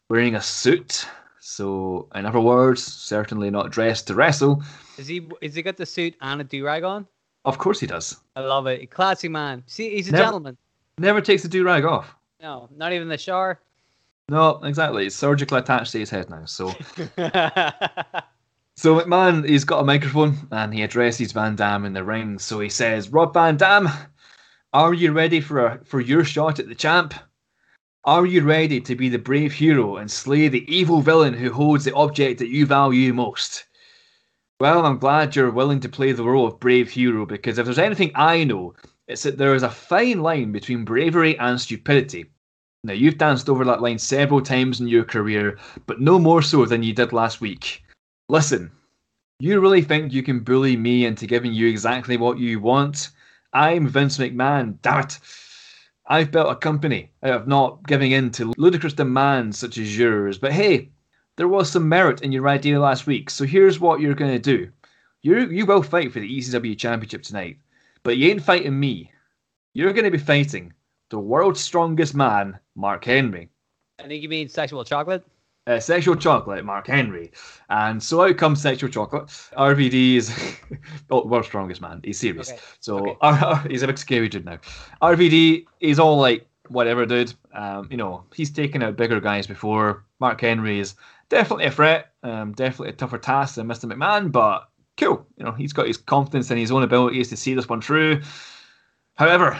wearing 0.09 0.35
a 0.35 0.41
suit. 0.41 1.05
So, 1.41 2.07
in 2.15 2.25
other 2.25 2.39
words, 2.39 2.81
certainly 2.81 3.49
not 3.49 3.71
dressed 3.71 4.07
to 4.07 4.15
wrestle. 4.15 4.63
Is 4.97 5.07
he? 5.07 5.27
Is 5.41 5.53
he 5.53 5.63
got 5.63 5.75
the 5.75 5.85
suit 5.85 6.15
and 6.21 6.39
a 6.39 6.45
do 6.45 6.63
rag 6.63 6.85
on? 6.85 7.05
Of 7.43 7.57
course 7.57 7.81
he 7.81 7.87
does. 7.87 8.15
I 8.37 8.39
love 8.39 8.67
it. 8.67 8.89
Classy 8.89 9.27
man. 9.27 9.63
See, 9.67 9.89
he's 9.97 10.07
a 10.07 10.13
Never- 10.13 10.23
gentleman. 10.23 10.57
Never 10.99 11.21
takes 11.21 11.43
the 11.43 11.49
do 11.49 11.63
rag 11.63 11.85
off. 11.85 12.13
No, 12.41 12.69
not 12.75 12.93
even 12.93 13.07
the 13.07 13.17
shower. 13.17 13.59
No, 14.29 14.61
exactly. 14.63 15.07
It's 15.07 15.15
surgically 15.15 15.59
attached 15.59 15.91
to 15.93 15.99
his 15.99 16.09
head 16.09 16.29
now. 16.29 16.45
So. 16.45 16.73
So 18.79 18.97
McMahon, 18.97 19.45
he's 19.45 19.65
got 19.65 19.81
a 19.81 19.85
microphone 19.85 20.37
and 20.51 20.73
he 20.73 20.83
addresses 20.83 21.33
Van 21.33 21.57
Dam 21.57 21.83
in 21.83 21.91
the 21.91 22.01
ring. 22.05 22.39
So 22.39 22.61
he 22.61 22.69
says, 22.69 23.09
"Rob 23.09 23.33
Van 23.33 23.57
Dam, 23.57 23.89
are 24.71 24.93
you 24.93 25.11
ready 25.11 25.41
for 25.41 25.65
a, 25.65 25.83
for 25.83 25.99
your 25.99 26.23
shot 26.23 26.59
at 26.59 26.69
the 26.69 26.75
champ? 26.75 27.13
Are 28.05 28.25
you 28.25 28.41
ready 28.41 28.79
to 28.79 28.95
be 28.95 29.09
the 29.09 29.19
brave 29.19 29.51
hero 29.51 29.97
and 29.97 30.09
slay 30.09 30.47
the 30.47 30.63
evil 30.73 31.01
villain 31.01 31.33
who 31.33 31.51
holds 31.51 31.83
the 31.83 31.93
object 31.93 32.39
that 32.39 32.47
you 32.47 32.65
value 32.65 33.13
most?" 33.13 33.65
Well, 34.61 34.85
I'm 34.85 34.97
glad 34.97 35.35
you're 35.35 35.51
willing 35.51 35.81
to 35.81 35.89
play 35.89 36.13
the 36.13 36.23
role 36.23 36.47
of 36.47 36.61
brave 36.61 36.89
hero 36.89 37.25
because 37.25 37.57
if 37.57 37.65
there's 37.65 37.79
anything 37.79 38.13
I 38.15 38.45
know, 38.45 38.75
it's 39.09 39.23
that 39.23 39.39
there 39.39 39.55
is 39.55 39.63
a 39.63 39.69
fine 39.71 40.21
line 40.21 40.51
between 40.51 40.85
bravery 40.85 41.37
and 41.39 41.59
stupidity. 41.59 42.27
Now, 42.83 42.93
you've 42.93 43.17
danced 43.17 43.49
over 43.49 43.65
that 43.65 43.81
line 43.81 43.97
several 43.97 44.39
times 44.39 44.79
in 44.79 44.87
your 44.87 45.03
career, 45.03 45.57
but 45.87 45.99
no 45.99 46.19
more 46.19 46.43
so 46.43 46.65
than 46.65 46.83
you 46.83 46.93
did 46.93 47.11
last 47.11 47.41
week. 47.41 47.83
Listen, 48.29 48.71
you 49.39 49.59
really 49.59 49.81
think 49.81 50.13
you 50.13 50.21
can 50.21 50.41
bully 50.41 50.77
me 50.77 51.05
into 51.05 51.25
giving 51.25 51.51
you 51.51 51.67
exactly 51.67 52.17
what 52.17 52.37
you 52.37 52.59
want? 52.59 53.09
I'm 53.51 53.87
Vince 53.87 54.19
McMahon, 54.19 54.77
damn 54.83 54.99
it. 54.99 55.19
I've 56.07 56.31
built 56.31 56.51
a 56.51 56.55
company 56.55 57.11
out 57.23 57.41
of 57.41 57.47
not 57.47 57.87
giving 57.87 58.11
in 58.11 58.29
to 58.31 58.53
ludicrous 58.57 58.93
demands 58.93 59.57
such 59.57 59.79
as 59.79 59.97
yours, 59.97 60.37
but 60.37 60.51
hey, 60.51 60.89
there 61.35 61.47
was 61.47 61.71
some 61.71 61.89
merit 61.89 62.21
in 62.21 62.31
your 62.31 62.47
idea 62.47 62.79
last 62.79 63.07
week, 63.07 63.31
so 63.31 63.43
here's 63.43 63.79
what 63.79 64.01
you're 64.01 64.13
going 64.13 64.31
to 64.31 64.39
do. 64.39 64.69
You, 65.23 65.47
you 65.49 65.65
will 65.65 65.81
fight 65.81 66.13
for 66.13 66.19
the 66.19 66.37
ECW 66.37 66.77
Championship 66.77 67.23
tonight, 67.23 67.57
but 68.03 68.17
you 68.17 68.29
ain't 68.29 68.43
fighting 68.43 68.79
me. 68.79 69.11
You're 69.73 69.93
going 69.93 70.05
to 70.05 70.11
be 70.11 70.17
fighting 70.17 70.73
the 71.09 71.19
world's 71.19 71.59
strongest 71.59 72.15
man, 72.15 72.59
Mark 72.75 73.05
Henry. 73.05 73.49
I 73.99 74.07
think 74.07 74.23
you 74.23 74.29
mean 74.29 74.47
sexual 74.49 74.83
chocolate. 74.83 75.23
Uh, 75.67 75.79
sexual 75.79 76.15
chocolate, 76.15 76.65
Mark 76.65 76.87
Henry. 76.87 77.31
And 77.69 78.01
so 78.01 78.21
out 78.21 78.37
comes 78.37 78.61
sexual 78.61 78.89
chocolate. 78.89 79.27
RVD 79.55 80.15
is 80.15 80.55
oh, 81.11 81.25
world's 81.25 81.47
strongest 81.47 81.81
man. 81.81 82.01
He's 82.03 82.19
serious. 82.19 82.51
Okay. 82.51 82.61
So 82.79 83.17
Okay. 83.21 83.55
he's 83.69 83.83
a 83.83 83.87
big 83.87 83.97
scary 83.97 84.29
dude 84.29 84.45
now. 84.45 84.59
RVD, 85.01 85.65
is 85.79 85.99
all 85.99 86.17
like, 86.17 86.47
whatever, 86.69 87.05
dude. 87.05 87.33
Um, 87.53 87.87
you 87.91 87.97
know, 87.97 88.23
he's 88.33 88.49
taken 88.49 88.81
out 88.81 88.95
bigger 88.95 89.19
guys 89.19 89.45
before. 89.45 90.05
Mark 90.19 90.41
Henry 90.41 90.79
is 90.79 90.95
definitely 91.29 91.65
a 91.65 91.71
threat, 91.71 92.13
um, 92.23 92.53
definitely 92.53 92.89
a 92.89 92.93
tougher 92.93 93.17
task 93.17 93.55
than 93.55 93.67
Mr. 93.67 93.91
McMahon, 93.91 94.31
but 94.31 94.69
cool. 94.99 95.25
You 95.37 95.45
know, 95.45 95.51
he's 95.51 95.73
got 95.73 95.87
his 95.87 95.97
confidence 95.97 96.51
in 96.51 96.57
his 96.57 96.71
own 96.71 96.83
abilities 96.83 97.29
to 97.29 97.37
see 97.37 97.53
this 97.53 97.69
one 97.69 97.81
through. 97.81 98.21
However, 99.15 99.59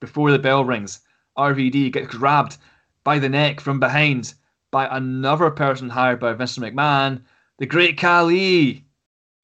before 0.00 0.30
the 0.30 0.38
bell 0.38 0.64
rings, 0.64 1.00
RVD 1.36 1.92
gets 1.92 2.08
grabbed 2.14 2.56
by 3.04 3.18
the 3.18 3.28
neck 3.28 3.60
from 3.60 3.80
behind 3.80 4.34
by 4.70 4.86
another 4.96 5.50
person 5.50 5.88
hired 5.88 6.20
by 6.20 6.34
Mr. 6.34 6.58
McMahon, 6.58 7.22
the 7.58 7.66
Great 7.66 7.96
Khali. 7.98 8.84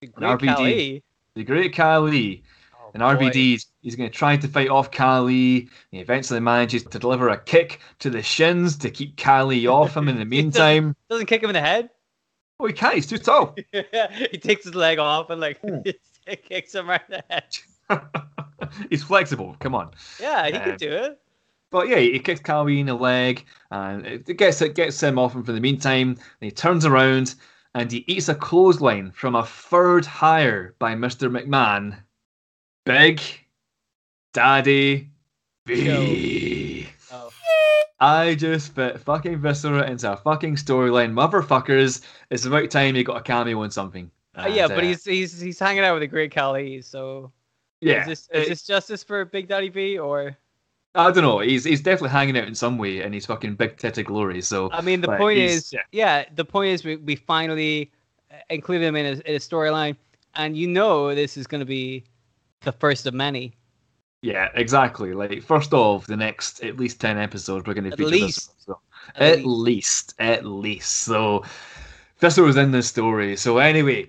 The 0.00 0.06
Great 0.08 0.38
RVD. 0.38 0.54
Khali. 0.54 1.02
The 1.34 1.44
Great 1.44 1.74
Khali. 1.74 2.42
Oh, 2.74 2.90
And. 2.94 3.02
RVD, 3.02 3.54
is- 3.54 3.66
he's 3.80 3.96
going 3.96 4.10
to 4.10 4.14
try 4.16 4.36
to 4.36 4.48
fight 4.48 4.68
off 4.68 4.90
Khali. 4.90 5.68
He 5.90 5.98
eventually 5.98 6.40
manages 6.40 6.82
to 6.84 6.98
deliver 6.98 7.28
a 7.30 7.38
kick 7.38 7.80
to 8.00 8.10
the 8.10 8.22
shins 8.22 8.76
to 8.78 8.90
keep 8.90 9.16
Khali 9.16 9.66
off 9.78 9.96
him 9.96 10.08
in 10.08 10.18
the 10.18 10.24
meantime. 10.24 10.94
doesn't 11.08 11.26
kick 11.26 11.42
him 11.42 11.50
in 11.50 11.54
the 11.54 11.60
head. 11.60 11.90
Oh, 12.60 12.66
he 12.66 12.72
can't. 12.72 12.94
He's 12.94 13.06
too 13.06 13.18
tall. 13.18 13.54
he 13.72 14.38
takes 14.38 14.64
his 14.64 14.74
leg 14.74 14.98
off 14.98 15.30
and 15.30 15.40
like 15.40 15.60
Hmm. 15.60 15.78
kicks 16.48 16.74
him 16.74 16.88
right 16.88 17.02
in 17.10 17.20
the 17.20 17.24
head. 17.30 17.58
he's 18.90 19.02
flexible. 19.02 19.56
Come 19.60 19.74
on. 19.74 19.90
Yeah, 20.20 20.46
he 20.46 20.52
Um, 20.54 20.64
could 20.64 20.76
do 20.78 20.90
it. 20.90 21.20
But 21.70 21.88
yeah, 21.88 21.98
he 21.98 22.18
kicks 22.20 22.40
Khali 22.40 22.78
in 22.78 22.86
the 22.86 22.94
leg, 22.94 23.44
and 23.72 24.06
it 24.06 24.36
gets 24.38 24.62
it 24.62 24.76
gets 24.76 25.02
him 25.02 25.18
off 25.18 25.34
him 25.34 25.42
for 25.42 25.52
the 25.52 25.60
meantime. 25.60 26.10
And 26.10 26.18
he 26.40 26.50
turns 26.52 26.86
around 26.86 27.34
and 27.74 27.90
he 27.90 28.04
eats 28.06 28.28
a 28.28 28.34
clothesline 28.36 29.10
from 29.10 29.34
a 29.34 29.44
third 29.44 30.06
hire 30.06 30.76
by 30.78 30.94
Mr. 30.94 31.28
McMahon. 31.28 31.96
Big 32.86 33.20
Daddy 34.32 35.10
V. 35.66 35.90
Oh. 35.90 36.53
I 38.00 38.34
just 38.34 38.74
fit 38.74 39.00
fucking 39.00 39.38
Viscera 39.38 39.88
into 39.88 40.12
a 40.12 40.16
fucking 40.16 40.56
storyline. 40.56 41.12
Motherfuckers, 41.12 42.02
it's 42.30 42.44
about 42.44 42.70
time 42.70 42.96
you 42.96 43.04
got 43.04 43.18
a 43.18 43.22
cameo 43.22 43.62
in 43.62 43.70
something. 43.70 44.10
Uh, 44.36 44.50
yeah, 44.52 44.66
but 44.66 44.78
uh, 44.78 44.82
he's 44.82 45.04
he's 45.04 45.40
he's 45.40 45.58
hanging 45.58 45.84
out 45.84 45.94
with 45.94 46.02
the 46.02 46.08
Great 46.08 46.34
Khali. 46.34 46.82
So 46.82 47.32
yeah. 47.80 48.00
is 48.00 48.06
this 48.06 48.20
is 48.32 48.46
it- 48.46 48.48
this 48.48 48.62
justice 48.62 49.04
for 49.04 49.24
Big 49.24 49.48
Daddy 49.48 49.68
V 49.68 49.98
or? 49.98 50.36
I 50.96 51.10
don't 51.10 51.24
know. 51.24 51.40
He's 51.40 51.64
he's 51.64 51.80
definitely 51.80 52.10
hanging 52.10 52.38
out 52.38 52.46
in 52.46 52.54
some 52.54 52.78
way, 52.78 53.00
and 53.00 53.12
he's 53.12 53.26
fucking 53.26 53.56
big 53.56 53.76
titted 53.76 54.04
glory. 54.04 54.40
So 54.42 54.70
I 54.70 54.80
mean, 54.80 55.00
the 55.00 55.16
point 55.16 55.38
is, 55.38 55.72
yeah. 55.72 55.80
yeah. 55.90 56.24
the 56.36 56.44
point 56.44 56.70
is, 56.72 56.84
we, 56.84 56.96
we 56.96 57.16
finally 57.16 57.90
uh, 58.30 58.36
included 58.48 58.86
him 58.86 58.94
in 58.94 59.06
a, 59.06 59.28
in 59.28 59.34
a 59.34 59.40
storyline, 59.40 59.96
and 60.34 60.56
you 60.56 60.68
know 60.68 61.12
this 61.12 61.36
is 61.36 61.48
going 61.48 61.60
to 61.60 61.66
be 61.66 62.04
the 62.60 62.70
first 62.70 63.06
of 63.06 63.14
many. 63.14 63.54
Yeah, 64.24 64.48
exactly. 64.54 65.12
Like 65.12 65.42
first 65.42 65.74
off, 65.74 66.06
the 66.06 66.16
next 66.16 66.64
at 66.64 66.78
least 66.78 66.98
ten 66.98 67.18
episodes 67.18 67.66
we're 67.66 67.74
going 67.74 67.84
to 67.84 67.92
At 67.92 67.98
feature 67.98 68.08
least. 68.10 68.56
this. 68.56 68.64
So, 68.64 68.80
At 69.16 69.22
at 69.40 69.44
least. 69.44 69.46
least. 69.46 70.14
at 70.18 70.46
least. 70.46 70.90
So 71.02 71.44
Viscera 72.20 72.46
was 72.46 72.56
in 72.56 72.70
this 72.70 72.88
story. 72.88 73.36
So 73.36 73.58
anyway, 73.58 74.08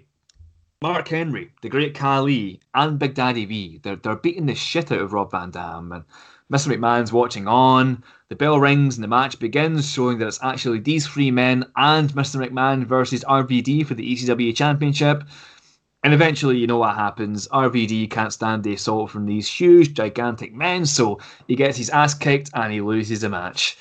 Mark 0.81 1.09
Henry, 1.09 1.51
the 1.61 1.67
Great 1.67 1.95
Khali, 1.95 2.61
and 2.73 2.97
Big 2.97 3.13
Daddy 3.13 3.43
V, 3.43 3.81
they're 3.83 3.97
they're 3.97 4.15
beating 4.15 4.45
the 4.45 4.55
shit 4.55 4.89
out 4.89 5.01
of 5.01 5.11
Rob 5.11 5.31
Van 5.31 5.51
Dam, 5.51 5.91
and 5.91 6.05
Mr. 6.49 6.73
McMahon's 6.73 7.11
watching 7.11 7.45
on. 7.45 8.01
The 8.29 8.37
bell 8.37 8.57
rings 8.59 8.95
and 8.95 9.03
the 9.03 9.09
match 9.09 9.37
begins, 9.37 9.91
showing 9.91 10.19
that 10.19 10.27
it's 10.27 10.39
actually 10.41 10.79
these 10.79 11.05
three 11.05 11.29
men 11.29 11.65
and 11.75 12.09
Mr. 12.13 12.39
McMahon 12.41 12.85
versus 12.85 13.25
RVD 13.25 13.85
for 13.85 13.95
the 13.95 14.13
ECW 14.15 14.55
Championship. 14.55 15.25
And 16.05 16.13
eventually, 16.13 16.59
you 16.59 16.67
know 16.67 16.77
what 16.77 16.93
happens. 16.93 17.47
RVD 17.47 18.11
can't 18.11 18.31
stand 18.31 18.63
the 18.63 18.75
assault 18.75 19.09
from 19.09 19.25
these 19.25 19.47
huge, 19.47 19.95
gigantic 19.95 20.53
men, 20.53 20.85
so 20.85 21.19
he 21.47 21.55
gets 21.55 21.79
his 21.79 21.89
ass 21.89 22.13
kicked 22.13 22.51
and 22.53 22.71
he 22.71 22.79
loses 22.79 23.21
the 23.21 23.29
match. 23.29 23.75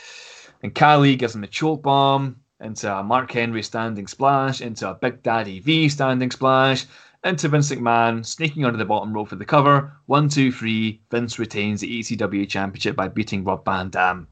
And 0.62 0.74
Khali 0.74 1.16
gives 1.16 1.34
him 1.34 1.44
a 1.44 1.46
choke 1.46 1.82
bomb 1.82 2.36
into 2.60 2.90
a 2.90 3.02
Mark 3.02 3.30
Henry 3.30 3.62
standing 3.62 4.06
splash, 4.06 4.62
into 4.62 4.88
a 4.88 4.94
Big 4.94 5.22
Daddy 5.22 5.60
V 5.60 5.90
standing 5.90 6.30
splash, 6.30 6.86
into 7.24 7.46
Vince 7.46 7.70
McMahon 7.70 8.24
sneaking 8.24 8.64
under 8.64 8.78
the 8.78 8.86
bottom 8.86 9.12
rope 9.12 9.28
for 9.28 9.36
the 9.36 9.44
cover. 9.44 9.92
One, 10.06 10.30
two, 10.30 10.50
three. 10.50 11.02
Vince 11.10 11.38
retains 11.38 11.82
the 11.82 12.00
ECW 12.00 12.48
Championship 12.48 12.96
by 12.96 13.08
beating 13.08 13.44
Rob 13.44 13.66
Van 13.66 13.90
Dam. 13.90 14.28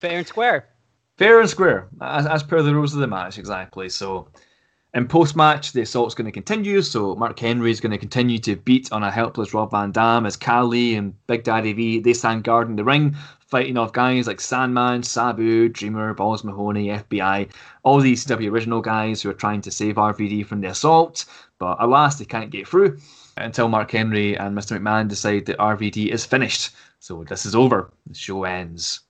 Fair 0.00 0.18
and 0.18 0.26
square. 0.28 0.68
Fair 1.16 1.40
and 1.40 1.50
square, 1.50 1.88
as, 2.00 2.28
as 2.28 2.44
per 2.44 2.62
the 2.62 2.72
rules 2.72 2.94
of 2.94 3.00
the 3.00 3.08
match, 3.08 3.38
exactly. 3.38 3.88
So, 3.88 4.28
in 4.98 5.06
post 5.06 5.36
match, 5.36 5.72
the 5.72 5.82
assault's 5.82 6.16
going 6.16 6.26
to 6.26 6.32
continue. 6.32 6.82
So, 6.82 7.14
Mark 7.14 7.38
Henry 7.38 7.70
is 7.70 7.80
going 7.80 7.92
to 7.92 7.98
continue 7.98 8.38
to 8.40 8.56
beat 8.56 8.90
on 8.90 9.04
a 9.04 9.12
helpless 9.12 9.54
Rob 9.54 9.70
Van 9.70 9.92
Dam 9.92 10.26
as 10.26 10.36
Khali 10.36 10.96
and 10.96 11.14
Big 11.28 11.44
Daddy 11.44 11.72
V 11.72 12.00
they 12.00 12.12
stand 12.12 12.42
guard 12.42 12.68
in 12.68 12.74
the 12.74 12.82
ring, 12.82 13.14
fighting 13.46 13.78
off 13.78 13.92
guys 13.92 14.26
like 14.26 14.40
Sandman, 14.40 15.04
Sabu, 15.04 15.68
Dreamer, 15.68 16.14
Balls 16.14 16.42
Mahoney, 16.42 16.88
FBI, 16.88 17.48
all 17.84 18.00
these 18.00 18.26
ECW 18.26 18.50
original 18.50 18.80
guys 18.80 19.22
who 19.22 19.30
are 19.30 19.34
trying 19.34 19.60
to 19.62 19.70
save 19.70 19.94
RVD 19.94 20.44
from 20.44 20.60
the 20.60 20.68
assault. 20.68 21.24
But 21.60 21.76
alas, 21.78 22.18
they 22.18 22.24
can't 22.24 22.50
get 22.50 22.66
through 22.66 22.98
until 23.36 23.68
Mark 23.68 23.92
Henry 23.92 24.36
and 24.36 24.58
Mr. 24.58 24.76
McMahon 24.76 25.06
decide 25.06 25.46
that 25.46 25.58
RVD 25.58 26.08
is 26.08 26.26
finished. 26.26 26.72
So, 26.98 27.22
this 27.22 27.46
is 27.46 27.54
over. 27.54 27.92
The 28.08 28.14
show 28.14 28.42
ends. 28.42 29.00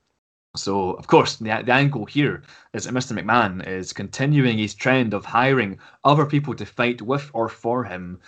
So, 0.58 0.92
of 0.92 1.06
course, 1.06 1.36
the, 1.36 1.62
the 1.64 1.72
angle 1.72 2.06
here 2.06 2.42
is 2.72 2.84
that 2.84 2.94
Mr. 2.94 3.18
McMahon 3.18 3.66
is 3.66 3.92
continuing 3.92 4.58
his 4.58 4.74
trend 4.74 5.14
of 5.14 5.24
hiring 5.24 5.78
other 6.04 6.26
people 6.26 6.54
to 6.54 6.66
fight 6.66 7.02
with 7.02 7.30
or 7.32 7.48
for 7.48 7.84
him. 7.84 8.20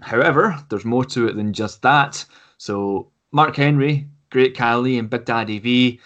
However, 0.00 0.62
there's 0.68 0.84
more 0.84 1.04
to 1.06 1.26
it 1.26 1.36
than 1.36 1.52
just 1.52 1.82
that. 1.82 2.24
So, 2.58 3.10
Mark 3.32 3.56
Henry, 3.56 4.08
Great 4.30 4.56
Khali, 4.56 4.98
and 4.98 5.10
Big 5.10 5.24
Daddy 5.24 5.58
V, 5.58 6.00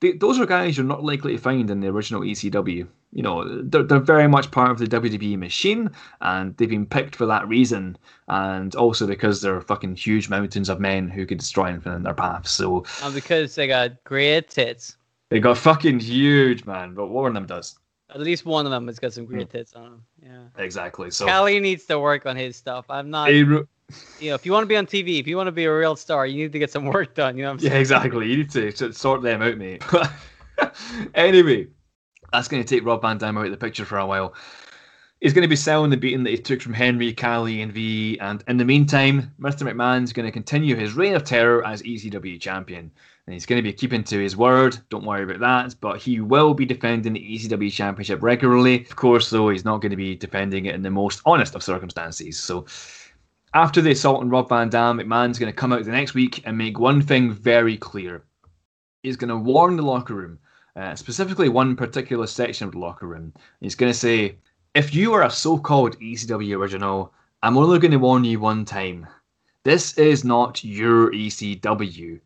they, 0.00 0.12
those 0.12 0.38
are 0.38 0.46
guys 0.46 0.76
you're 0.76 0.86
not 0.86 1.04
likely 1.04 1.32
to 1.32 1.38
find 1.38 1.70
in 1.70 1.80
the 1.80 1.88
original 1.88 2.22
ECW. 2.22 2.86
You 3.12 3.22
know, 3.22 3.62
they're, 3.62 3.82
they're 3.82 4.00
very 4.00 4.28
much 4.28 4.50
part 4.50 4.70
of 4.70 4.78
the 4.78 4.86
WWE 4.86 5.38
machine, 5.38 5.90
and 6.20 6.54
they've 6.56 6.68
been 6.68 6.86
picked 6.86 7.16
for 7.16 7.24
that 7.26 7.48
reason, 7.48 7.96
and 8.28 8.74
also 8.74 9.06
because 9.06 9.40
they're 9.40 9.62
fucking 9.62 9.96
huge 9.96 10.28
mountains 10.28 10.68
of 10.68 10.78
men 10.78 11.08
who 11.08 11.24
could 11.24 11.38
destroy 11.38 11.66
anything 11.68 11.94
in 11.94 12.02
their 12.02 12.14
path. 12.14 12.46
So, 12.46 12.84
And 13.02 13.14
because 13.14 13.54
they 13.54 13.66
got 13.66 14.04
great 14.04 14.50
tits. 14.50 14.97
They 15.30 15.40
got 15.40 15.58
fucking 15.58 16.00
huge, 16.00 16.64
man. 16.64 16.94
But 16.94 17.08
one 17.08 17.26
of 17.28 17.34
them 17.34 17.46
does. 17.46 17.78
At 18.10 18.20
least 18.20 18.46
one 18.46 18.64
of 18.64 18.72
them 18.72 18.86
has 18.86 18.98
got 18.98 19.12
some 19.12 19.26
Hmm. 19.26 19.34
great 19.34 19.50
tits 19.50 19.74
on 19.74 19.84
him. 19.86 20.02
Yeah. 20.22 20.62
Exactly. 20.62 21.10
So 21.10 21.26
Khali 21.26 21.60
needs 21.60 21.84
to 21.86 21.98
work 21.98 22.24
on 22.24 22.36
his 22.36 22.56
stuff. 22.56 22.86
I'm 22.88 23.10
not. 23.10 23.32
You 23.32 23.66
know, 24.30 24.34
if 24.34 24.44
you 24.46 24.52
want 24.52 24.64
to 24.64 24.66
be 24.68 24.76
on 24.76 24.86
TV, 24.86 25.18
if 25.18 25.26
you 25.26 25.36
want 25.36 25.46
to 25.46 25.52
be 25.52 25.64
a 25.64 25.74
real 25.74 25.96
star, 25.96 26.26
you 26.26 26.42
need 26.44 26.52
to 26.52 26.58
get 26.58 26.70
some 26.70 26.84
work 26.92 27.14
done. 27.14 27.36
You 27.36 27.42
know 27.42 27.48
what 27.50 27.52
I'm 27.54 27.58
saying? 27.60 27.72
yeah, 27.72 27.78
exactly. 27.78 28.28
You 28.30 28.36
need 28.38 28.50
to 28.50 28.72
to 28.72 28.92
sort 28.92 29.22
them 29.22 29.42
out, 29.42 29.58
mate. 29.58 29.82
anyway, 31.14 31.66
that's 32.32 32.48
going 32.48 32.62
to 32.62 32.68
take 32.68 32.84
Rob 32.84 33.02
Van 33.02 33.18
Dam 33.18 33.38
out 33.38 33.46
of 33.46 33.50
the 33.50 33.56
picture 33.56 33.84
for 33.84 33.98
a 33.98 34.06
while. 34.06 34.34
He's 35.20 35.32
going 35.32 35.42
to 35.42 35.48
be 35.48 35.56
selling 35.56 35.90
the 35.90 35.96
beating 35.96 36.22
that 36.24 36.30
he 36.30 36.38
took 36.38 36.62
from 36.62 36.74
Henry, 36.74 37.12
Khali, 37.12 37.60
and 37.60 37.72
V. 37.72 38.18
And 38.20 38.44
in 38.46 38.56
the 38.56 38.64
meantime, 38.64 39.34
Mr. 39.40 39.68
McMahon's 39.68 40.12
going 40.12 40.26
to 40.26 40.32
continue 40.32 40.76
his 40.76 40.92
reign 40.94 41.14
of 41.14 41.24
terror 41.24 41.66
as 41.66 41.82
ECW 41.82 42.40
champion. 42.40 42.92
And 43.28 43.34
he's 43.34 43.44
going 43.44 43.58
to 43.58 43.62
be 43.62 43.74
keeping 43.74 44.02
to 44.04 44.18
his 44.18 44.38
word. 44.38 44.78
Don't 44.88 45.04
worry 45.04 45.24
about 45.24 45.40
that. 45.40 45.78
But 45.82 46.00
he 46.00 46.18
will 46.18 46.54
be 46.54 46.64
defending 46.64 47.12
the 47.12 47.20
ECW 47.20 47.70
championship 47.70 48.22
regularly. 48.22 48.86
Of 48.86 48.96
course, 48.96 49.28
though, 49.28 49.50
he's 49.50 49.66
not 49.66 49.82
going 49.82 49.90
to 49.90 49.96
be 49.96 50.16
defending 50.16 50.64
it 50.64 50.74
in 50.74 50.80
the 50.80 50.88
most 50.88 51.20
honest 51.26 51.54
of 51.54 51.62
circumstances. 51.62 52.38
So 52.38 52.64
after 53.52 53.82
the 53.82 53.90
assault 53.90 54.22
on 54.22 54.30
Rob 54.30 54.48
Van 54.48 54.70
Dam, 54.70 54.96
McMahon's 54.96 55.38
going 55.38 55.52
to 55.52 55.56
come 55.56 55.74
out 55.74 55.84
the 55.84 55.90
next 55.90 56.14
week 56.14 56.40
and 56.46 56.56
make 56.56 56.78
one 56.78 57.02
thing 57.02 57.30
very 57.30 57.76
clear. 57.76 58.24
He's 59.02 59.18
going 59.18 59.28
to 59.28 59.36
warn 59.36 59.76
the 59.76 59.82
locker 59.82 60.14
room, 60.14 60.38
uh, 60.74 60.94
specifically 60.94 61.50
one 61.50 61.76
particular 61.76 62.26
section 62.26 62.66
of 62.66 62.72
the 62.72 62.78
locker 62.78 63.06
room. 63.06 63.34
He's 63.60 63.74
going 63.74 63.92
to 63.92 63.98
say, 63.98 64.38
if 64.74 64.94
you 64.94 65.12
are 65.12 65.24
a 65.24 65.30
so 65.30 65.58
called 65.58 66.00
ECW 66.00 66.56
original, 66.56 67.12
I'm 67.42 67.58
only 67.58 67.78
going 67.78 67.90
to 67.90 67.98
warn 67.98 68.24
you 68.24 68.40
one 68.40 68.64
time. 68.64 69.06
This 69.64 69.98
is 69.98 70.24
not 70.24 70.64
your 70.64 71.12
ECW. 71.12 72.20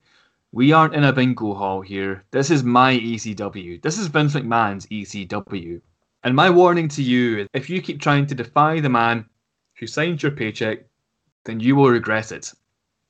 We 0.54 0.70
aren't 0.70 0.94
in 0.94 1.02
a 1.02 1.14
bingo 1.14 1.54
hall 1.54 1.80
here. 1.80 2.24
This 2.30 2.50
is 2.50 2.62
my 2.62 2.98
ECW. 2.98 3.80
This 3.80 3.96
is 3.96 4.08
Vince 4.08 4.34
McMahon's 4.34 4.86
ECW. 4.88 5.80
And 6.24 6.36
my 6.36 6.50
warning 6.50 6.88
to 6.88 7.02
you 7.02 7.38
is 7.38 7.48
if 7.54 7.70
you 7.70 7.80
keep 7.80 8.02
trying 8.02 8.26
to 8.26 8.34
defy 8.34 8.78
the 8.78 8.90
man 8.90 9.24
who 9.78 9.86
signed 9.86 10.22
your 10.22 10.30
paycheck, 10.30 10.84
then 11.44 11.58
you 11.58 11.74
will 11.74 11.88
regret 11.88 12.32
it. 12.32 12.52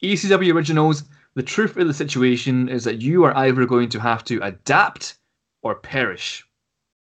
ECW 0.04 0.54
originals, 0.54 1.02
the 1.34 1.42
truth 1.42 1.76
of 1.76 1.88
the 1.88 1.94
situation 1.94 2.68
is 2.68 2.84
that 2.84 3.02
you 3.02 3.24
are 3.24 3.36
either 3.36 3.66
going 3.66 3.88
to 3.88 3.98
have 3.98 4.22
to 4.26 4.40
adapt 4.44 5.18
or 5.62 5.74
perish. 5.74 6.46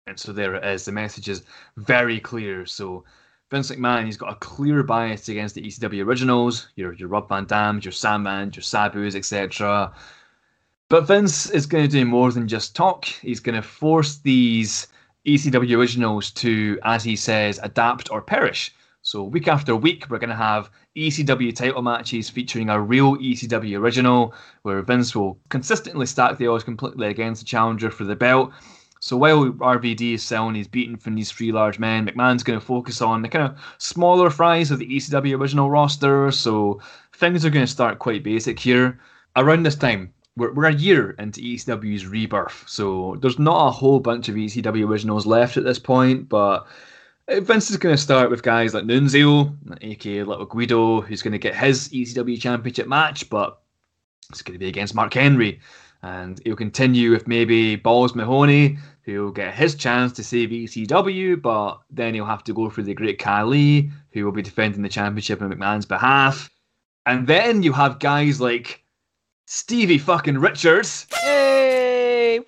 And 0.07 0.19
so 0.19 0.33
there 0.33 0.55
it 0.55 0.65
is. 0.65 0.87
The 0.87 0.93
message 0.93 1.29
is 1.29 1.43
very 1.77 2.19
clear. 2.19 2.65
So 2.65 3.05
Vince 3.51 3.71
McMahon, 3.71 4.07
he's 4.07 4.17
got 4.17 4.33
a 4.33 4.37
clear 4.37 4.83
bias 4.83 5.29
against 5.29 5.55
the 5.55 5.63
ECW 5.63 6.05
originals, 6.05 6.69
your 6.77 6.93
your 6.95 7.09
Rob 7.09 7.29
Van 7.29 7.45
Dams, 7.45 7.85
your 7.85 7.93
Sandmans, 7.93 8.57
your 8.57 8.63
Sabus, 8.63 9.15
etc. 9.15 9.93
But 10.89 11.07
Vince 11.07 11.51
is 11.51 11.67
going 11.67 11.85
to 11.85 11.91
do 11.91 12.05
more 12.05 12.33
than 12.33 12.49
just 12.49 12.77
talk. 12.77 13.05
He's 13.05 13.41
going 13.41 13.55
to 13.55 13.63
force 13.63 14.19
these 14.19 14.89
ECW 15.27 15.77
originals 15.77 16.31
to, 16.33 16.79
as 16.85 17.03
he 17.03 17.17
says, 17.17 17.59
adapt 17.63 18.11
or 18.11 18.21
perish. 18.21 18.75
So 19.03 19.23
week 19.23 19.49
after 19.49 19.77
week, 19.77 20.07
we're 20.09 20.19
going 20.19 20.31
to 20.31 20.37
have 20.37 20.71
ECW 20.97 21.55
title 21.55 21.83
matches 21.83 22.31
featuring 22.31 22.71
a 22.71 22.81
real 22.81 23.17
ECW 23.17 23.79
original, 23.79 24.35
where 24.63 24.81
Vince 24.83 25.15
will 25.15 25.39
consistently 25.51 26.07
stack 26.07 26.39
the 26.39 26.47
odds 26.47 26.65
completely 26.65 27.09
against 27.09 27.43
the 27.43 27.47
challenger 27.47 27.91
for 27.91 28.05
the 28.05 28.17
belt. 28.17 28.53
So 29.05 29.19
while 29.19 29.51
RVD 29.51 30.15
is 30.15 30.23
selling 30.23 30.55
his 30.55 30.67
beating 30.67 30.97
from 30.97 31.15
these 31.15 31.31
three 31.31 31.53
large 31.53 31.79
men, 31.79 32.07
McMahon's 32.07 32.43
going 32.43 32.59
to 32.59 32.65
focus 32.65 33.03
on 33.03 33.21
the 33.21 33.29
kind 33.29 33.45
of 33.45 33.59
smaller 33.77 34.31
fries 34.31 34.71
of 34.71 34.79
the 34.79 34.89
ECW 34.89 35.39
original 35.39 35.69
roster. 35.69 36.31
So 36.31 36.81
things 37.13 37.45
are 37.45 37.51
going 37.51 37.67
to 37.67 37.71
start 37.71 37.99
quite 37.99 38.25
basic 38.25 38.59
here. 38.59 38.99
Around 39.37 39.65
this 39.65 39.77
time, 39.77 40.15
we're, 40.39 40.55
we're 40.55 40.71
a 40.71 40.75
year 40.75 41.11
into 41.19 41.43
ECW's 41.43 42.07
rebirth, 42.07 42.65
so 42.67 43.19
there's 43.21 43.39
not 43.39 43.67
a 43.67 43.73
whole 43.73 44.01
bunch 44.01 44.31
of 44.31 44.37
ECW 44.37 44.89
originals 44.89 45.27
left 45.27 45.59
at 45.59 45.65
this 45.65 45.79
point, 45.79 46.27
but 46.27 46.67
uh, 47.29 47.41
Vince 47.41 47.71
is 47.71 47.77
going 47.77 47.95
to 47.95 48.01
start 48.01 48.31
with 48.31 48.43
guys 48.43 48.73
like 48.73 48.85
Nunzio, 48.85 49.55
aka 49.83 50.23
Little 50.23 50.47
Guido, 50.47 51.03
who's 51.03 51.21
going 51.21 51.33
to 51.33 51.39
get 51.39 51.55
his 51.55 51.91
ECW 51.91 52.41
championship 52.41 52.89
match, 52.89 53.29
but 53.29 53.61
it's 54.31 54.41
going 54.41 54.55
to 54.55 54.59
be 54.59 54.69
against 54.69 54.95
Mark 54.95 55.13
Henry. 55.13 55.61
And 56.05 56.39
he'll 56.45 56.55
continue 56.55 57.13
with 57.13 57.27
maybe 57.27 57.77
Balls 57.77 58.15
Mahoney, 58.15 58.77
who'll 59.05 59.31
get 59.31 59.55
his 59.55 59.75
chance 59.75 60.13
to 60.13 60.23
save 60.23 60.51
ECW, 60.51 61.41
but 61.41 61.81
then 61.89 62.13
he'll 62.13 62.27
have 62.27 62.45
to 62.45 62.53
go 62.53 62.69
through 62.69 62.85
the 62.85 62.93
Great 62.93 63.19
Khali, 63.19 63.91
who 64.13 64.23
will 64.27 64.33
be 64.33 64.43
defending 64.43 64.83
the 64.83 64.91
championship 64.91 65.41
on 65.41 65.51
McMahon's 65.51 65.87
behalf. 65.87 66.51
And 67.07 67.27
then 67.27 67.63
you 67.63 67.73
have 67.73 68.01
guys 68.01 68.39
like 68.39 68.85
Stevie 69.47 69.97
fucking 69.97 70.37
Richards. 70.37 71.07
Hey! 71.23 72.41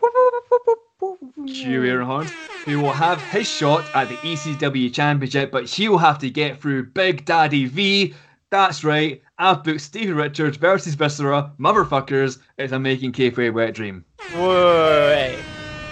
Cue 1.47 1.81
Earnhardt, 1.81 2.29
who 2.67 2.81
will 2.81 2.93
have 2.93 3.23
his 3.23 3.49
shot 3.49 3.87
at 3.95 4.11
the 4.11 4.17
ECW 4.17 4.93
Championship, 4.93 5.51
but 5.51 5.65
he'll 5.65 5.97
have 5.97 6.19
to 6.19 6.29
get 6.29 6.61
through 6.61 6.91
Big 6.91 7.25
Daddy 7.25 7.65
V. 7.65 8.13
That's 8.51 8.85
right, 8.85 9.23
I've 9.39 9.63
booked 9.63 9.83
Stevie 9.83 10.13
Richards 10.13 10.57
versus 10.57 10.95
Viscera, 10.95 11.53
motherfuckers. 11.59 12.39
It's 12.57 12.73
a 12.73 12.79
making 12.79 13.13
kayfabe 13.13 13.53
wet 13.53 13.75
dream. 13.75 14.05
Wait, 14.35 15.39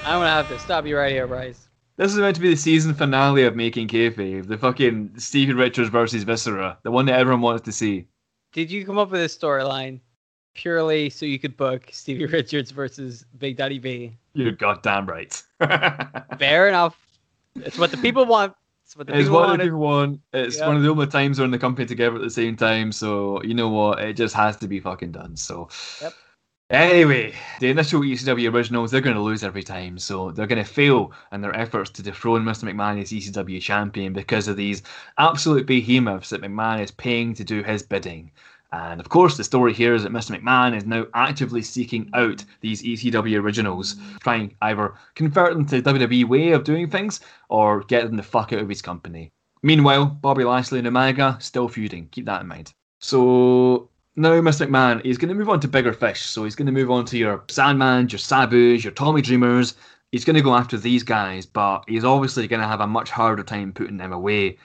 I'm 0.05 0.21
gonna 0.21 0.31
have 0.31 0.49
to 0.49 0.59
stop 0.59 0.87
you 0.87 0.97
right 0.97 1.13
here, 1.13 1.27
Bryce. 1.27 1.69
This 1.97 2.13
is 2.13 2.19
meant 2.19 2.35
to 2.37 2.43
be 2.43 2.49
the 2.49 2.57
season 2.57 2.93
finale 2.95 3.45
of 3.45 3.55
Making 3.55 3.87
Kayfabe, 3.87 4.49
the 4.49 4.59
fucking 4.59 5.13
Stevie 5.17 5.53
Richards 5.53 5.91
versus 5.91 6.25
Viscera, 6.25 6.77
the 6.83 6.91
one 6.91 7.07
that 7.07 7.21
everyone 7.21 7.41
wants 7.41 7.63
to 7.67 7.73
see. 7.73 8.09
Did 8.53 8.69
you 8.69 8.85
come 8.85 8.99
up 8.99 9.13
with 9.13 9.21
this 9.21 9.37
storyline 9.37 10.01
purely 10.55 11.09
so 11.09 11.25
you 11.25 11.39
could 11.39 11.57
book 11.57 11.89
Stevie 11.93 12.27
Richards 12.33 12.73
versus 12.73 13.25
Big 13.39 13.57
Daddy 13.59 13.79
V? 13.79 14.17
You're 14.33 14.53
goddamn 14.53 15.07
right. 15.07 15.41
Fair 16.39 16.69
enough. 16.69 16.97
It's 17.57 17.79
what 17.79 17.93
the 17.93 17.97
people 17.99 18.25
want. 18.27 18.55
It's 18.95 18.99
what 18.99 19.07
the 19.09 19.13
It's 19.13 19.25
people 19.25 19.35
what 19.35 19.49
want. 19.49 19.59
the 19.59 19.65
people 19.65 19.81
want. 19.81 20.21
It's 20.33 20.57
Yeah. 20.59 20.69
one 20.69 20.77
of 20.77 20.83
the 20.85 20.89
only 20.89 21.09
times 21.09 21.39
we're 21.41 21.45
in 21.47 21.51
the 21.51 21.59
company 21.59 21.85
together 21.85 22.15
at 22.15 22.23
the 22.23 22.31
same 22.31 22.55
time. 22.57 22.93
So 22.93 23.43
you 23.43 23.53
know 23.55 23.69
what? 23.69 23.99
It 24.01 24.15
just 24.15 24.35
has 24.37 24.57
to 24.59 24.69
be 24.69 24.79
fucking 24.79 25.11
done. 25.11 25.37
So 25.37 25.69
Yep. 26.01 26.15
anyway, 26.71 27.35
the 27.61 27.71
initial 27.71 28.05
ECW 28.05 28.49
originals 28.53 28.91
they're 28.91 29.01
going 29.01 29.17
to 29.17 29.23
lose 29.23 29.43
every 29.43 29.65
time. 29.65 29.99
So 29.99 30.31
they're 30.31 30.47
going 30.47 30.63
to 30.65 30.71
fail 30.71 31.13
in 31.33 31.41
their 31.41 31.57
efforts 31.57 31.91
to 31.91 32.03
dethrone 32.03 32.45
Mr. 32.45 32.65
McMahon 32.65 33.01
as 33.03 33.13
ECW 33.13 33.61
champion 33.61 34.13
because 34.13 34.47
of 34.49 34.57
these 34.57 34.83
absolute 35.19 35.67
behemoths 35.67 36.31
that 36.31 36.43
McMahon 36.43 36.81
is 36.83 36.91
paying 36.93 37.35
to 37.35 37.45
do 37.45 37.63
his 37.65 37.83
bidding. 37.83 38.31
And 38.75 39.01
of 39.01 39.09
course, 39.09 39.37
the 39.37 39.45
story 39.45 39.73
here 39.73 39.95
is 39.95 40.03
that 40.03 40.13
Mr. 40.13 40.37
McMahon 40.37 40.77
is 40.77 40.85
now 40.85 41.07
actively 41.15 41.63
seeking 41.63 42.11
out 42.13 42.45
these 42.61 42.83
ECW 42.83 43.41
originals, 43.41 43.95
trying 44.21 44.57
either 44.63 44.95
convert 45.15 45.55
them 45.55 45.65
to 45.67 45.81
the 45.81 45.93
WWE 45.93 46.25
way 46.25 46.51
of 46.51 46.65
doing 46.65 46.91
things 46.91 47.21
or 47.49 47.85
get 47.85 48.05
them 48.05 48.17
the 48.17 48.23
fuck 48.23 48.53
out 48.53 48.59
of 48.59 48.69
his 48.69 48.83
company. 48.83 49.31
Meanwhile, 49.63 50.07
Bobby 50.07 50.43
Lashley 50.43 50.81
and 50.81 50.89
Umaga 50.89 51.41
still 51.41 51.69
feuding. 51.69 52.09
Keep 52.11 52.27
that 52.27 52.41
in 52.41 52.49
mind. 52.49 52.75
So 52.99 53.91
now 54.17 54.33
Mr. 54.41 54.67
McMahon 54.67 55.05
is 55.05 55.19
going 55.19 55.29
to 55.29 55.37
move 55.37 55.51
on 55.51 55.61
to 55.61 55.69
bigger 55.69 55.93
fish. 55.93 56.23
So 56.23 56.43
he's 56.43 56.57
going 56.57 56.67
to 56.67 56.73
move 56.73 56.91
on 56.91 57.05
to 57.07 57.17
your 57.17 57.45
Sandman, 57.49 58.09
your 58.09 58.19
Sabus, 58.19 58.83
your 58.83 58.93
Tommy 58.93 59.23
Dreamers. 59.23 59.77
He's 60.11 60.25
going 60.25 60.37
to 60.37 60.43
go 60.43 60.55
after 60.55 60.77
these 60.77 61.05
guys, 61.05 61.47
but 61.47 61.85
he's 61.87 62.05
obviously 62.05 62.49
going 62.49 62.63
to 62.63 62.69
have 62.69 62.81
a 62.81 62.87
much 62.89 63.11
harder 63.11 63.45
time 63.45 63.73
putting 63.73 63.99
them 63.99 64.13
away 64.13 64.59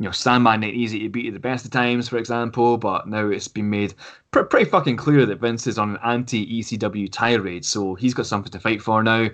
you 0.00 0.06
know, 0.06 0.12
Sandman 0.12 0.64
ain't 0.64 0.74
easy 0.74 1.00
to 1.00 1.10
beat 1.10 1.26
at 1.26 1.34
the 1.34 1.38
best 1.38 1.66
of 1.66 1.72
times, 1.72 2.08
for 2.08 2.16
example, 2.16 2.78
but 2.78 3.06
now 3.06 3.28
it's 3.28 3.48
been 3.48 3.68
made 3.68 3.92
pr- 4.30 4.44
pretty 4.44 4.64
fucking 4.64 4.96
clear 4.96 5.26
that 5.26 5.40
Vince 5.40 5.66
is 5.66 5.76
on 5.76 5.90
an 5.90 5.98
anti 6.02 6.58
ECW 6.58 7.06
tirade, 7.12 7.66
so 7.66 7.94
he's 7.96 8.14
got 8.14 8.24
something 8.24 8.50
to 8.50 8.58
fight 8.58 8.80
for 8.80 9.02
now. 9.02 9.28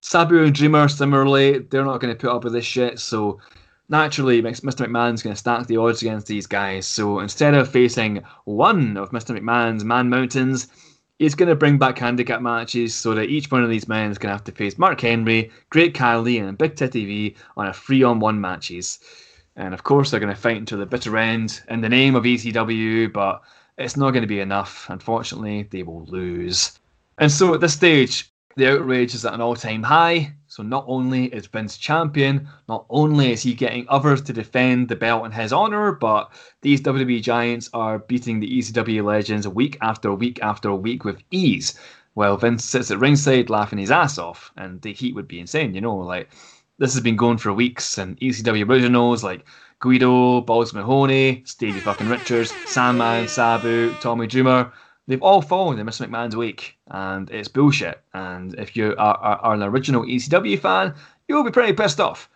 Sabu 0.00 0.44
and 0.44 0.54
Dreamer, 0.54 0.86
similarly, 0.86 1.58
they're 1.58 1.84
not 1.84 2.00
going 2.00 2.14
to 2.14 2.20
put 2.20 2.30
up 2.32 2.44
with 2.44 2.52
this 2.52 2.64
shit, 2.64 3.00
so 3.00 3.40
naturally, 3.88 4.40
Mr. 4.40 4.86
McMahon's 4.86 5.20
going 5.20 5.34
to 5.34 5.38
stack 5.38 5.66
the 5.66 5.78
odds 5.78 6.00
against 6.00 6.28
these 6.28 6.46
guys. 6.46 6.86
So 6.86 7.18
instead 7.18 7.54
of 7.54 7.68
facing 7.68 8.22
one 8.44 8.96
of 8.96 9.10
Mr. 9.10 9.36
McMahon's 9.36 9.82
Man 9.82 10.08
Mountains, 10.08 10.68
he's 11.18 11.34
going 11.34 11.48
to 11.48 11.56
bring 11.56 11.76
back 11.76 11.98
handicap 11.98 12.40
matches 12.40 12.94
so 12.94 13.14
that 13.14 13.30
each 13.30 13.50
one 13.50 13.64
of 13.64 13.70
these 13.70 13.88
men 13.88 14.12
is 14.12 14.18
going 14.18 14.28
to 14.28 14.36
have 14.36 14.44
to 14.44 14.52
face 14.52 14.78
Mark 14.78 15.00
Henry, 15.00 15.50
Great 15.70 15.92
Khali, 15.92 16.38
and 16.38 16.56
Big 16.56 16.76
Titty 16.76 17.04
V 17.04 17.36
on 17.56 17.66
a 17.66 17.72
three 17.72 18.04
on 18.04 18.20
one 18.20 18.40
matches. 18.40 19.00
And 19.56 19.74
of 19.74 19.82
course, 19.82 20.10
they're 20.10 20.20
going 20.20 20.34
to 20.34 20.40
fight 20.40 20.56
until 20.56 20.78
the 20.78 20.86
bitter 20.86 21.16
end 21.16 21.60
in 21.68 21.80
the 21.80 21.88
name 21.88 22.14
of 22.14 22.24
ECW, 22.24 23.12
but 23.12 23.42
it's 23.78 23.96
not 23.96 24.12
going 24.12 24.22
to 24.22 24.28
be 24.28 24.40
enough. 24.40 24.86
Unfortunately, 24.88 25.68
they 25.70 25.82
will 25.82 26.04
lose. 26.06 26.78
And 27.18 27.30
so 27.30 27.54
at 27.54 27.60
this 27.60 27.74
stage, 27.74 28.32
the 28.56 28.70
outrage 28.70 29.14
is 29.14 29.24
at 29.24 29.34
an 29.34 29.40
all 29.40 29.56
time 29.56 29.82
high. 29.82 30.34
So 30.46 30.62
not 30.62 30.84
only 30.86 31.26
is 31.26 31.46
Vince 31.46 31.78
champion, 31.78 32.48
not 32.68 32.84
only 32.90 33.32
is 33.32 33.42
he 33.42 33.54
getting 33.54 33.86
others 33.88 34.20
to 34.22 34.32
defend 34.32 34.88
the 34.88 34.96
belt 34.96 35.24
in 35.24 35.32
his 35.32 35.52
honour, 35.52 35.92
but 35.92 36.30
these 36.60 36.82
WWE 36.82 37.22
giants 37.22 37.70
are 37.72 37.98
beating 37.98 38.40
the 38.40 38.58
ECW 38.58 39.04
legends 39.04 39.48
week 39.48 39.78
after 39.80 40.12
week 40.14 40.42
after 40.42 40.74
week 40.74 41.04
with 41.04 41.22
ease. 41.30 41.78
While 42.14 42.36
Vince 42.36 42.64
sits 42.66 42.90
at 42.90 42.98
ringside 42.98 43.48
laughing 43.48 43.78
his 43.78 43.90
ass 43.90 44.18
off, 44.18 44.52
and 44.56 44.82
the 44.82 44.92
heat 44.92 45.14
would 45.14 45.28
be 45.28 45.40
insane, 45.40 45.74
you 45.74 45.80
know, 45.80 45.96
like 45.96 46.28
this 46.78 46.94
has 46.94 47.02
been 47.02 47.16
going 47.16 47.38
for 47.38 47.52
weeks, 47.52 47.98
and 47.98 48.18
ECW 48.20 48.68
originals 48.68 49.22
like 49.22 49.44
Guido, 49.80 50.40
Balls 50.40 50.72
Mahoney, 50.72 51.42
Stevie 51.44 51.80
fucking 51.80 52.08
Richards, 52.08 52.52
Sandman, 52.66 53.28
Sabu, 53.28 53.92
Tommy 54.00 54.26
Dreamer, 54.26 54.72
they've 55.06 55.22
all 55.22 55.42
fallen 55.42 55.78
in 55.78 55.86
Mr. 55.86 56.06
McMahon's 56.06 56.36
wake, 56.36 56.78
and 56.88 57.30
it's 57.30 57.48
bullshit. 57.48 58.00
And 58.14 58.54
if 58.54 58.76
you 58.76 58.94
are, 58.98 59.16
are, 59.16 59.38
are 59.38 59.54
an 59.54 59.62
original 59.62 60.04
ECW 60.04 60.58
fan, 60.58 60.94
you'll 61.28 61.44
be 61.44 61.50
pretty 61.50 61.72
pissed 61.72 62.00
off. 62.00 62.28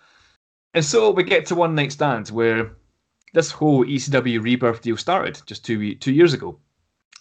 And 0.75 0.85
so 0.85 1.11
we 1.11 1.23
get 1.23 1.47
to 1.47 1.55
One 1.55 1.75
Night 1.75 1.93
Stand, 1.93 2.29
where 2.29 2.73
this 3.33 3.51
whole 3.51 3.85
ECW 3.85 4.43
rebirth 4.43 4.83
deal 4.83 4.97
started 4.97 5.41
just 5.47 5.65
two 5.65 5.95
two 5.95 6.13
years 6.13 6.35
ago. 6.35 6.59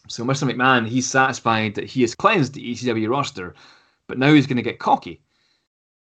So 0.07 0.23
Mr. 0.23 0.49
McMahon, 0.49 0.87
he's 0.87 1.09
satisfied 1.09 1.75
that 1.75 1.85
he 1.85 2.01
has 2.01 2.15
cleansed 2.15 2.53
the 2.53 2.71
ECW 2.73 3.09
roster, 3.09 3.55
but 4.07 4.19
now 4.19 4.33
he's 4.33 4.47
going 4.47 4.57
to 4.57 4.63
get 4.63 4.79
cocky 4.79 5.21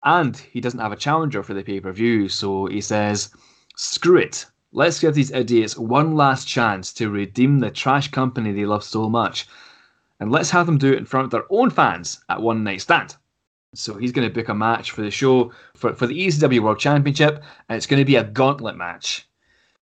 and 0.05 0.37
he 0.37 0.61
doesn't 0.61 0.81
have 0.81 0.93
a 0.93 0.97
challenger 0.97 1.43
for 1.43 1.55
the 1.55 1.63
pay 1.63 1.81
per 1.81 1.93
view, 1.93 2.29
so 2.29 2.67
he 2.67 2.81
says, 2.81 3.31
screw 3.77 4.19
it. 4.19 4.47
Let's 4.73 5.01
give 5.01 5.15
these 5.15 5.31
idiots 5.31 5.77
one 5.77 6.15
last 6.15 6.49
chance 6.49 6.93
to 6.95 7.11
redeem 7.11 7.59
the 7.59 7.71
trash 7.71 8.11
company 8.11 8.53
they 8.53 8.65
love 8.65 8.85
so 8.85 9.09
much, 9.09 9.47
and 10.21 10.33
let's 10.33 10.51
have 10.51 10.67
them 10.67 10.79
do 10.79 10.93
it 10.93 10.99
in 10.99 11.05
front 11.05 11.27
of 11.27 11.31
their 11.31 11.47
own 11.51 11.71
fans 11.71 12.21
at 12.29 12.41
One 12.41 12.65
Night 12.65 12.81
Stand. 12.81 13.17
So 13.75 13.95
he's 13.95 14.13
going 14.13 14.29
to 14.29 14.35
book 14.35 14.49
a 14.49 14.55
match 14.55 14.91
for 14.91 15.03
the 15.03 15.11
show 15.11 15.53
for, 15.75 15.95
for 15.95 16.07
the 16.07 16.27
ECW 16.27 16.61
World 16.61 16.79
Championship, 16.79 17.43
and 17.69 17.77
it's 17.77 17.87
going 17.87 18.01
to 18.01 18.05
be 18.05 18.17
a 18.17 18.25
gauntlet 18.25 18.77
match. 18.77 19.27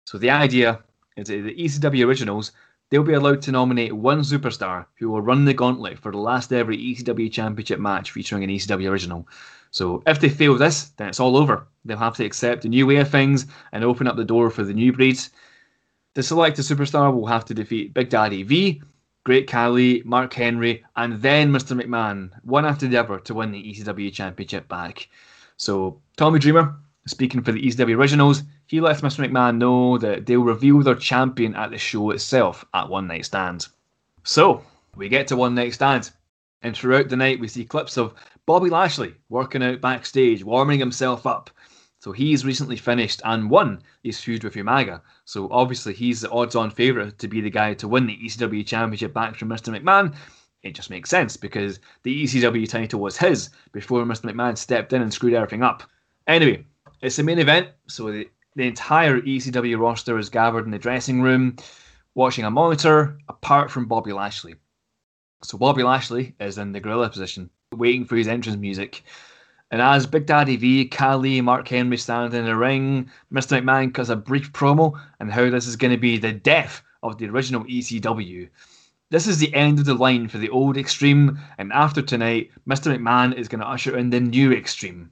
So 0.04 0.18
the 0.18 0.30
idea 0.30 0.82
is 1.16 1.28
that 1.28 1.42
the 1.42 1.54
ECW 1.54 2.06
originals 2.06 2.52
they'll 2.90 3.02
be 3.02 3.14
allowed 3.14 3.42
to 3.42 3.52
nominate 3.52 3.92
one 3.92 4.20
superstar 4.20 4.86
who 4.98 5.10
will 5.10 5.20
run 5.20 5.44
the 5.44 5.54
gauntlet 5.54 5.98
for 5.98 6.12
the 6.12 6.18
last 6.18 6.52
ever 6.52 6.72
ECW 6.72 7.32
Championship 7.32 7.80
match 7.80 8.10
featuring 8.10 8.44
an 8.44 8.50
ECW 8.50 8.88
original. 8.88 9.26
So 9.74 10.04
if 10.06 10.20
they 10.20 10.28
fail 10.28 10.56
this, 10.56 10.90
then 10.90 11.08
it's 11.08 11.18
all 11.18 11.36
over. 11.36 11.66
They'll 11.84 11.98
have 11.98 12.14
to 12.18 12.24
accept 12.24 12.64
a 12.64 12.68
new 12.68 12.86
way 12.86 12.98
of 12.98 13.10
things 13.10 13.46
and 13.72 13.82
open 13.82 14.06
up 14.06 14.14
the 14.14 14.24
door 14.24 14.48
for 14.48 14.62
the 14.62 14.72
new 14.72 14.92
breeds. 14.92 15.30
The 16.14 16.22
selected 16.22 16.62
superstar 16.62 17.12
will 17.12 17.26
have 17.26 17.44
to 17.46 17.54
defeat 17.54 17.92
Big 17.92 18.08
Daddy 18.08 18.44
V, 18.44 18.80
Great 19.24 19.48
Khali, 19.48 20.00
Mark 20.04 20.32
Henry, 20.32 20.84
and 20.94 21.20
then 21.20 21.50
Mr. 21.50 21.76
McMahon, 21.76 22.30
one 22.44 22.64
after 22.64 22.86
the 22.86 22.96
other, 22.96 23.18
to 23.18 23.34
win 23.34 23.50
the 23.50 23.64
ECW 23.64 24.12
Championship 24.12 24.68
back. 24.68 25.08
So 25.56 26.00
Tommy 26.16 26.38
Dreamer, 26.38 26.76
speaking 27.08 27.42
for 27.42 27.50
the 27.50 27.60
ECW 27.60 27.96
originals, 27.96 28.44
he 28.66 28.80
lets 28.80 29.00
Mr. 29.00 29.28
McMahon 29.28 29.58
know 29.58 29.98
that 29.98 30.24
they'll 30.24 30.44
reveal 30.44 30.84
their 30.84 30.94
champion 30.94 31.52
at 31.56 31.72
the 31.72 31.78
show 31.78 32.12
itself 32.12 32.64
at 32.74 32.88
One 32.88 33.08
Night 33.08 33.24
Stand. 33.24 33.66
So 34.22 34.62
we 34.94 35.08
get 35.08 35.26
to 35.28 35.36
One 35.36 35.56
Night 35.56 35.74
Stand, 35.74 36.12
and 36.62 36.76
throughout 36.76 37.08
the 37.08 37.16
night 37.16 37.40
we 37.40 37.48
see 37.48 37.64
clips 37.64 37.96
of 37.98 38.14
Bobby 38.46 38.68
Lashley 38.68 39.14
working 39.28 39.62
out 39.62 39.80
backstage, 39.80 40.44
warming 40.44 40.78
himself 40.78 41.26
up. 41.26 41.50
So 41.98 42.12
he's 42.12 42.44
recently 42.44 42.76
finished 42.76 43.22
and 43.24 43.48
won 43.48 43.82
his 44.02 44.20
feud 44.20 44.44
with 44.44 44.54
Umaga. 44.54 45.00
So 45.24 45.48
obviously 45.50 45.94
he's 45.94 46.20
the 46.20 46.30
odds-on 46.30 46.70
favourite 46.70 47.18
to 47.18 47.28
be 47.28 47.40
the 47.40 47.48
guy 47.48 47.72
to 47.74 47.88
win 47.88 48.06
the 48.06 48.18
ECW 48.18 48.66
Championship 48.66 49.14
back 49.14 49.36
from 49.36 49.48
Mr. 49.48 49.74
McMahon. 49.74 50.14
it 50.62 50.74
just 50.74 50.90
makes 50.90 51.08
sense 51.08 51.38
because 51.38 51.80
the 52.02 52.24
ECW 52.24 52.68
title 52.68 53.00
was 53.00 53.16
his 53.16 53.48
before 53.72 54.04
Mr. 54.04 54.30
McMahon 54.30 54.58
stepped 54.58 54.92
in 54.92 55.00
and 55.00 55.12
screwed 55.12 55.32
everything 55.32 55.62
up. 55.62 55.82
Anyway, 56.26 56.66
it's 57.00 57.16
the 57.16 57.22
main 57.22 57.38
event, 57.38 57.68
so 57.88 58.12
the, 58.12 58.28
the 58.56 58.66
entire 58.66 59.22
ECW 59.22 59.78
roster 59.78 60.18
is 60.18 60.28
gathered 60.28 60.66
in 60.66 60.70
the 60.70 60.78
dressing 60.78 61.22
room 61.22 61.56
watching 62.14 62.44
a 62.44 62.50
monitor 62.50 63.18
apart 63.28 63.70
from 63.70 63.86
Bobby 63.86 64.12
Lashley. 64.12 64.56
So 65.42 65.56
Bobby 65.56 65.82
Lashley 65.82 66.34
is 66.38 66.58
in 66.58 66.72
the 66.72 66.80
gorilla 66.80 67.08
position, 67.08 67.48
waiting 67.78 68.04
for 68.04 68.16
his 68.16 68.28
entrance 68.28 68.58
music. 68.58 69.02
And 69.70 69.82
as 69.82 70.06
Big 70.06 70.26
Daddy 70.26 70.56
V, 70.56 70.86
Khali, 70.86 71.40
Mark 71.40 71.66
Henry 71.68 71.96
stand 71.96 72.32
in 72.34 72.44
the 72.44 72.56
ring, 72.56 73.10
Mr. 73.32 73.60
McMahon 73.60 73.92
cuts 73.92 74.08
a 74.08 74.16
brief 74.16 74.52
promo 74.52 75.00
on 75.20 75.28
how 75.28 75.50
this 75.50 75.66
is 75.66 75.76
going 75.76 75.90
to 75.90 75.98
be 75.98 76.16
the 76.16 76.32
death 76.32 76.82
of 77.02 77.18
the 77.18 77.28
original 77.28 77.64
ECW. 77.64 78.48
This 79.10 79.26
is 79.26 79.38
the 79.38 79.52
end 79.54 79.78
of 79.78 79.84
the 79.84 79.94
line 79.94 80.28
for 80.28 80.38
the 80.38 80.48
old 80.50 80.76
Extreme, 80.76 81.38
and 81.58 81.72
after 81.72 82.02
tonight, 82.02 82.50
Mr. 82.68 82.96
McMahon 82.96 83.34
is 83.34 83.48
going 83.48 83.60
to 83.60 83.68
usher 83.68 83.96
in 83.96 84.10
the 84.10 84.20
new 84.20 84.52
Extreme. 84.52 85.10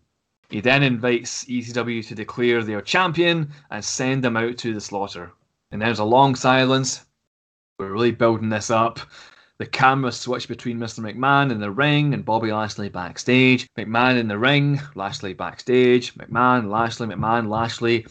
He 0.49 0.61
then 0.61 0.83
invites 0.83 1.45
ECW 1.47 2.07
to 2.07 2.15
declare 2.15 2.63
their 2.63 2.83
champion 2.83 3.51
and 3.71 3.85
send 3.85 4.23
them 4.23 4.37
out 4.37 4.59
to 4.59 4.75
the 4.75 4.81
slaughter. 4.81 5.33
And 5.71 5.81
there's 5.81 5.99
a 5.99 6.05
long 6.05 6.35
silence. 6.35 7.05
We're 7.79 7.93
really 7.93 8.13
building 8.13 8.51
this 8.51 8.71
up. 8.71 9.01
The 9.63 9.69
camera 9.69 10.11
switch 10.11 10.49
between 10.49 10.81
Mr. 10.81 10.99
McMahon 10.99 11.53
in 11.53 11.61
the 11.61 11.71
ring 11.71 12.15
and 12.15 12.25
Bobby 12.25 12.53
Lashley 12.53 12.89
backstage. 12.89 13.69
McMahon 13.79 14.19
in 14.19 14.27
the 14.27 14.37
ring, 14.37 14.81
Lashley 14.97 15.35
backstage. 15.35 16.13
McMahon, 16.17 16.69
Lashley, 16.69 17.07
McMahon, 17.07 17.49
Lashley. 17.49 18.05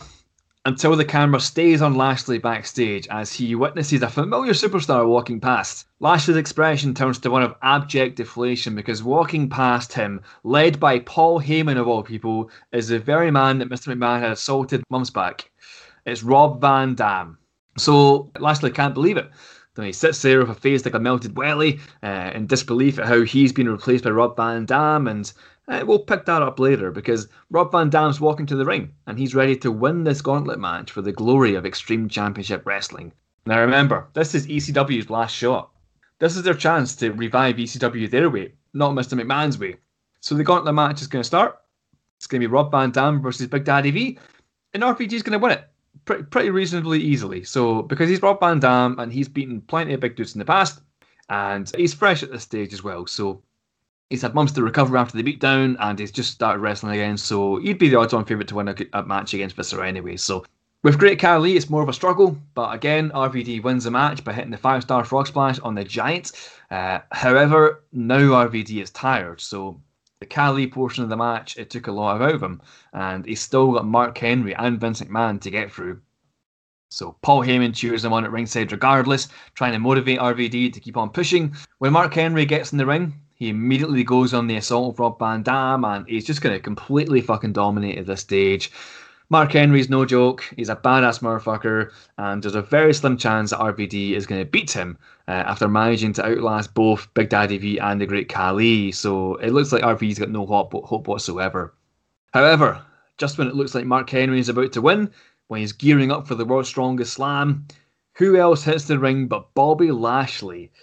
Until 0.64 0.96
the 0.96 1.04
camera 1.04 1.42
stays 1.42 1.82
on 1.82 1.96
Lashley 1.96 2.38
backstage 2.38 3.06
as 3.10 3.34
he 3.34 3.54
witnesses 3.54 4.02
a 4.02 4.08
familiar 4.08 4.54
superstar 4.54 5.06
walking 5.06 5.42
past. 5.42 5.88
Lashley's 6.00 6.38
expression 6.38 6.94
turns 6.94 7.20
to 7.20 7.30
one 7.30 7.44
of 7.44 7.56
abject 7.62 8.16
deflation 8.16 8.74
because 8.74 9.04
walking 9.04 9.50
past 9.50 9.92
him, 9.92 10.22
led 10.46 10.80
by 10.80 11.00
Paul 11.00 11.42
Heyman 11.42 11.78
of 11.78 11.86
all 11.86 12.02
people, 12.02 12.50
is 12.72 12.88
the 12.88 12.98
very 12.98 13.30
man 13.30 13.58
that 13.58 13.70
Mr. 13.70 13.94
McMahon 13.94 14.22
had 14.22 14.32
assaulted 14.32 14.86
months 14.90 15.10
back. 15.10 15.52
It's 16.06 16.24
Rob 16.24 16.62
Van 16.62 16.96
Dam. 16.96 17.38
So 17.78 18.32
Lashley 18.40 18.72
can't 18.72 18.94
believe 18.94 19.18
it. 19.18 19.30
Then 19.74 19.86
he 19.86 19.94
sits 19.94 20.22
there 20.22 20.40
with 20.40 20.50
a 20.50 20.54
face 20.54 20.84
like 20.84 20.96
a 20.96 21.00
melted 21.00 21.38
welly, 21.38 21.80
uh, 22.04 22.32
in 22.36 22.46
disbelief 22.46 23.00
at 23.00 23.08
how 23.08 23.22
he's 23.22 23.54
been 23.54 23.70
replaced 23.70 24.04
by 24.04 24.10
Rob 24.10 24.36
Van 24.36 24.66
Dam, 24.66 25.08
and 25.08 25.32
uh, 25.70 25.86
we'll 25.88 26.00
pick 26.00 26.26
that 26.26 26.42
up 26.42 26.60
later 26.60 26.92
because 26.92 27.30
Rob 27.50 27.72
Van 27.72 27.90
Dam's 27.90 28.20
walking 28.20 28.46
to 28.48 28.58
the 28.58 28.66
ring 28.66 28.92
and 29.08 29.18
he's 29.18 29.34
ready 29.34 29.56
to 29.58 29.72
win 29.72 30.04
this 30.04 30.22
gauntlet 30.22 30.60
match 30.60 30.92
for 30.92 31.02
the 31.02 31.14
glory 31.14 31.56
of 31.56 31.66
Extreme 31.66 32.10
Championship 32.10 32.66
Wrestling. 32.66 33.14
Now 33.46 33.62
remember, 33.62 34.10
this 34.14 34.36
is 34.36 34.46
ECW's 34.48 35.10
last 35.10 35.34
shot. 35.34 35.72
This 36.20 36.36
is 36.36 36.44
their 36.44 36.54
chance 36.54 36.94
to 36.98 37.14
revive 37.14 37.56
ECW 37.56 38.12
their 38.12 38.30
way, 38.30 38.54
not 38.74 38.92
Mr. 38.92 39.20
McMahon's 39.20 39.58
way. 39.58 39.78
So 40.20 40.36
the 40.36 40.44
gauntlet 40.44 40.76
match 40.76 41.02
is 41.02 41.08
going 41.08 41.22
to 41.22 41.28
start. 41.28 41.58
It's 42.18 42.28
going 42.28 42.42
to 42.42 42.48
be 42.48 42.52
Rob 42.52 42.72
Van 42.72 42.92
Dam 42.92 43.22
versus 43.22 43.48
Big 43.48 43.64
Daddy 43.64 43.92
V, 43.92 44.20
and 44.74 44.84
RVD 44.84 45.14
is 45.14 45.24
going 45.24 45.40
to 45.40 45.44
win 45.44 45.54
it 45.54 45.71
pretty, 46.06 46.24
pretty 46.24 46.50
reasonably 46.50 47.00
easily. 47.00 47.44
So 47.44 47.82
because 47.82 48.10
he's 48.10 48.22
Rob 48.22 48.40
Van 48.40 48.60
Dam 48.60 49.00
and 49.00 49.12
he's 49.12 49.28
beaten 49.28 49.62
plenty 49.62 49.94
of 49.94 50.00
big 50.00 50.16
dudes 50.16 50.36
in 50.36 50.40
the 50.40 50.46
past, 50.46 50.82
and 51.30 51.72
he's 51.76 51.94
fresh 51.94 52.24
at 52.24 52.32
this 52.32 52.44
stage 52.44 52.74
as 52.74 52.84
well. 52.84 53.08
So 53.08 53.42
he's 54.10 54.22
had 54.22 54.36
months 54.36 54.52
to 54.54 54.64
recover 54.64 54.98
after 54.98 55.18
the 55.18 55.24
beatdown, 55.24 55.78
and 55.80 55.98
he's 55.98 56.12
just 56.12 56.32
started 56.32 56.60
wrestling 56.60 56.94
again. 56.94 57.18
So 57.18 57.56
he'd 57.58 57.80
be 57.80 57.90
the 57.90 57.98
odds-on 57.98 58.26
favourite 58.26 58.50
to 58.50 58.56
win 58.56 58.68
a, 58.68 58.76
a, 58.94 59.04
match 59.04 59.34
against 59.34 59.56
Viscera 59.56 59.88
anyway. 59.88 60.18
So 60.18 60.46
with 60.84 61.00
Great 61.00 61.20
Khali, 61.20 61.56
it's 61.56 61.70
more 61.70 61.82
of 61.82 61.90
a 61.90 61.94
struggle, 61.94 62.38
but 62.54 62.74
again, 62.76 63.12
RVD 63.12 63.64
wins 63.64 63.86
the 63.86 63.92
match 63.92 64.24
by 64.24 64.34
hitting 64.34 64.52
the 64.52 64.58
five-star 64.58 65.06
frog 65.06 65.28
splash 65.28 65.60
on 65.60 65.76
the 65.76 65.86
Giant. 65.86 66.32
Uh, 66.70 67.00
however, 67.12 67.84
now 67.94 68.20
RVD 68.20 68.82
is 68.82 68.90
tired, 68.90 69.40
so 69.40 69.80
the 70.22 70.28
Khali 70.28 70.68
portion 70.68 71.04
of 71.04 71.10
the 71.10 71.18
match, 71.18 71.58
it 71.58 71.72
took 71.72 71.88
a 71.88 71.92
lot 71.92 72.22
out 72.22 72.36
of 72.36 72.44
him, 72.44 72.62
and 72.94 73.26
he's 73.26 73.42
still 73.42 73.74
got 73.74 73.88
Mark 73.88 74.16
Henry 74.18 74.54
and 74.56 74.80
Vince 74.80 75.02
McMahon 75.02 75.42
to 75.42 75.50
get 75.50 75.72
through. 75.74 76.00
So 76.92 77.18
Paul 77.24 77.42
Heyman 77.42 77.74
cheers 77.74 78.06
him 78.06 78.14
on 78.14 78.24
at 78.24 78.32
ringside 78.32 78.72
regardless, 78.72 79.30
trying 79.56 79.72
to 79.74 79.80
motivate 79.80 80.20
RVD 80.20 80.74
to 80.74 80.80
keep 80.80 80.96
on 80.96 81.10
pushing. 81.10 81.56
When 81.80 81.94
Mark 81.94 82.14
Henry 82.14 82.46
gets 82.46 82.72
in 82.72 82.78
the 82.78 82.86
ring, 82.86 83.14
he 83.34 83.50
immediately 83.50 84.04
goes 84.04 84.36
on 84.36 84.46
the 84.46 84.58
assault 84.58 84.94
of 84.94 85.00
Rob 85.00 85.18
Van 85.18 85.42
Dam, 85.42 85.84
and 85.86 86.08
he's 86.08 86.26
just 86.26 86.44
going 86.44 86.56
to 86.56 86.62
completely 86.62 87.22
fucking 87.22 87.54
dominate 87.54 87.98
at 87.98 88.06
this 88.06 88.22
stage. 88.22 88.72
Mark 89.32 89.54
Henry's 89.54 89.90
no 89.90 90.04
joke. 90.04 90.44
He's 90.58 90.68
a 90.68 90.76
badass 90.76 91.22
motherfucker, 91.22 91.94
and 92.18 92.44
there's 92.44 92.54
a 92.54 92.62
very 92.62 92.94
slim 92.94 93.16
chance 93.16 93.52
that 93.52 93.62
RVD 93.62 94.12
is 94.12 94.28
going 94.28 94.42
to 94.42 94.52
beat 94.52 94.72
him 94.72 94.98
uh, 95.26 95.32
after 95.32 95.70
managing 95.70 96.12
to 96.14 96.26
outlast 96.26 96.74
both 96.74 97.08
Big 97.14 97.30
Daddy 97.30 97.58
V 97.58 97.78
and 97.78 98.02
the 98.02 98.06
Great 98.06 98.28
Khali. 98.28 98.92
So 98.92 99.36
it 99.36 99.52
looks 99.52 99.72
like 99.72 99.84
RVD's 99.84 100.20
got 100.20 100.32
no 100.32 100.46
hope, 100.46 100.74
hope 100.74 101.08
whatsoever. 101.08 101.74
However, 102.34 102.82
just 103.18 103.38
when 103.38 103.48
it 103.48 103.56
looks 103.56 103.74
like 103.74 103.86
Mark 103.86 104.10
Henry 104.10 104.38
is 104.38 104.50
about 104.50 104.74
to 104.74 104.82
win, 104.82 105.10
when 105.48 105.62
he's 105.62 105.72
gearing 105.72 106.12
up 106.12 106.28
for 106.28 106.36
the 106.36 106.44
world's 106.44 106.68
strongest 106.68 107.14
slam, 107.14 107.66
who 108.16 108.36
else 108.36 108.66
hits 108.66 108.84
the 108.84 109.00
ring 109.00 109.28
but 109.28 109.54
Bobby 109.54 109.94
Lashley? 109.94 110.74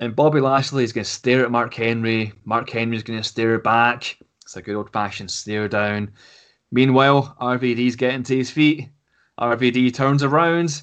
And 0.00 0.16
Bobby 0.16 0.40
Lashley 0.40 0.82
is 0.82 0.92
going 0.92 1.04
to 1.04 1.10
stare 1.10 1.44
at 1.44 1.52
Mark 1.52 1.72
Henry. 1.72 2.32
Mark 2.44 2.68
Henry 2.68 2.96
is 2.96 3.04
going 3.04 3.20
to 3.20 3.28
stare 3.28 3.60
back. 3.60 4.18
It's 4.42 4.56
a 4.56 4.62
good 4.62 4.74
old 4.74 4.92
fashioned 4.92 5.30
stare 5.30 5.68
down. 5.68 6.10
Meanwhile, 6.72 7.36
RVD's 7.40 7.96
getting 7.96 8.22
to 8.24 8.36
his 8.36 8.50
feet. 8.50 8.88
RVD 9.38 9.92
turns 9.94 10.22
around. 10.22 10.82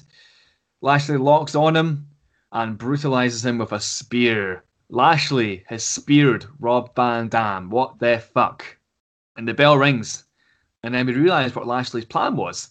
Lashley 0.80 1.16
locks 1.16 1.54
on 1.54 1.76
him 1.76 2.06
and 2.52 2.78
brutalizes 2.78 3.44
him 3.44 3.58
with 3.58 3.72
a 3.72 3.80
spear. 3.80 4.64
Lashley 4.90 5.64
has 5.66 5.82
speared 5.84 6.46
Rob 6.60 6.94
Van 6.94 7.28
Dam. 7.28 7.70
What 7.70 7.98
the 7.98 8.18
fuck? 8.18 8.64
And 9.36 9.46
the 9.46 9.54
bell 9.54 9.76
rings. 9.78 10.24
And 10.82 10.94
then 10.94 11.06
we 11.06 11.14
realise 11.14 11.54
what 11.54 11.66
Lashley's 11.66 12.04
plan 12.04 12.36
was. 12.36 12.70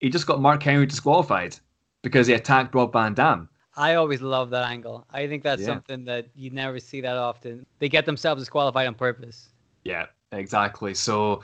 He 0.00 0.10
just 0.10 0.26
got 0.26 0.40
Mark 0.40 0.62
Henry 0.62 0.86
disqualified 0.86 1.56
because 2.02 2.26
he 2.26 2.34
attacked 2.34 2.74
Rob 2.74 2.92
Van 2.92 3.14
Dam. 3.14 3.48
I 3.76 3.94
always 3.94 4.22
love 4.22 4.50
that 4.50 4.68
angle. 4.68 5.06
I 5.10 5.26
think 5.26 5.42
that's 5.42 5.60
yeah. 5.60 5.68
something 5.68 6.04
that 6.06 6.26
you 6.34 6.50
never 6.50 6.80
see 6.80 7.00
that 7.02 7.16
often. 7.16 7.66
They 7.78 7.88
get 7.88 8.06
themselves 8.06 8.42
disqualified 8.42 8.86
on 8.86 8.94
purpose. 8.94 9.50
Yeah, 9.84 10.06
exactly. 10.32 10.94
So 10.94 11.42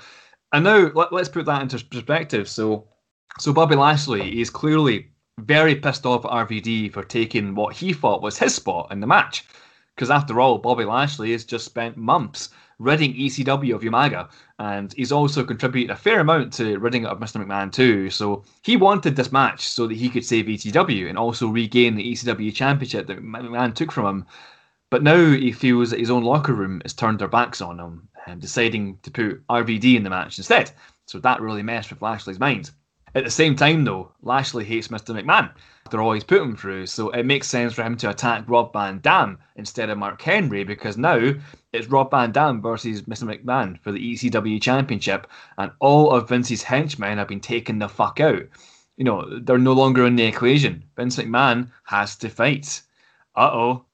and 0.53 0.65
now 0.65 0.91
let, 0.95 1.13
us 1.13 1.29
put 1.29 1.47
that 1.47 1.63
into 1.63 1.85
perspective. 1.85 2.49
So, 2.49 2.89
so 3.39 3.53
Bobby 3.53 3.77
Lashley 3.77 4.41
is 4.41 4.51
clearly 4.51 5.09
very 5.39 5.75
pissed 5.75 6.07
off 6.07 6.25
at 6.25 6.31
RVD 6.31 6.93
for 6.93 7.03
taking 7.03 7.55
what 7.55 7.75
he 7.75 7.93
thought 7.93 8.23
was 8.23 8.39
his 8.39 8.55
spot 8.55 8.93
in 8.93 9.01
the 9.01 9.07
match. 9.07 9.45
Because 9.95 10.11
after 10.11 10.41
all, 10.41 10.59
Bobby 10.59 10.85
Lashley 10.85 11.33
has 11.33 11.45
just 11.45 11.65
spent 11.65 11.97
months 11.97 12.51
ridding 12.79 13.15
ECW 13.15 13.75
of 13.75 13.83
Umaga, 13.83 14.29
and 14.59 14.93
he's 14.95 15.13
also 15.13 15.45
contributed 15.45 15.91
a 15.91 15.97
fair 15.97 16.21
amount 16.21 16.53
to 16.55 16.79
ridding 16.79 17.05
it 17.05 17.09
of 17.09 17.21
Mr. 17.21 17.43
McMahon 17.43 17.73
too. 17.73 18.11
So 18.11 18.45
he 18.63 18.77
wanted 18.77 19.17
this 19.17 19.33
match 19.33 19.69
so 19.69 19.87
that 19.87 19.97
he 19.97 20.09
could 20.09 20.25
save 20.25 20.47
ECW 20.47 21.09
and 21.09 21.19
also 21.19 21.49
regain 21.49 21.95
the 21.95 22.13
ECW 22.13 22.53
championship 22.55 23.07
that 23.07 23.23
McMahon 23.23 23.75
took 23.75 23.93
from 23.93 24.07
him. 24.07 24.27
But 24.91 25.03
now 25.03 25.31
he 25.31 25.53
feels 25.53 25.91
that 25.91 26.01
his 26.01 26.11
own 26.11 26.25
locker 26.25 26.53
room 26.53 26.83
has 26.83 26.93
turned 26.93 27.19
their 27.19 27.29
backs 27.29 27.61
on 27.61 27.79
him, 27.79 28.09
um, 28.27 28.39
deciding 28.39 28.99
to 29.03 29.11
put 29.11 29.47
RVD 29.49 29.97
in 29.97 30.03
the 30.03 30.11
match 30.11 30.39
instead. 30.39 30.71
So 31.07 31.19
that 31.21 31.41
really 31.41 31.63
messed 31.63 31.91
with 31.91 32.03
Lashley's 32.03 32.41
mind. 32.41 32.71
At 33.15 33.25
the 33.25 33.31
same 33.31 33.57
time, 33.57 33.85
though, 33.85 34.13
Lashley 34.23 34.65
hates 34.65 34.89
Mr. 34.89 35.15
McMahon 35.15 35.51
after 35.85 36.01
all 36.01 36.15
he's 36.15 36.25
put 36.25 36.41
him 36.41 36.57
through, 36.57 36.87
so 36.87 37.11
it 37.11 37.27
makes 37.27 37.47
sense 37.47 37.75
for 37.75 37.83
him 37.83 37.99
to 37.99 38.09
attack 38.09 38.45
Rob 38.47 38.73
Van 38.73 39.01
Dam 39.01 39.37
instead 39.57 39.91
of 39.91 39.99
Mark 39.99 40.23
Henry 40.23 40.65
because 40.65 40.97
now 40.97 41.35
it's 41.75 41.89
Rob 41.89 42.11
Van 42.11 42.33
Dam 42.33 42.63
versus 42.63 43.03
Mr. 43.03 43.25
McMahon 43.25 43.79
for 43.81 43.93
the 43.93 44.15
ECW 44.15 44.63
Championship, 44.63 45.27
and 45.59 45.71
all 45.81 46.11
of 46.11 46.31
Vince's 46.31 46.63
henchmen 46.63 47.19
have 47.19 47.29
been 47.29 47.41
taken 47.41 47.79
the 47.79 47.91
fuck 47.91 48.21
out. 48.21 48.45
You 48.97 49.05
know, 49.05 49.39
they're 49.41 49.59
no 49.59 49.75
longer 49.75 50.07
in 50.07 50.17
the 50.17 50.25
equation. 50.25 50.83
Vince 50.97 51.17
McMahon 51.17 51.71
has 51.85 52.17
to 52.17 52.31
fight. 52.31 52.81
Uh 53.37 53.51
oh. 53.53 53.85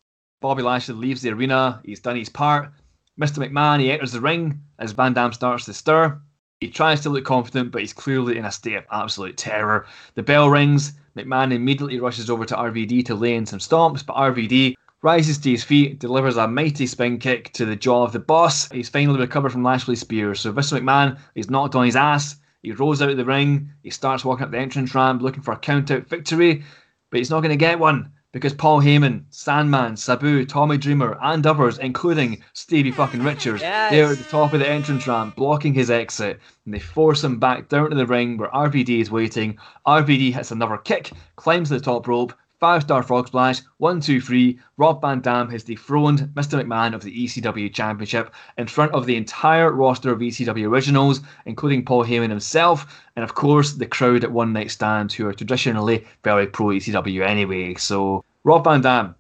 Bobby 0.40 0.62
Lashley 0.62 0.94
leaves 0.94 1.22
the 1.22 1.30
arena, 1.30 1.80
he's 1.84 1.98
done 1.98 2.14
his 2.14 2.28
part, 2.28 2.70
Mr. 3.18 3.44
McMahon, 3.44 3.80
he 3.80 3.90
enters 3.90 4.12
the 4.12 4.20
ring 4.20 4.60
as 4.78 4.92
Van 4.92 5.12
Dam 5.12 5.32
starts 5.32 5.64
to 5.64 5.74
stir. 5.74 6.20
He 6.60 6.68
tries 6.68 7.00
to 7.00 7.10
look 7.10 7.24
confident, 7.24 7.72
but 7.72 7.80
he's 7.80 7.92
clearly 7.92 8.38
in 8.38 8.44
a 8.44 8.52
state 8.52 8.76
of 8.76 8.84
absolute 8.92 9.36
terror. 9.36 9.86
The 10.14 10.22
bell 10.22 10.48
rings. 10.48 10.92
McMahon 11.16 11.52
immediately 11.52 11.98
rushes 11.98 12.30
over 12.30 12.44
to 12.44 12.54
RVD 12.54 13.04
to 13.06 13.16
lay 13.16 13.34
in 13.34 13.44
some 13.44 13.58
stomps, 13.58 14.06
but 14.06 14.14
RVD 14.14 14.74
rises 15.02 15.38
to 15.38 15.50
his 15.50 15.64
feet, 15.64 15.98
delivers 15.98 16.36
a 16.36 16.46
mighty 16.46 16.86
spin 16.86 17.18
kick 17.18 17.52
to 17.54 17.64
the 17.64 17.74
jaw 17.74 18.04
of 18.04 18.12
the 18.12 18.20
boss. 18.20 18.70
He's 18.70 18.88
finally 18.88 19.18
recovered 19.18 19.50
from 19.50 19.64
Lashley's 19.64 20.00
spear. 20.00 20.36
So 20.36 20.52
Mr. 20.52 20.78
McMahon, 20.78 21.18
he's 21.34 21.50
knocked 21.50 21.74
on 21.74 21.86
his 21.86 21.96
ass. 21.96 22.36
He 22.62 22.70
rolls 22.70 23.02
out 23.02 23.10
of 23.10 23.16
the 23.16 23.24
ring. 23.24 23.70
He 23.82 23.90
starts 23.90 24.24
walking 24.24 24.44
up 24.44 24.52
the 24.52 24.58
entrance 24.58 24.94
ramp 24.94 25.22
looking 25.22 25.42
for 25.42 25.52
a 25.52 25.58
count 25.58 25.90
out 25.90 26.08
victory, 26.08 26.62
but 27.10 27.18
he's 27.18 27.30
not 27.30 27.40
going 27.40 27.50
to 27.50 27.56
get 27.56 27.80
one 27.80 28.12
because 28.38 28.54
Paul 28.54 28.80
Heyman, 28.80 29.24
Sandman, 29.30 29.96
Sabu, 29.96 30.46
Tommy 30.46 30.78
Dreamer, 30.78 31.18
and 31.20 31.44
others, 31.44 31.78
including 31.78 32.40
Stevie 32.52 32.92
fucking 32.92 33.24
Richards, 33.24 33.62
yes. 33.62 33.90
they're 33.90 34.12
at 34.12 34.18
the 34.18 34.24
top 34.24 34.52
of 34.52 34.60
the 34.60 34.68
entrance 34.68 35.08
ramp 35.08 35.34
blocking 35.34 35.74
his 35.74 35.90
exit, 35.90 36.38
and 36.64 36.72
they 36.72 36.78
force 36.78 37.24
him 37.24 37.40
back 37.40 37.68
down 37.68 37.90
to 37.90 37.96
the 37.96 38.06
ring 38.06 38.36
where 38.36 38.48
RVD 38.50 39.00
is 39.00 39.10
waiting. 39.10 39.58
RVD 39.86 40.32
hits 40.32 40.52
another 40.52 40.76
kick, 40.76 41.10
climbs 41.34 41.68
to 41.68 41.74
the 41.74 41.84
top 41.84 42.06
rope, 42.06 42.32
Five 42.60 42.82
star 42.82 43.04
frog 43.04 43.28
splash. 43.28 43.60
One, 43.76 44.00
two, 44.00 44.20
three. 44.20 44.58
Rob 44.78 45.00
Van 45.00 45.20
Dam 45.20 45.48
has 45.50 45.62
dethroned 45.62 46.30
Mr. 46.34 46.60
McMahon 46.60 46.92
of 46.92 47.02
the 47.02 47.24
ECW 47.24 47.72
Championship 47.72 48.34
in 48.56 48.66
front 48.66 48.90
of 48.94 49.06
the 49.06 49.14
entire 49.14 49.70
roster 49.70 50.10
of 50.10 50.18
ECW 50.18 50.66
originals, 50.66 51.20
including 51.46 51.84
Paul 51.84 52.04
Heyman 52.04 52.30
himself, 52.30 53.00
and 53.14 53.22
of 53.22 53.36
course 53.36 53.74
the 53.74 53.86
crowd 53.86 54.24
at 54.24 54.32
One 54.32 54.52
Night 54.52 54.72
Stand, 54.72 55.12
who 55.12 55.28
are 55.28 55.32
traditionally 55.32 56.04
very 56.24 56.48
pro 56.48 56.66
ECW 56.66 57.24
anyway. 57.24 57.74
So 57.74 58.24
Rob 58.48 58.64
Van 58.64 58.80
Dam 58.80 59.14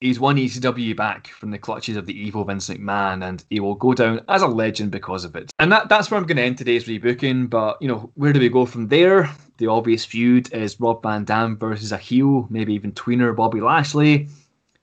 He's 0.00 0.20
won 0.20 0.36
ECW 0.36 0.96
back 0.96 1.26
from 1.26 1.50
the 1.50 1.58
clutches 1.58 1.96
of 1.96 2.06
the 2.06 2.16
evil 2.16 2.44
Vince 2.44 2.68
McMahon, 2.68 3.28
and 3.28 3.44
he 3.50 3.58
will 3.58 3.74
go 3.74 3.92
down 3.92 4.20
as 4.28 4.42
a 4.42 4.46
legend 4.46 4.92
because 4.92 5.24
of 5.24 5.34
it. 5.34 5.50
And 5.58 5.72
that, 5.72 5.88
that's 5.88 6.08
where 6.08 6.20
I'm 6.20 6.28
going 6.28 6.36
to 6.36 6.44
end 6.44 6.58
today's 6.58 6.84
rebooking. 6.84 7.50
But 7.50 7.82
you 7.82 7.88
know, 7.88 8.12
where 8.14 8.32
do 8.32 8.38
we 8.38 8.48
go 8.48 8.66
from 8.66 8.86
there? 8.86 9.28
The 9.56 9.66
obvious 9.66 10.04
feud 10.04 10.52
is 10.52 10.78
Rob 10.78 11.02
Van 11.02 11.24
Dam 11.24 11.58
versus 11.58 11.90
a 11.90 11.96
heel, 11.96 12.46
maybe 12.50 12.72
even 12.74 12.92
tweener 12.92 13.34
Bobby 13.34 13.60
Lashley. 13.60 14.28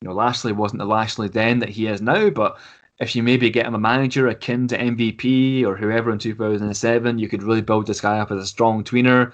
You 0.01 0.09
know, 0.09 0.13
Lashley 0.13 0.51
wasn't 0.51 0.79
the 0.79 0.85
Lashley 0.85 1.29
then 1.29 1.59
that 1.59 1.69
he 1.69 1.87
is 1.87 2.01
now, 2.01 2.29
but 2.29 2.59
if 2.99 3.15
you 3.15 3.23
maybe 3.23 3.49
get 3.49 3.65
him 3.65 3.75
a 3.75 3.79
manager 3.79 4.27
akin 4.27 4.67
to 4.67 4.77
MVP 4.77 5.63
or 5.63 5.77
whoever 5.77 6.11
in 6.11 6.19
2007, 6.19 7.17
you 7.17 7.29
could 7.29 7.43
really 7.43 7.61
build 7.61 7.87
this 7.87 8.01
guy 8.01 8.19
up 8.19 8.29
as 8.29 8.43
a 8.43 8.45
strong 8.45 8.83
tweener 8.83 9.31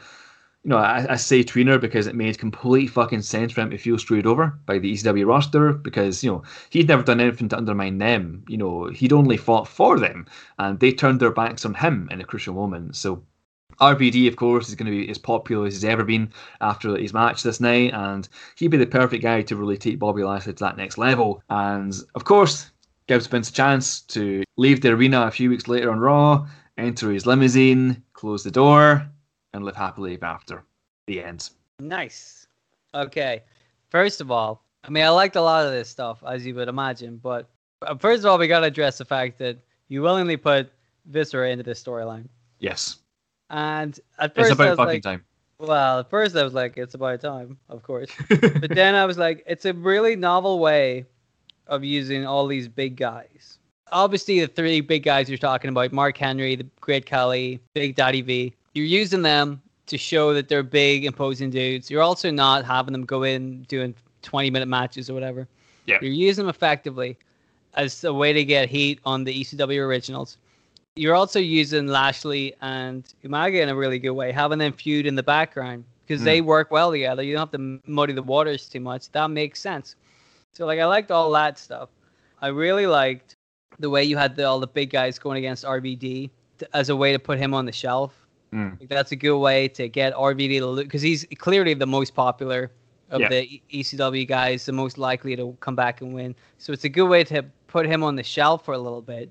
you 0.64 0.70
know, 0.70 0.78
I, 0.78 1.06
I, 1.10 1.16
say 1.16 1.44
tweener 1.44 1.82
because 1.82 2.06
it 2.06 2.14
made 2.14 2.38
complete 2.38 2.88
fucking 2.88 3.24
sense 3.24 3.52
for 3.52 3.62
him 3.62 3.72
to 3.72 3.78
feel 3.80 3.98
screwed 3.98 4.28
over 4.28 4.60
by 4.68 4.78
the 4.78 4.94
ECW 4.94 5.26
roster 5.26 5.74
because, 5.74 6.24
you 6.24 6.32
know, 6.32 6.44
he'd 6.70 6.88
never 6.88 7.02
done 7.02 7.20
anything 7.20 7.50
to 7.50 7.58
undermine 7.58 7.98
them. 7.98 8.44
You 8.48 8.58
know, 8.58 8.86
he'd 8.86 9.14
only 9.14 9.38
fought 9.38 9.68
for 9.68 9.98
them 9.98 10.28
and 10.60 10.80
they 10.80 10.92
turned 10.92 11.20
their 11.20 11.32
backs 11.32 11.66
on 11.66 11.74
him 11.74 12.08
in 12.12 12.22
a 12.22 12.26
crucial 12.26 12.54
moment. 12.54 12.96
So 12.96 13.24
RVD, 13.80 14.28
of 14.28 14.36
course, 14.36 14.70
is 14.70 14.76
going 14.76 14.92
to 14.92 15.06
be 15.06 15.10
as 15.10 15.18
popular 15.18 15.66
as 15.66 15.74
he's 15.74 15.84
ever 15.84 16.04
been 16.04 16.32
after 16.62 16.96
his 16.96 17.14
match 17.14 17.42
this 17.42 17.60
night, 17.60 17.94
and 17.94 18.30
he'd 18.56 18.68
be 18.68 18.78
the 18.78 18.86
perfect 18.86 19.24
guy 19.24 19.42
to 19.42 19.56
really 19.56 19.78
take 19.78 19.98
Bobby 19.98 20.24
Lashley 20.24 20.54
to 20.54 20.64
that 20.64 20.78
next 20.78 21.00
level. 21.00 21.42
And 21.50 21.96
of 22.14 22.24
course, 22.24 22.70
gives 23.08 23.26
Vince 23.26 23.50
a 23.50 23.54
chance 23.54 24.02
to 24.02 24.44
leave 24.58 24.82
the 24.82 24.90
arena 24.90 25.24
a 25.24 25.32
few 25.32 25.50
weeks 25.50 25.68
later 25.68 25.92
on 25.92 26.00
Raw, 26.00 26.48
enter 26.78 27.12
his 27.12 27.26
limousine, 27.26 28.04
close 28.14 28.44
the 28.44 28.52
door, 28.52 29.10
and 29.54 29.64
live 29.64 29.76
happily 29.76 30.14
ever 30.16 30.26
after. 30.26 30.64
The 31.08 31.24
end. 31.24 31.50
Nice. 31.80 32.48
Okay. 32.94 33.44
First 33.90 34.22
of 34.22 34.32
all, 34.32 34.64
I 34.84 34.90
mean, 34.90 35.04
I 35.04 35.10
liked 35.10 35.36
a 35.36 35.42
lot 35.42 35.66
of 35.66 35.72
this 35.72 35.90
stuff, 35.90 36.24
as 36.26 36.46
you 36.46 36.56
would 36.56 36.68
imagine, 36.68 37.18
but 37.18 37.50
uh, 37.82 37.96
first 37.96 38.24
of 38.24 38.30
all, 38.30 38.38
we 38.38 38.48
got 38.48 38.62
to 38.62 38.68
address 38.68 38.98
the 38.98 39.06
fact 39.06 39.38
that 39.40 39.58
you 39.88 40.02
willingly 40.02 40.38
put 40.38 40.72
Viscera 41.06 41.50
into 41.50 41.64
this 41.64 41.84
storyline. 41.84 42.28
Yes. 42.60 42.98
And 43.50 44.00
at 44.20 44.34
first, 44.34 44.52
it's 44.52 44.60
about 44.60 44.78
fucking 44.78 44.94
like, 44.94 45.04
time. 45.04 45.26
Well, 45.60 46.00
at 46.00 46.10
first 46.10 46.36
I 46.36 46.44
was 46.44 46.54
like, 46.54 46.78
it's 46.78 46.96
about 46.96 47.22
time, 47.22 47.58
of 47.70 47.84
course. 47.84 48.10
but 48.30 48.74
then 48.74 48.96
I 48.96 49.06
was 49.06 49.18
like, 49.18 49.44
it's 49.46 49.66
a 49.66 49.74
really 49.74 50.16
novel 50.16 50.60
way 50.60 51.06
of 51.68 51.84
using 51.84 52.26
all 52.26 52.48
these 52.48 52.68
big 52.68 52.96
guys. 52.96 53.58
Obviously, 53.92 54.40
the 54.40 54.48
three 54.48 54.82
big 54.82 55.04
guys 55.04 55.30
you're 55.30 55.38
talking 55.38 55.70
about 55.70 55.92
Mark 55.92 56.18
Henry, 56.18 56.56
the 56.56 56.66
Great 56.80 57.06
Khali, 57.06 57.60
Big 57.74 57.96
Daddy 57.96 58.22
V 58.22 58.56
you're 58.74 58.86
using 58.86 59.22
them 59.22 59.62
to 59.88 59.98
show 59.98 60.34
that 60.34 60.48
they're 60.48 60.64
big, 60.64 61.06
imposing 61.06 61.50
dudes. 61.50 61.90
You're 61.90 62.02
also 62.02 62.32
not 62.32 62.66
having 62.66 62.94
them 62.94 63.06
go 63.06 63.24
in 63.24 63.64
doing 63.64 63.94
20 64.22 64.50
minute 64.50 64.68
matches 64.68 65.10
or 65.10 65.14
whatever. 65.14 65.48
Yeah. 65.86 65.98
You're 66.02 66.12
using 66.12 66.46
them 66.46 66.50
effectively 66.50 67.18
as 67.76 68.04
a 68.04 68.14
way 68.14 68.34
to 68.34 68.44
get 68.46 68.70
heat 68.70 69.00
on 69.06 69.24
the 69.24 69.44
ECW 69.44 69.80
originals. 69.80 70.38
You're 70.96 71.16
also 71.16 71.40
using 71.40 71.88
Lashley 71.88 72.54
and 72.62 73.04
Umaga 73.24 73.62
in 73.62 73.70
a 73.70 73.76
really 73.76 74.00
good 74.00 74.12
way, 74.12 74.32
having 74.32 74.60
them 74.60 74.74
feud 74.74 75.06
in 75.06 75.16
the 75.16 75.24
background 75.24 75.86
because 76.06 76.22
mm. 76.22 76.26
they 76.26 76.42
work 76.42 76.72
well 76.72 76.92
together. 76.92 77.24
You 77.24 77.34
don't 77.34 77.52
have 77.52 77.52
to 77.52 77.80
muddy 77.90 78.14
the 78.14 78.24
waters 78.24 78.68
too 78.68 78.82
much. 78.82 79.10
That 79.12 79.30
makes 79.30 79.60
sense. 79.60 79.96
So, 80.54 80.66
like, 80.66 80.80
I 80.80 80.86
liked 80.86 81.12
all 81.12 81.32
that 81.32 81.58
stuff. 81.58 81.90
I 82.42 82.48
really 82.48 82.88
liked 82.88 83.36
the 83.80 83.90
way 83.90 84.04
you 84.04 84.18
had 84.18 84.36
the, 84.36 84.44
all 84.44 84.60
the 84.60 84.68
big 84.68 84.90
guys 84.90 85.18
going 85.18 85.38
against 85.38 85.64
RVD 85.64 86.30
as 86.74 86.90
a 86.90 86.96
way 86.96 87.14
to 87.14 87.20
put 87.20 87.40
him 87.40 87.54
on 87.54 87.66
the 87.66 87.72
shelf 87.72 88.21
Mm. 88.54 88.80
Like 88.80 88.90
that's 88.90 89.12
a 89.12 89.16
good 89.16 89.38
way 89.38 89.68
to 89.70 89.88
get 89.88 90.14
RVD 90.14 90.60
to 90.60 90.66
lose 90.66 90.84
because 90.84 91.02
he's 91.02 91.26
clearly 91.38 91.74
the 91.74 91.86
most 91.86 92.14
popular 92.14 92.72
of 93.10 93.22
yeah. 93.22 93.30
the 93.30 93.62
ECW 93.72 94.28
guys, 94.28 94.66
the 94.66 94.72
most 94.72 94.98
likely 94.98 95.36
to 95.36 95.56
come 95.60 95.76
back 95.76 96.02
and 96.02 96.14
win. 96.14 96.36
So 96.58 96.74
it's 96.74 96.86
a 96.86 96.90
good 96.90 97.08
way 97.08 97.24
to 97.26 97.44
put 97.68 97.86
him 97.86 98.04
on 98.04 98.16
the 98.16 98.24
shelf 98.24 98.66
for 98.66 98.74
a 98.74 98.78
little 98.78 99.02
bit 99.02 99.30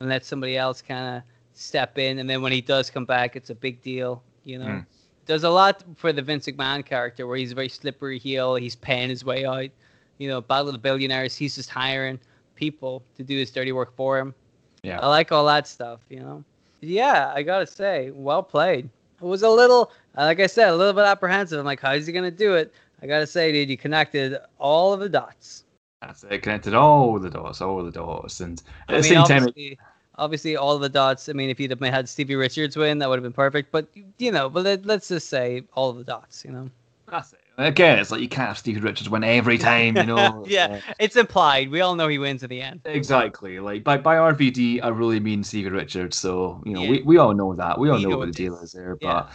and 0.00 0.08
let 0.08 0.24
somebody 0.24 0.56
else 0.56 0.80
kind 0.80 1.16
of 1.16 1.22
step 1.54 1.98
in. 1.98 2.18
And 2.18 2.28
then 2.28 2.42
when 2.42 2.52
he 2.52 2.60
does 2.60 2.90
come 2.90 3.04
back, 3.04 3.34
it's 3.34 3.50
a 3.50 3.54
big 3.54 3.82
deal. 3.82 4.22
You 4.44 4.58
know, 4.58 4.66
mm. 4.66 4.86
there's 5.26 5.44
a 5.44 5.50
lot 5.50 5.84
for 5.96 6.12
the 6.12 6.22
Vince 6.22 6.46
McMahon 6.46 6.84
character 6.84 7.26
where 7.26 7.36
he's 7.36 7.52
a 7.52 7.54
very 7.54 7.68
slippery 7.68 8.18
heel. 8.18 8.54
He's 8.54 8.76
paying 8.76 9.08
his 9.08 9.24
way 9.24 9.44
out. 9.44 9.70
You 10.18 10.28
know, 10.28 10.40
Battle 10.40 10.68
of 10.68 10.72
the 10.72 10.78
Billionaires. 10.78 11.36
He's 11.36 11.54
just 11.54 11.70
hiring 11.70 12.18
people 12.54 13.02
to 13.16 13.22
do 13.22 13.36
his 13.36 13.50
dirty 13.50 13.72
work 13.72 13.94
for 13.96 14.18
him. 14.18 14.34
Yeah, 14.82 15.00
I 15.00 15.08
like 15.08 15.32
all 15.32 15.46
that 15.46 15.66
stuff. 15.66 16.00
You 16.08 16.20
know. 16.20 16.44
Yeah, 16.80 17.32
I 17.34 17.42
gotta 17.42 17.66
say, 17.66 18.10
well 18.12 18.42
played. 18.42 18.88
It 19.20 19.24
was 19.24 19.42
a 19.42 19.50
little, 19.50 19.92
uh, 20.16 20.24
like 20.24 20.40
I 20.40 20.46
said, 20.46 20.68
a 20.68 20.76
little 20.76 20.92
bit 20.92 21.04
apprehensive. 21.04 21.58
I'm 21.58 21.66
like, 21.66 21.80
how's 21.80 22.06
he 22.06 22.12
gonna 22.12 22.30
do 22.30 22.54
it? 22.54 22.72
I 23.02 23.06
gotta 23.06 23.26
say, 23.26 23.52
dude, 23.52 23.70
you 23.70 23.76
connected 23.76 24.38
all 24.58 24.92
of 24.92 25.00
the 25.00 25.08
dots. 25.08 25.64
That's 26.00 26.24
it. 26.24 26.42
Connected 26.42 26.74
all 26.74 27.18
the 27.18 27.30
dots, 27.30 27.60
all 27.60 27.82
the 27.82 27.90
dots, 27.90 28.40
and 28.40 28.62
at 28.88 28.94
I 28.94 29.00
the 29.00 29.02
mean, 29.02 29.08
same 29.08 29.18
obviously, 29.18 29.68
time, 29.70 29.86
obviously, 30.16 30.56
all 30.56 30.78
the 30.78 30.88
dots. 30.88 31.28
I 31.28 31.32
mean, 31.32 31.50
if 31.50 31.58
you'd 31.58 31.70
have 31.70 31.80
had 31.80 32.08
Stevie 32.08 32.36
Richards 32.36 32.76
win, 32.76 32.98
that 32.98 33.08
would 33.08 33.16
have 33.16 33.24
been 33.24 33.32
perfect. 33.32 33.72
But 33.72 33.88
you 34.18 34.30
know, 34.30 34.48
but 34.48 34.64
let, 34.64 34.86
let's 34.86 35.08
just 35.08 35.28
say 35.28 35.64
all 35.74 35.90
of 35.90 35.96
the 35.96 36.04
dots. 36.04 36.44
You 36.44 36.52
know. 36.52 36.70
That's 37.10 37.32
it. 37.32 37.40
Again, 37.58 37.98
it's 37.98 38.12
like 38.12 38.20
you 38.20 38.28
can't 38.28 38.46
have 38.46 38.58
Steve 38.58 38.84
Richards 38.84 39.10
win 39.10 39.24
every 39.24 39.58
time, 39.58 39.96
you 39.96 40.04
know. 40.04 40.44
yeah, 40.48 40.80
it's 41.00 41.16
implied. 41.16 41.70
We 41.70 41.80
all 41.80 41.96
know 41.96 42.06
he 42.06 42.16
wins 42.16 42.44
at 42.44 42.50
the 42.50 42.62
end. 42.62 42.82
Exactly. 42.84 43.58
Like 43.58 43.82
by 43.82 43.96
by 43.96 44.14
RVD, 44.14 44.80
I 44.84 44.88
really 44.88 45.18
mean 45.18 45.42
Steve 45.42 45.72
Richards. 45.72 46.16
So 46.16 46.62
you 46.64 46.72
know, 46.72 46.82
yeah. 46.82 46.90
we, 46.90 47.02
we 47.02 47.16
all 47.16 47.34
know 47.34 47.52
that. 47.54 47.76
We 47.80 47.90
all 47.90 47.98
know, 47.98 48.10
know, 48.10 48.18
what 48.18 48.26
the 48.26 48.32
deal 48.32 48.56
is 48.60 48.70
there. 48.70 48.94
But 48.94 49.06
yeah. 49.08 49.26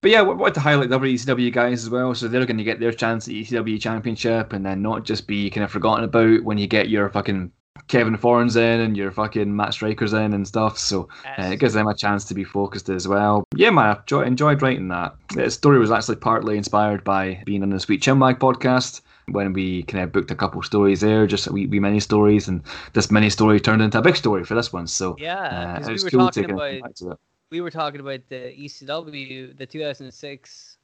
but 0.00 0.10
yeah, 0.10 0.22
we 0.22 0.34
want 0.34 0.54
to 0.54 0.60
highlight 0.60 0.88
the 0.88 0.96
other 0.96 1.06
ECW 1.06 1.52
guys 1.52 1.84
as 1.84 1.88
well. 1.90 2.16
So 2.16 2.26
they're 2.26 2.46
going 2.46 2.58
to 2.58 2.64
get 2.64 2.80
their 2.80 2.92
chance 2.92 3.28
at 3.28 3.28
the 3.28 3.44
ECW 3.44 3.80
Championship, 3.80 4.52
and 4.52 4.66
then 4.66 4.82
not 4.82 5.04
just 5.04 5.28
be 5.28 5.48
kind 5.48 5.62
of 5.62 5.70
forgotten 5.70 6.02
about 6.02 6.42
when 6.42 6.58
you 6.58 6.66
get 6.66 6.88
your 6.88 7.08
fucking 7.10 7.52
Kevin 7.88 8.16
Thorns 8.16 8.56
in 8.56 8.80
and 8.80 8.96
your 8.96 9.10
fucking 9.10 9.54
Matt 9.54 9.74
Striker's 9.74 10.12
in 10.12 10.32
and 10.32 10.46
stuff. 10.46 10.78
So 10.78 11.08
uh, 11.38 11.42
it 11.52 11.60
gives 11.60 11.74
them 11.74 11.86
a 11.86 11.94
chance 11.94 12.24
to 12.26 12.34
be 12.34 12.44
focused 12.44 12.88
as 12.88 13.06
well. 13.06 13.44
Yeah, 13.54 13.70
man, 13.70 13.86
I 13.86 14.00
enjoyed, 14.00 14.26
enjoyed 14.26 14.62
writing 14.62 14.88
that. 14.88 15.14
The 15.34 15.50
story 15.50 15.78
was 15.78 15.90
actually 15.90 16.16
partly 16.16 16.56
inspired 16.56 17.04
by 17.04 17.42
being 17.44 17.62
on 17.62 17.70
the 17.70 17.80
Sweet 17.80 18.02
Chinwag 18.02 18.38
podcast 18.38 19.00
when 19.28 19.52
we 19.52 19.82
kind 19.84 20.04
of 20.04 20.12
booked 20.12 20.30
a 20.30 20.36
couple 20.36 20.62
stories 20.62 21.00
there, 21.00 21.26
just 21.26 21.46
a 21.46 21.52
wee, 21.52 21.66
wee 21.66 21.80
mini 21.80 22.00
stories, 22.00 22.48
and 22.48 22.62
this 22.92 23.10
mini 23.10 23.30
story 23.30 23.60
turned 23.60 23.82
into 23.82 23.98
a 23.98 24.02
big 24.02 24.16
story 24.16 24.44
for 24.44 24.54
this 24.54 24.72
one. 24.72 24.86
So 24.86 25.16
yeah, 25.18 25.78
uh, 25.82 25.88
it 25.88 25.92
was 25.92 26.04
we 26.04 26.10
cool 26.10 26.30
to 26.30 26.44
about, 26.44 27.18
We 27.50 27.60
were 27.60 27.70
talking 27.70 28.00
about 28.00 28.20
the 28.28 28.54
ECW, 28.58 29.56
the 29.56 29.66
2006 29.66 30.75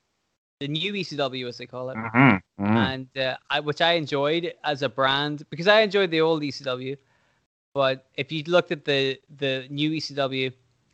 the 0.63 0.69
new 0.69 0.93
ECW, 0.93 1.49
as 1.49 1.59
they 1.59 1.67
call 1.67 1.91
it, 1.91 1.97
mm-hmm, 1.97 2.19
mm-hmm. 2.63 2.77
and 2.77 3.09
uh, 3.19 3.37
I, 3.51 3.59
which 3.59 3.81
I 3.81 3.95
enjoyed 3.95 4.55
as 4.63 4.83
a 4.83 4.89
brand 4.89 5.45
because 5.51 5.67
I 5.67 5.81
enjoyed 5.81 6.13
the 6.13 6.21
old 6.21 6.43
ECW. 6.43 6.97
But 7.75 8.07
if 8.15 8.31
you 8.31 8.45
looked 8.47 8.71
at 8.71 8.85
the 8.85 9.19
the 9.39 9.67
new 9.71 9.91
ECW 9.91 10.53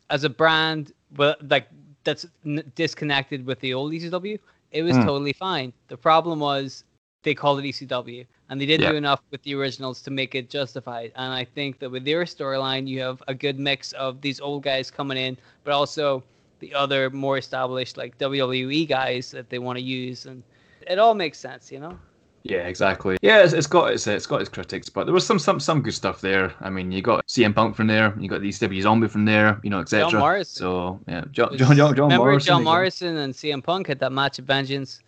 as 0.09 0.23
a 0.23 0.29
brand, 0.41 0.91
well, 1.17 1.35
like 1.53 1.67
that's 2.03 2.25
n- 2.43 2.71
disconnected 2.73 3.45
with 3.45 3.59
the 3.59 3.75
old 3.75 3.91
ECW, 3.91 4.39
it 4.71 4.81
was 4.81 4.95
mm. 4.97 5.05
totally 5.05 5.33
fine. 5.33 5.71
The 5.87 5.97
problem 5.97 6.39
was 6.39 6.83
they 7.21 7.35
called 7.35 7.59
it 7.59 7.65
ECW, 7.65 8.25
and 8.49 8.59
they 8.59 8.65
didn't 8.65 8.85
yeah. 8.85 8.93
do 8.93 8.97
enough 8.97 9.21
with 9.29 9.43
the 9.43 9.53
originals 9.53 10.01
to 10.01 10.09
make 10.09 10.33
it 10.33 10.49
justified. 10.49 11.11
And 11.15 11.31
I 11.31 11.45
think 11.45 11.77
that 11.79 11.91
with 11.91 12.05
their 12.05 12.23
storyline, 12.23 12.87
you 12.87 13.01
have 13.01 13.21
a 13.27 13.35
good 13.35 13.59
mix 13.59 13.91
of 13.91 14.19
these 14.21 14.39
old 14.39 14.63
guys 14.63 14.89
coming 14.89 15.17
in, 15.17 15.37
but 15.63 15.73
also 15.73 16.23
the 16.59 16.73
other 16.73 17.09
more 17.09 17.37
established 17.37 17.97
like 17.97 18.17
WWE 18.17 18.87
guys 18.87 19.31
that 19.31 19.49
they 19.49 19.59
want 19.59 19.77
to 19.77 19.83
use, 19.83 20.25
and 20.25 20.43
it 20.87 20.99
all 20.99 21.13
makes 21.13 21.39
sense, 21.39 21.71
you 21.71 21.79
know. 21.79 21.97
Yeah, 22.43 22.67
exactly. 22.67 23.17
Yeah, 23.21 23.43
it's, 23.43 23.53
it's 23.53 23.67
got 23.67 23.91
its 23.91 24.07
it's 24.07 24.25
got 24.25 24.41
its 24.41 24.49
critics, 24.49 24.89
but 24.89 25.05
there 25.05 25.13
was 25.13 25.25
some 25.25 25.39
some 25.39 25.59
some 25.59 25.81
good 25.81 25.93
stuff 25.93 26.21
there. 26.21 26.53
I 26.61 26.69
mean, 26.69 26.91
you 26.91 27.01
got 27.01 27.25
CM 27.27 27.53
Punk 27.53 27.75
from 27.75 27.87
there, 27.87 28.15
you 28.19 28.29
got 28.29 28.41
the 28.41 28.49
ECW 28.49 28.81
Zombie 28.81 29.07
from 29.07 29.25
there, 29.25 29.59
you 29.63 29.69
know, 29.69 29.79
etc. 29.79 30.09
John 30.09 30.19
Morrison. 30.19 30.59
So 30.59 30.99
yeah, 31.07 31.25
John 31.31 31.57
John 31.57 31.75
John, 31.75 31.95
John 31.95 32.05
remember 32.05 32.25
Morrison. 32.25 32.47
John 32.47 32.63
Morrison 32.63 33.17
and 33.17 33.33
CM 33.33 33.63
Punk 33.63 33.87
had 33.87 33.99
that 33.99 34.11
match 34.11 34.39
of 34.39 34.45
vengeance. 34.45 35.01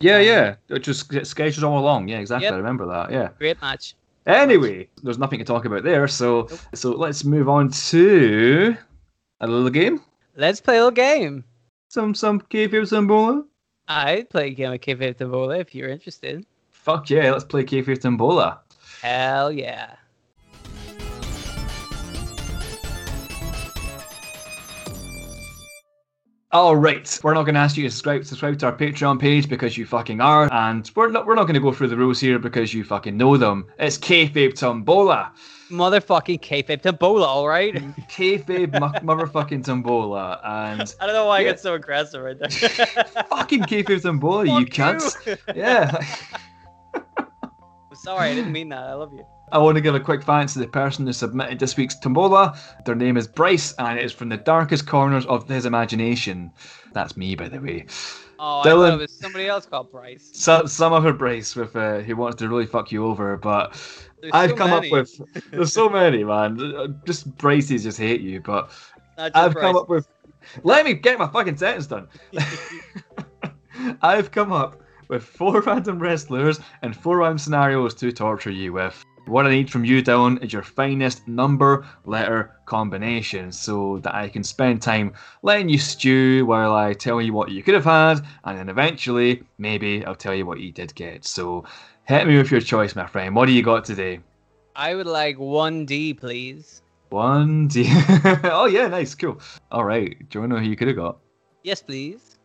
Yeah, 0.00 0.16
um, 0.16 0.24
yeah, 0.24 0.54
it 0.68 0.80
just 0.80 1.26
scheduled 1.26 1.64
all 1.64 1.78
along. 1.78 2.08
Yeah, 2.08 2.18
exactly. 2.18 2.46
Yep. 2.46 2.54
I 2.54 2.56
remember 2.56 2.86
that. 2.86 3.10
Yeah, 3.10 3.30
great 3.38 3.60
match. 3.62 3.94
Anyway, 4.26 4.88
there's 5.02 5.18
nothing 5.18 5.38
to 5.38 5.44
talk 5.44 5.64
about 5.64 5.84
there, 5.84 6.08
so 6.08 6.48
nope. 6.50 6.60
so 6.74 6.90
let's 6.92 7.24
move 7.24 7.48
on 7.48 7.70
to 7.70 8.76
a 9.40 9.46
little 9.46 9.70
game. 9.70 10.00
Let's 10.36 10.60
play 10.60 10.78
a 10.78 10.78
little 10.78 10.90
game. 10.90 11.44
Some 11.88 12.12
some 12.12 12.40
kayfabe 12.40 12.88
Tombola. 12.90 13.44
I'd 13.86 14.30
play 14.30 14.48
a 14.48 14.50
game 14.50 14.72
of 14.72 14.80
kayfabe 14.80 15.16
Tombola 15.16 15.60
if 15.60 15.74
you're 15.74 15.88
interested. 15.88 16.44
Fuck 16.72 17.08
yeah, 17.10 17.30
let's 17.30 17.44
play 17.44 17.62
kayfabe 17.62 18.00
Tombola. 18.00 18.58
Hell 19.00 19.52
yeah. 19.52 19.94
All 26.50 26.76
right, 26.76 27.20
we're 27.24 27.34
not 27.34 27.42
going 27.42 27.54
to 27.54 27.60
ask 27.60 27.76
you 27.76 27.82
to 27.82 27.90
subscribe, 27.90 28.24
subscribe 28.24 28.58
to 28.60 28.66
our 28.66 28.76
Patreon 28.76 29.18
page 29.18 29.48
because 29.48 29.76
you 29.76 29.84
fucking 29.84 30.20
are, 30.20 30.48
and 30.52 30.88
we're 30.94 31.10
not 31.10 31.26
we're 31.26 31.34
not 31.34 31.44
going 31.44 31.54
to 31.54 31.60
go 31.60 31.72
through 31.72 31.88
the 31.88 31.96
rules 31.96 32.20
here 32.20 32.38
because 32.38 32.74
you 32.74 32.82
fucking 32.82 33.16
know 33.16 33.36
them. 33.36 33.66
It's 33.78 33.98
kayfabe 33.98 34.54
tombola, 34.54 35.32
Motherfucking 35.70 36.40
kayfabe 36.40 36.82
Tombola, 36.82 37.24
all 37.26 37.48
right? 37.48 37.74
kayfabe 38.08 38.70
motherfucking 39.02 39.64
tombola, 39.64 40.40
and 40.44 40.94
I 41.00 41.06
don't 41.06 41.14
know 41.14 41.26
why 41.26 41.40
Yeah. 41.40 41.48
I 41.48 41.50
get 41.52 41.60
so 41.60 41.74
aggressive 41.74 42.22
right 42.22 42.38
there. 42.38 42.48
fucking 43.30 43.62
kayfabe 43.62 44.02
tombola, 44.02 44.44
you 44.46 44.66
Fuck 44.66 44.98
cunts. 44.98 45.38
Yeah. 45.56 45.98
I'm 46.94 47.96
sorry, 47.96 48.30
I 48.30 48.34
didn't 48.34 48.52
mean 48.52 48.68
that. 48.70 48.84
I 48.84 48.92
love 48.94 49.12
you. 49.12 49.24
I 49.52 49.58
want 49.58 49.76
to 49.76 49.80
give 49.80 49.94
a 49.94 50.00
quick 50.00 50.22
thanks 50.24 50.54
to 50.54 50.58
the 50.58 50.66
person 50.66 51.06
who 51.06 51.12
submitted 51.12 51.58
this 51.58 51.76
week's 51.76 51.94
tombola. 51.98 52.58
Their 52.86 52.94
name 52.94 53.16
is 53.16 53.28
Bryce, 53.28 53.72
and 53.78 53.98
it 53.98 54.04
is 54.04 54.12
from 54.12 54.28
the 54.30 54.36
darkest 54.36 54.86
corners 54.86 55.24
of 55.26 55.48
his 55.48 55.64
imagination. 55.64 56.50
That's 56.92 57.16
me, 57.16 57.34
by 57.36 57.48
the 57.48 57.60
way. 57.60 57.86
Oh, 58.38 58.60
I 58.60 58.66
Dylan. 58.66 58.88
thought 58.90 58.94
it 58.94 59.00
was 59.02 59.12
somebody 59.18 59.46
else 59.46 59.64
called 59.66 59.92
Bryce. 59.92 60.30
Some 60.32 60.66
some 60.66 60.92
other 60.92 61.12
Bryce 61.12 61.54
with 61.54 61.76
uh, 61.76 62.00
who 62.00 62.16
wants 62.16 62.36
to 62.38 62.48
really 62.48 62.66
fuck 62.66 62.90
you 62.90 63.06
over, 63.06 63.36
but 63.36 63.76
There's 64.24 64.32
I've 64.32 64.50
so 64.50 64.56
come 64.56 64.70
many. 64.70 64.86
up 64.86 64.92
with 64.92 65.20
there's 65.50 65.72
so 65.74 65.86
many, 65.90 66.24
man. 66.24 66.58
Uh, 66.58 66.86
Just 67.04 67.36
braces 67.36 67.82
just 67.82 67.98
hate 67.98 68.22
you, 68.22 68.40
but 68.40 68.70
I've 69.18 69.54
come 69.54 69.76
up 69.76 69.90
with. 69.90 70.08
Let 70.62 70.86
me 70.86 70.94
get 70.94 71.18
my 71.18 71.28
fucking 71.28 71.58
sentence 71.58 71.86
done. 71.86 72.08
I've 74.00 74.30
come 74.30 74.50
up 74.50 74.80
with 75.08 75.24
four 75.24 75.60
random 75.66 75.98
wrestlers 75.98 76.58
and 76.80 76.96
four 76.96 77.18
random 77.18 77.36
scenarios 77.36 77.92
to 77.96 78.12
torture 78.12 78.50
you 78.50 78.72
with. 78.72 79.04
What 79.26 79.46
I 79.46 79.50
need 79.50 79.70
from 79.70 79.84
you, 79.84 80.02
Dylan, 80.02 80.42
is 80.42 80.54
your 80.54 80.62
finest 80.62 81.28
number 81.28 81.86
letter 82.06 82.52
combination 82.64 83.52
so 83.52 83.98
that 83.98 84.14
I 84.14 84.30
can 84.30 84.42
spend 84.42 84.80
time 84.80 85.12
letting 85.42 85.68
you 85.68 85.76
stew 85.78 86.46
while 86.46 86.74
I 86.74 86.94
tell 86.94 87.20
you 87.20 87.34
what 87.34 87.50
you 87.50 87.62
could 87.62 87.74
have 87.74 87.84
had, 87.84 88.20
and 88.44 88.58
then 88.58 88.70
eventually, 88.70 89.42
maybe 89.58 90.02
I'll 90.06 90.14
tell 90.14 90.34
you 90.34 90.46
what 90.46 90.60
you 90.60 90.72
did 90.72 90.94
get. 90.94 91.26
So 91.26 91.64
hit 92.06 92.26
me 92.26 92.36
with 92.36 92.50
your 92.50 92.60
choice, 92.60 92.94
my 92.94 93.06
friend. 93.06 93.34
What 93.34 93.46
do 93.46 93.52
you 93.52 93.62
got 93.62 93.84
today? 93.84 94.20
I 94.76 94.94
would 94.94 95.06
like 95.06 95.36
1D, 95.36 96.18
please. 96.18 96.82
One, 97.10 97.68
D. 97.68 97.84
oh, 98.44 98.66
yeah, 98.66 98.88
nice, 98.88 99.14
cool. 99.14 99.40
All 99.70 99.84
right, 99.84 100.18
do 100.18 100.26
you 100.32 100.40
want 100.40 100.50
to 100.52 100.56
know 100.56 100.62
who 100.64 100.68
you 100.68 100.76
could 100.76 100.88
have 100.88 100.96
got? 100.96 101.18
Yes, 101.62 101.80
please. 101.82 102.38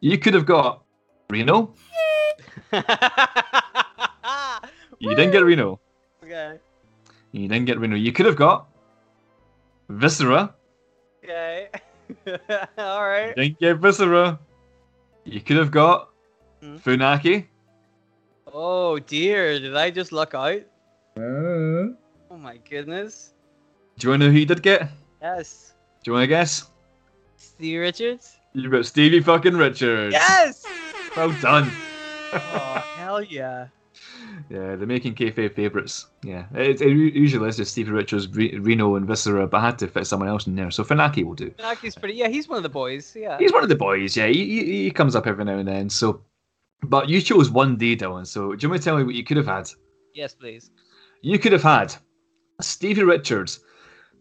You 0.00 0.18
could 0.18 0.34
have 0.34 0.46
got 0.46 0.82
Reno. 1.30 1.74
You 4.98 5.14
didn't 5.14 5.32
get 5.32 5.44
Reno. 5.44 5.78
Okay. 6.24 6.58
You 7.32 7.48
didn't 7.48 7.66
get 7.66 7.78
Reno. 7.78 7.96
You 7.96 8.12
could 8.12 8.24
have 8.26 8.36
got 8.36 8.66
Viscera. 9.90 10.54
Okay. 11.22 11.68
All 12.78 13.26
You 13.26 13.34
didn't 13.34 13.58
get 13.60 13.76
Viscera. 13.76 14.38
You 15.24 15.40
could 15.40 15.56
have 15.58 15.70
got 15.70 16.10
Hmm. 16.62 16.76
Funaki. 16.76 17.46
Oh 18.58 18.98
dear, 18.98 19.60
did 19.60 19.76
I 19.76 19.90
just 19.90 20.12
luck 20.12 20.32
out? 20.34 20.62
Do 21.14 21.94
Oh 22.30 22.38
my 22.38 22.56
goodness. 22.56 23.34
Do 23.98 24.06
you 24.06 24.10
want 24.10 24.22
to 24.22 24.26
know 24.28 24.32
who 24.32 24.38
you 24.38 24.46
did 24.46 24.62
get? 24.62 24.88
Yes. 25.20 25.74
Do 26.02 26.10
you 26.10 26.14
want 26.14 26.22
to 26.22 26.26
guess? 26.26 26.70
Stevie 27.36 27.76
Richards? 27.76 28.38
You 28.54 28.70
got 28.70 28.86
Stevie 28.86 29.20
fucking 29.20 29.58
Richards. 29.58 30.14
Yes! 30.14 30.64
Well 31.14 31.32
done. 31.42 31.70
Oh, 32.32 32.84
hell 32.96 33.22
yeah. 33.22 33.66
Yeah, 34.50 34.76
they're 34.76 34.86
making 34.86 35.14
kayfabe 35.14 35.54
favourites. 35.54 36.06
Yeah, 36.22 36.44
it, 36.54 36.80
it 36.80 36.90
usually 36.90 37.48
is 37.48 37.56
just 37.56 37.72
Stevie 37.72 37.90
Richards, 37.90 38.28
Re- 38.28 38.58
Reno, 38.58 38.94
and 38.94 39.06
Viscera, 39.06 39.46
but 39.46 39.58
I 39.58 39.66
had 39.66 39.78
to 39.80 39.88
fit 39.88 40.06
someone 40.06 40.28
else 40.28 40.46
in 40.46 40.54
there, 40.54 40.70
so 40.70 40.84
Funaki 40.84 41.24
will 41.24 41.34
do. 41.34 41.50
Naki's 41.58 41.94
pretty. 41.94 42.14
Yeah, 42.14 42.28
he's 42.28 42.46
one 42.46 42.58
of 42.58 42.62
the 42.62 42.68
boys. 42.68 43.16
Yeah. 43.18 43.38
He's 43.38 43.52
one 43.52 43.62
of 43.62 43.70
the 43.70 43.76
boys, 43.76 44.16
yeah. 44.16 44.26
He, 44.26 44.44
he, 44.44 44.82
he 44.84 44.90
comes 44.90 45.16
up 45.16 45.26
every 45.26 45.44
now 45.44 45.56
and 45.58 45.66
then. 45.66 45.88
So, 45.88 46.20
but 46.82 47.08
you 47.08 47.20
chose 47.20 47.50
one 47.50 47.76
day, 47.76 47.96
Dylan. 47.96 48.26
So, 48.26 48.54
do 48.54 48.64
you 48.64 48.70
want 48.70 48.82
to 48.82 48.84
tell 48.84 48.96
me 48.96 49.04
what 49.04 49.14
you 49.14 49.24
could 49.24 49.36
have 49.36 49.46
had? 49.46 49.70
Yes, 50.14 50.34
please. 50.34 50.70
You 51.22 51.38
could 51.38 51.52
have 51.52 51.62
had 51.62 51.94
Stevie 52.60 53.04
Richards 53.04 53.60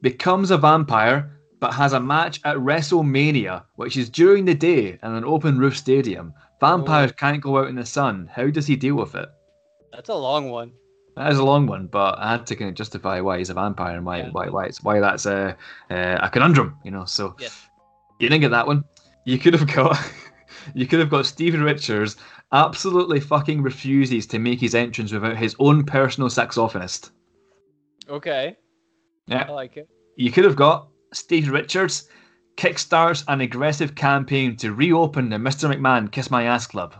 becomes 0.02 0.52
a 0.52 0.58
vampire, 0.58 1.40
but 1.60 1.74
has 1.74 1.94
a 1.94 2.00
match 2.00 2.40
at 2.44 2.58
WrestleMania, 2.58 3.64
which 3.76 3.98
is 3.98 4.10
during 4.10 4.46
the 4.46 4.54
day 4.56 5.00
in 5.02 5.12
an 5.12 5.26
open 5.26 5.58
roof 5.58 5.78
stadium. 5.78 6.34
Vampires 6.60 7.12
oh. 7.12 7.16
can't 7.18 7.42
go 7.42 7.60
out 7.60 7.68
in 7.68 7.76
the 7.76 7.86
sun. 7.86 8.30
How 8.34 8.48
does 8.50 8.68
he 8.68 8.76
deal 8.76 8.96
with 8.96 9.16
it? 9.16 9.30
That's 9.92 10.10
a 10.10 10.16
long 10.16 10.50
one. 10.50 10.72
That 11.16 11.32
is 11.32 11.38
a 11.38 11.44
long 11.44 11.66
one, 11.66 11.88
but 11.88 12.20
I 12.20 12.32
had 12.32 12.46
to 12.48 12.56
kind 12.56 12.70
of 12.70 12.76
justify 12.76 13.22
why 13.22 13.38
he's 13.38 13.50
a 13.50 13.54
vampire 13.54 13.96
and 13.96 14.06
why 14.06 14.18
Yeah. 14.18 14.30
why 14.32 14.50
why 14.50 14.66
it's 14.66 14.84
why 14.84 15.00
that's 15.00 15.26
a 15.26 15.56
a, 15.90 16.30
conundrum, 16.30 16.78
you 16.84 16.92
know. 16.92 17.06
So 17.06 17.36
Yes. 17.40 17.68
you 18.20 18.28
didn't 18.28 18.42
get 18.42 18.52
that 18.52 18.68
one. 18.68 18.84
You 19.24 19.38
could 19.38 19.54
have 19.54 19.74
got 19.74 19.98
you 20.74 20.86
could 20.86 21.00
have 21.00 21.10
got 21.10 21.26
Stephen 21.26 21.64
Richards 21.64 22.18
absolutely 22.56 23.20
fucking 23.20 23.62
refuses 23.62 24.26
to 24.28 24.40
make 24.40 24.60
his 24.60 24.74
entrance 24.74 25.12
without 25.12 25.38
his 25.38 25.56
own 25.60 25.84
personal 25.84 26.30
saxophonist. 26.30 27.12
Okay. 28.10 28.56
Yeah. 29.28 29.46
I 29.48 29.52
like 29.52 29.78
it. 29.78 29.90
You 30.16 30.32
could 30.32 30.46
have 30.46 30.56
got 30.56 30.88
Steve 31.14 31.50
Richards 31.50 32.08
kickstarts 32.56 33.26
an 33.28 33.42
aggressive 33.42 33.96
campaign 33.96 34.56
to 34.56 34.74
reopen 34.74 35.30
the 35.30 35.36
Mr. 35.36 35.72
McMahon 35.72 36.10
Kiss 36.10 36.32
My 36.32 36.44
Ass 36.44 36.66
Club. 36.66 36.96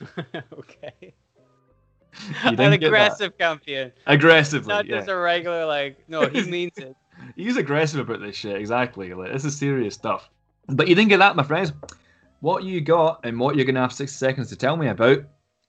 okay. 0.52 1.14
An 2.44 2.72
aggressive 2.72 3.36
campaign. 3.38 3.92
Aggressively, 4.06 4.68
Not 4.68 4.86
yeah. 4.86 4.96
just 4.96 5.08
a 5.08 5.16
regular, 5.16 5.64
like, 5.64 5.96
no, 6.08 6.28
he 6.28 6.42
means 6.50 6.76
it. 6.76 6.94
He's 7.36 7.56
aggressive 7.56 8.00
about 8.00 8.20
this 8.20 8.36
shit, 8.36 8.56
exactly. 8.56 9.14
Like, 9.14 9.32
this 9.32 9.44
is 9.44 9.56
serious 9.56 9.94
stuff. 9.94 10.28
But 10.68 10.88
you 10.88 10.94
didn't 10.94 11.08
get 11.08 11.18
that, 11.18 11.36
my 11.36 11.42
friends. 11.42 11.72
What 12.40 12.64
you 12.64 12.80
got 12.80 13.20
and 13.24 13.38
what 13.38 13.56
you're 13.56 13.66
going 13.66 13.74
to 13.74 13.82
have 13.82 13.92
60 13.92 14.16
seconds 14.16 14.48
to 14.48 14.56
tell 14.56 14.76
me 14.76 14.88
about 14.88 15.22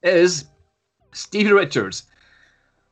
is 0.04 0.46
Stevie 1.12 1.52
Richards 1.52 2.04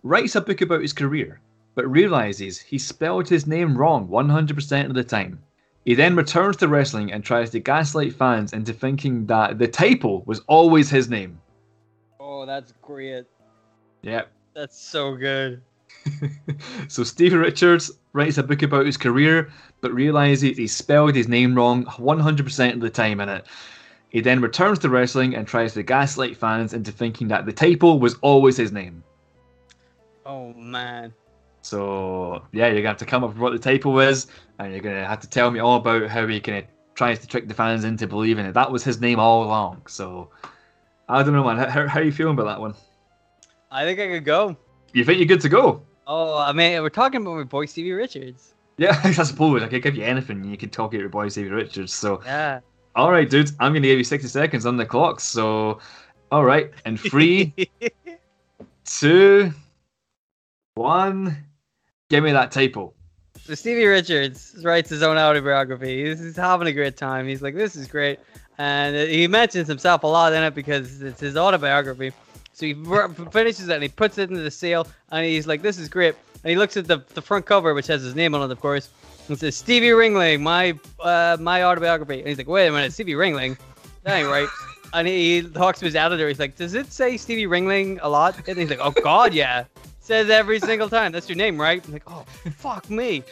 writes 0.03 0.35
a 0.35 0.41
book 0.41 0.61
about 0.61 0.81
his 0.81 0.93
career, 0.93 1.39
but 1.75 1.89
realizes 1.89 2.59
he 2.59 2.77
spelled 2.77 3.29
his 3.29 3.47
name 3.47 3.77
wrong 3.77 4.07
100% 4.09 4.85
of 4.85 4.93
the 4.93 5.03
time. 5.03 5.39
He 5.85 5.95
then 5.95 6.15
returns 6.15 6.57
to 6.57 6.67
wrestling 6.67 7.11
and 7.13 7.23
tries 7.23 7.51
to 7.51 7.59
gaslight 7.59 8.13
fans 8.13 8.51
into 8.51 8.73
thinking 8.73 9.25
that 9.27 9.57
the 9.57 9.67
typo 9.67 10.23
was 10.25 10.41
always 10.47 10.89
his 10.89 11.09
name. 11.09 11.39
Oh, 12.19 12.45
that's 12.45 12.73
great. 12.81 13.25
Yep. 14.01 14.29
That's 14.53 14.79
so 14.79 15.15
good. 15.15 15.61
so 16.89 17.03
Stevie 17.03 17.37
Richards 17.37 17.91
writes 18.13 18.37
a 18.37 18.43
book 18.43 18.61
about 18.61 18.85
his 18.85 18.97
career, 18.97 19.51
but 19.81 19.93
realizes 19.93 20.57
he 20.57 20.67
spelled 20.67 21.15
his 21.15 21.27
name 21.27 21.55
wrong 21.55 21.85
100% 21.85 22.73
of 22.73 22.79
the 22.79 22.89
time 22.89 23.19
in 23.19 23.29
it. 23.29 23.45
He 24.09 24.21
then 24.21 24.41
returns 24.41 24.79
to 24.79 24.89
wrestling 24.89 25.35
and 25.35 25.47
tries 25.47 25.73
to 25.75 25.83
gaslight 25.83 26.35
fans 26.35 26.73
into 26.73 26.91
thinking 26.91 27.27
that 27.27 27.45
the 27.45 27.53
typo 27.53 27.95
was 27.95 28.15
always 28.21 28.57
his 28.57 28.71
name. 28.71 29.03
Oh 30.25 30.53
man. 30.53 31.13
So 31.61 32.43
yeah, 32.51 32.67
you're 32.67 32.77
gonna 32.77 32.89
have 32.89 32.97
to 32.97 33.05
come 33.05 33.23
up 33.23 33.31
with 33.31 33.39
what 33.39 33.51
the 33.53 33.59
typo 33.59 33.99
is, 33.99 34.27
and 34.57 34.71
you're 34.71 34.81
gonna 34.81 35.05
have 35.05 35.19
to 35.19 35.29
tell 35.29 35.51
me 35.51 35.59
all 35.59 35.77
about 35.77 36.07
how 36.07 36.25
he 36.25 36.39
kind 36.39 36.59
of 36.59 36.63
tries 36.95 37.19
to 37.19 37.27
trick 37.27 37.47
the 37.47 37.53
fans 37.53 37.83
into 37.83 38.07
believing 38.07 38.45
it. 38.45 38.53
That 38.53 38.71
was 38.71 38.83
his 38.83 38.99
name 38.99 39.19
all 39.19 39.43
along. 39.43 39.83
So 39.87 40.29
I 41.07 41.21
don't 41.21 41.33
know, 41.33 41.43
man. 41.43 41.57
How, 41.57 41.87
how 41.87 41.99
are 41.99 42.03
you 42.03 42.11
feeling 42.11 42.33
about 42.33 42.45
that 42.45 42.59
one? 42.59 42.73
I 43.71 43.85
think 43.85 43.99
I 43.99 44.07
could 44.07 44.25
go. 44.25 44.57
You 44.93 45.05
think 45.05 45.19
you're 45.19 45.27
good 45.27 45.41
to 45.41 45.49
go? 45.49 45.83
Oh, 46.11 46.39
I 46.39 46.53
mean, 46.53 46.81
we're 46.81 46.89
talking 46.89 47.21
about 47.21 47.35
my 47.37 47.43
boy 47.43 47.67
Stevie 47.67 47.91
Richards. 47.91 48.55
Yeah, 48.77 48.99
I 49.03 49.11
suppose 49.11 49.61
I 49.61 49.67
could 49.67 49.83
give 49.83 49.95
you 49.95 50.03
anything. 50.03 50.37
and 50.37 50.49
You 50.49 50.57
could 50.57 50.71
talk 50.71 50.95
at 50.95 50.99
your 50.99 51.07
boy 51.07 51.29
Stevie 51.29 51.51
Richards. 51.51 51.93
So 51.93 52.21
Yeah. 52.25 52.61
All 52.95 53.11
right, 53.11 53.29
dude. 53.29 53.51
I'm 53.59 53.73
going 53.73 53.83
to 53.83 53.87
give 53.87 53.99
you 53.99 54.03
60 54.03 54.27
seconds 54.27 54.65
on 54.65 54.75
the 54.75 54.85
clock. 54.87 55.19
So, 55.19 55.79
all 56.31 56.43
right. 56.43 56.71
And 56.83 56.99
three, 56.99 57.53
two, 58.85 59.51
one. 60.73 61.45
Give 62.09 62.23
me 62.23 62.31
that 62.31 62.51
typo. 62.51 62.91
So 63.43 63.53
Stevie 63.53 63.85
Richards 63.85 64.55
writes 64.63 64.89
his 64.89 65.03
own 65.03 65.15
autobiography. 65.15 66.05
He's, 66.09 66.19
he's 66.19 66.35
having 66.35 66.67
a 66.67 66.73
great 66.73 66.97
time. 66.97 67.27
He's 67.27 67.43
like, 67.43 67.55
"This 67.55 67.75
is 67.75 67.87
great," 67.87 68.19
and 68.57 68.95
he 68.95 69.27
mentions 69.27 69.67
himself 69.67 70.03
a 70.03 70.07
lot 70.07 70.33
in 70.33 70.43
it 70.43 70.55
because 70.55 71.01
it's 71.03 71.19
his 71.19 71.37
autobiography. 71.37 72.11
So 72.59 72.65
he 72.65 72.73
finishes 73.31 73.69
it 73.69 73.73
and 73.73 73.83
he 73.83 73.87
puts 73.87 74.17
it 74.17 74.29
into 74.29 74.41
the 74.41 74.51
sale, 74.51 74.85
and 75.11 75.25
he's 75.25 75.47
like, 75.47 75.61
"This 75.61 75.77
is 75.77 75.87
great." 75.87 76.13
And 76.43 76.51
he 76.51 76.57
looks 76.57 76.75
at 76.75 76.87
the, 76.87 76.97
the 77.13 77.21
front 77.21 77.45
cover, 77.45 77.73
which 77.73 77.87
has 77.87 78.01
his 78.01 78.15
name 78.15 78.35
on 78.35 78.41
it, 78.41 78.51
of 78.51 78.59
course. 78.59 78.89
And 79.29 79.39
says 79.39 79.55
Stevie 79.55 79.91
Ringling, 79.91 80.41
my 80.41 80.77
uh, 80.99 81.37
my 81.39 81.63
autobiography. 81.63 82.19
And 82.19 82.27
he's 82.27 82.37
like, 82.37 82.49
"Wait 82.49 82.67
a 82.67 82.71
minute, 82.73 82.91
Stevie 82.91 83.13
Ringling? 83.13 83.57
That 84.03 84.17
ain't 84.17 84.27
right." 84.27 84.49
And 84.91 85.07
he, 85.07 85.43
talks 85.43 85.77
to 85.79 85.85
his 85.85 85.95
editor. 85.95 86.27
He's 86.27 86.39
like, 86.39 86.55
"Does 86.55 86.73
it 86.73 86.91
say 86.91 87.15
Stevie 87.15 87.45
Ringling 87.45 87.99
a 88.01 88.09
lot?" 88.09 88.35
And 88.47 88.57
he's 88.57 88.71
like, 88.71 88.79
"Oh 88.81 88.89
God, 88.89 89.33
yeah." 89.35 89.65
Says 89.99 90.31
every 90.31 90.59
single 90.59 90.89
time. 90.89 91.11
That's 91.11 91.29
your 91.29 91.35
name, 91.37 91.61
right? 91.61 91.85
I'm 91.85 91.93
like, 91.93 92.03
"Oh, 92.07 92.25
fuck 92.57 92.89
me." 92.89 93.23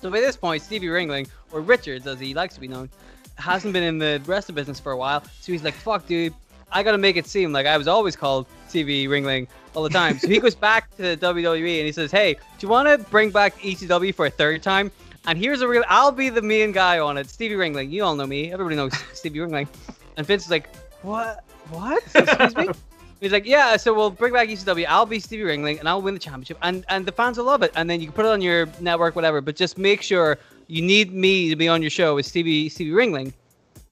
So 0.00 0.10
by 0.10 0.20
this 0.20 0.36
point, 0.36 0.62
Stevie 0.62 0.86
Ringling, 0.86 1.28
or 1.52 1.60
Richards 1.60 2.06
as 2.06 2.18
he 2.18 2.32
likes 2.32 2.54
to 2.54 2.60
be 2.60 2.66
known, 2.66 2.88
hasn't 3.36 3.74
been 3.74 3.82
in 3.82 3.98
the 3.98 4.22
wrestling 4.24 4.54
business 4.54 4.80
for 4.80 4.92
a 4.92 4.96
while. 4.96 5.22
So 5.40 5.52
he's 5.52 5.62
like, 5.62 5.74
fuck, 5.74 6.06
dude, 6.06 6.32
I 6.72 6.82
gotta 6.82 6.98
make 6.98 7.16
it 7.16 7.26
seem 7.26 7.52
like 7.52 7.66
I 7.66 7.76
was 7.76 7.88
always 7.88 8.16
called 8.16 8.46
Stevie 8.68 9.06
Ringling 9.06 9.48
all 9.74 9.82
the 9.82 9.90
time. 9.90 10.18
So 10.18 10.28
he 10.28 10.38
goes 10.38 10.54
back 10.54 10.94
to 10.96 11.02
the 11.16 11.16
WWE 11.16 11.78
and 11.78 11.86
he 11.86 11.92
says, 11.92 12.10
hey, 12.10 12.34
do 12.34 12.40
you 12.66 12.68
want 12.68 12.88
to 12.88 12.98
bring 13.10 13.30
back 13.30 13.58
ECW 13.58 14.14
for 14.14 14.26
a 14.26 14.30
third 14.30 14.62
time? 14.62 14.90
And 15.26 15.38
here's 15.38 15.60
a 15.60 15.68
real. 15.68 15.84
I'll 15.88 16.12
be 16.12 16.30
the 16.30 16.42
main 16.42 16.72
guy 16.72 16.98
on 16.98 17.18
it. 17.18 17.28
Stevie 17.28 17.54
Ringling. 17.54 17.90
You 17.90 18.04
all 18.04 18.14
know 18.14 18.26
me. 18.26 18.52
Everybody 18.52 18.76
knows 18.76 18.92
Stevie 19.12 19.40
Ringling. 19.40 19.68
And 20.16 20.26
Vince 20.26 20.44
is 20.44 20.50
like, 20.50 20.74
what? 21.02 21.44
What? 21.70 22.02
Excuse 22.14 22.56
me. 22.56 22.68
He's 23.20 23.32
like, 23.32 23.44
yeah, 23.44 23.76
so 23.76 23.92
we'll 23.92 24.10
bring 24.10 24.32
back 24.32 24.48
ECW. 24.48 24.86
I'll 24.88 25.04
be 25.04 25.20
Stevie 25.20 25.42
Ringling, 25.42 25.78
and 25.78 25.86
I'll 25.86 26.00
win 26.00 26.14
the 26.14 26.20
championship, 26.20 26.56
and 26.62 26.86
and 26.88 27.04
the 27.04 27.12
fans 27.12 27.36
will 27.36 27.44
love 27.44 27.62
it. 27.62 27.70
And 27.76 27.88
then 27.88 28.00
you 28.00 28.06
can 28.06 28.14
put 28.14 28.24
it 28.24 28.30
on 28.30 28.40
your 28.40 28.66
network, 28.80 29.14
whatever. 29.14 29.42
But 29.42 29.56
just 29.56 29.76
make 29.76 30.00
sure 30.00 30.38
you 30.68 30.80
need 30.80 31.12
me 31.12 31.50
to 31.50 31.56
be 31.56 31.68
on 31.68 31.82
your 31.82 31.90
show 31.90 32.14
with 32.14 32.24
Stevie 32.24 32.70
Stevie 32.70 32.92
Ringling. 32.92 33.34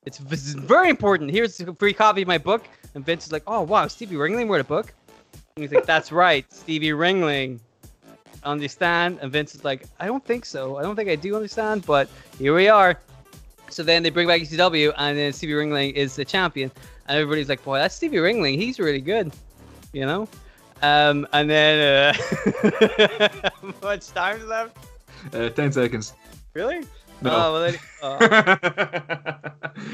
It's, 0.09 0.53
very 0.53 0.89
important. 0.91 1.31
Here's 1.31 1.61
a 1.61 1.75
free 1.75 1.93
copy 1.93 2.23
of 2.23 2.29
my 2.29 2.39
book. 2.39 2.67
And 2.95 3.05
Vince 3.05 3.27
is 3.27 3.33
like, 3.33 3.43
oh 3.47 3.63
wow, 3.63 3.87
Stevie 3.87 4.17
Ringling 4.17 4.49
wrote 4.49 4.61
a 4.61 4.65
book. 4.65 4.93
And 5.57 5.65
he's 5.65 5.73
like, 5.73 5.87
that's 5.87 6.11
right, 6.11 6.51
Stevie 6.53 6.91
Ringling. 6.91 7.61
Understand? 8.45 9.19
And 9.21 9.31
Vince 9.31 9.55
is 9.55 9.65
like, 9.65 9.85
I 10.01 10.07
don't 10.07 10.25
think 10.25 10.45
so. 10.45 10.77
I 10.77 10.83
don't 10.83 10.97
think 10.97 11.09
I 11.11 11.17
do 11.17 11.35
understand, 11.35 11.85
but 11.87 12.09
here 12.39 12.55
we 12.55 12.69
are. 12.69 12.99
So 13.71 13.83
then 13.83 14.03
they 14.03 14.11
bring 14.11 14.27
back 14.27 14.41
ECW, 14.41 14.95
and 14.97 15.19
then 15.19 15.33
Stevie 15.33 15.53
Ringling 15.53 15.93
is 15.93 16.17
the 16.17 16.25
champion 16.25 16.71
and 17.09 17.17
everybody's 17.17 17.49
like, 17.49 17.65
"Boy, 17.65 17.79
that's 17.79 17.95
Stevie 17.95 18.19
Ringling. 18.19 18.57
He's 18.57 18.79
really 18.79 19.01
good," 19.01 19.33
you 19.93 20.07
know. 20.07 20.29
Um, 20.83 21.27
and 21.33 21.51
then, 21.51 22.15
uh, 22.15 23.39
how 23.63 23.73
much 23.83 24.07
time's 24.09 24.45
left? 24.45 24.77
Uh, 25.33 25.49
Ten 25.49 25.73
seconds. 25.73 26.13
Really? 26.55 26.85
No. 27.21 27.31
Oh, 27.33 27.53
well, 27.53 28.21
oh. 28.21 29.41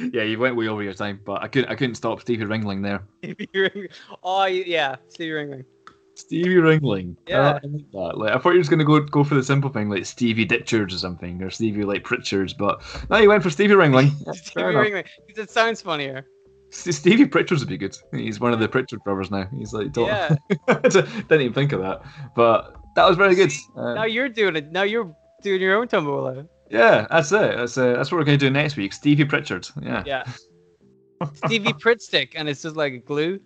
yeah, 0.12 0.22
you 0.22 0.39
went 0.39 0.57
way 0.57 0.68
over 0.68 0.83
your 0.83 0.93
time, 0.95 1.20
but 1.25 1.43
I 1.43 1.49
couldn't. 1.49 1.70
I 1.70 1.75
couldn't 1.75 1.95
stop 1.95 2.20
Stevie 2.20 2.45
Ringling 2.45 2.83
there. 2.83 3.03
Stevie 3.25 3.49
Ringling. 3.55 3.91
Oh, 4.22 4.45
yeah, 4.45 4.97
Stevie 5.09 5.31
Ringling. 5.33 5.64
Stevie 6.16 6.57
Ringling. 6.57 7.16
Yeah. 7.27 7.59
I 7.62 7.66
like 7.66 7.91
that. 7.93 8.12
Like, 8.18 8.31
I 8.33 8.39
thought 8.39 8.51
you 8.51 8.57
were 8.57 8.61
just 8.61 8.70
gonna 8.70 8.85
go 8.85 9.01
go 9.01 9.25
for 9.25 9.35
the 9.35 9.43
simple 9.43 9.70
thing, 9.70 9.89
like 9.89 10.05
Stevie 10.07 10.47
Ditchards 10.47 10.95
or 10.95 10.99
something, 10.99 11.43
or 11.43 11.51
Stevie 11.51 11.85
like 11.85 12.05
Pritchards, 12.05 12.55
but 12.57 12.83
no, 13.11 13.16
you 13.18 13.29
went 13.29 13.43
for 13.43 13.51
Stevie 13.51 13.75
Ringling. 13.75 14.11
Stevie 14.37 14.62
Ringling. 14.75 15.07
It 15.29 15.51
sounds 15.51 15.81
funnier. 15.81 16.27
Stevie 16.70 17.27
Pritchard's 17.27 17.62
would 17.62 17.68
be 17.68 17.79
good. 17.79 17.97
He's 18.12 18.41
one 18.41 18.53
of 18.53 18.59
the 18.59 18.68
Pritchard 18.68 19.03
brothers 19.05 19.31
now. 19.31 19.49
He's 19.57 19.72
like, 19.72 19.93
don't, 19.93 20.09
Yeah. 20.09 20.35
didn't 20.68 21.41
even 21.41 21.53
think 21.53 21.70
of 21.72 21.81
that, 21.81 22.03
but 22.35 22.75
that 22.97 23.07
was 23.09 23.16
very 23.16 23.37
good. 23.37 23.53
Uh, 23.77 23.95
Now 23.95 24.05
you're 24.05 24.29
doing 24.29 24.57
it. 24.57 24.72
Now 24.72 24.83
you're 24.83 25.14
doing 25.43 25.61
your 25.61 25.77
own 25.77 25.87
tombola. 25.87 26.47
Yeah, 26.71 27.07
that's 27.11 27.33
it. 27.33 27.57
That's 27.57 27.77
uh, 27.79 27.95
that's 27.95 28.11
what 28.11 28.19
we're 28.19 28.25
gonna 28.25 28.39
do 28.39 28.51
next 28.51 28.77
week. 28.77 28.93
Stevie 28.93 29.25
Pritchard. 29.25 29.69
Yeah. 29.83 30.03
Yeah. 30.07 30.25
Stevie 31.47 31.73
Pritstick, 31.73 32.33
and 32.35 32.49
it's 32.49 32.62
just 32.62 32.77
like 32.77 33.05
glue. 33.05 33.41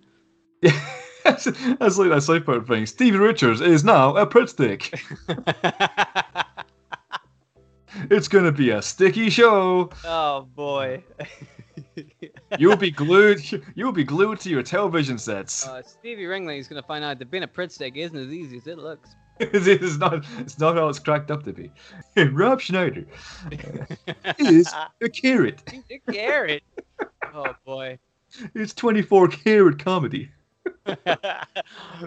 Yeah. 0.62 0.81
that's, 1.25 1.45
that's 1.79 1.99
like 1.99 2.11
that 2.11 2.23
South 2.23 2.45
Park 2.45 2.66
thing. 2.66 2.87
Stevie 2.87 3.19
Richards 3.19 3.61
is 3.61 3.85
now 3.85 4.16
a 4.16 4.27
Pritt 4.27 4.49
stick. 4.49 5.01
It's 8.11 8.29
gonna 8.29 8.53
be 8.53 8.71
a 8.71 8.81
sticky 8.81 9.29
show. 9.31 9.91
oh 10.05 10.43
boy. 10.55 11.03
You'll 12.59 12.77
be 12.77 12.91
glued. 12.91 13.41
You'll 13.75 13.93
be 13.93 14.05
glued 14.05 14.41
to 14.41 14.51
your 14.51 14.62
television 14.62 15.19
sets. 15.19 15.66
Uh, 15.66 15.83
Stevie 15.83 16.25
Ringling 16.25 16.59
is 16.59 16.69
gonna 16.69 16.83
find 16.83 17.05
out 17.05 17.19
that 17.19 17.31
being 17.31 17.43
a 17.43 17.49
Pritt 17.49 17.73
stick 17.73 17.97
isn't 17.97 18.16
as 18.16 18.33
easy 18.33 18.59
as 18.59 18.66
it 18.66 18.79
looks. 18.79 19.16
it's 19.41 19.99
not. 19.99 20.24
It's 20.39 20.59
not 20.59 20.76
all 20.76 20.89
it's 20.89 20.99
cracked 20.99 21.30
up 21.30 21.45
to 21.45 21.53
be. 21.53 21.70
Rob 22.32 22.61
Schneider 22.61 23.05
is 24.39 24.72
a 25.01 25.09
carrot. 25.09 25.62
a 25.91 26.12
carrot. 26.12 26.62
Oh 27.34 27.55
boy. 27.64 27.99
It's 28.55 28.74
24 28.74 29.28
karat 29.28 29.78
comedy. 29.78 30.30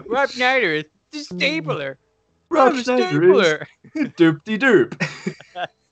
Rob 0.06 0.30
Schneider 0.30 0.74
is 0.74 0.84
the 1.10 1.18
hmm. 1.18 1.38
stapler. 1.38 1.98
Rob 2.50 2.74
a 2.74 2.82
Schneider 2.82 3.22
is 3.94 4.08
derpy 4.10 4.58
derp. 4.58 4.98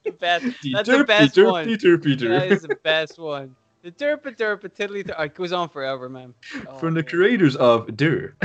The 0.05 0.13
best. 0.13 0.45
That's 0.73 0.89
derpy 0.89 0.99
the 0.99 1.05
best 1.05 1.35
derpy 1.35 1.51
one. 1.51 1.67
derpy 1.69 2.19
That 2.19 2.51
derp. 2.51 2.69
the 2.69 2.77
best 2.83 3.19
one. 3.19 3.57
The 3.83 3.93
derpa 3.93 4.37
derpa 4.37 4.75
tiddly. 4.75 5.05
Th- 5.05 5.15
oh, 5.19 5.23
it 5.23 5.35
goes 5.35 5.53
on 5.53 5.71
forever, 5.71 6.11
man. 6.11 6.35
Oh, 6.69 6.79
From 6.79 6.93
the 6.93 7.01
man. 7.01 7.09
creators 7.09 7.57
of 7.57 7.97
Der. 7.97 8.37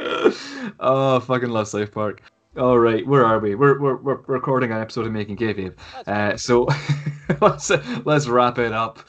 oh, 0.80 1.20
fucking 1.20 1.50
love 1.50 1.68
South 1.68 1.92
Park. 1.92 2.22
All 2.56 2.78
right, 2.78 3.06
where 3.06 3.24
are 3.24 3.38
we? 3.38 3.54
We're 3.54 3.78
we're, 3.78 3.96
we're 3.96 4.20
recording 4.26 4.72
an 4.72 4.80
episode 4.80 5.06
of 5.06 5.12
Making 5.12 5.36
Kayfabe. 5.36 5.74
Uh, 6.06 6.36
so 6.36 6.66
let's 7.40 7.70
let's 8.06 8.26
wrap 8.26 8.58
it 8.58 8.72
up. 8.72 9.00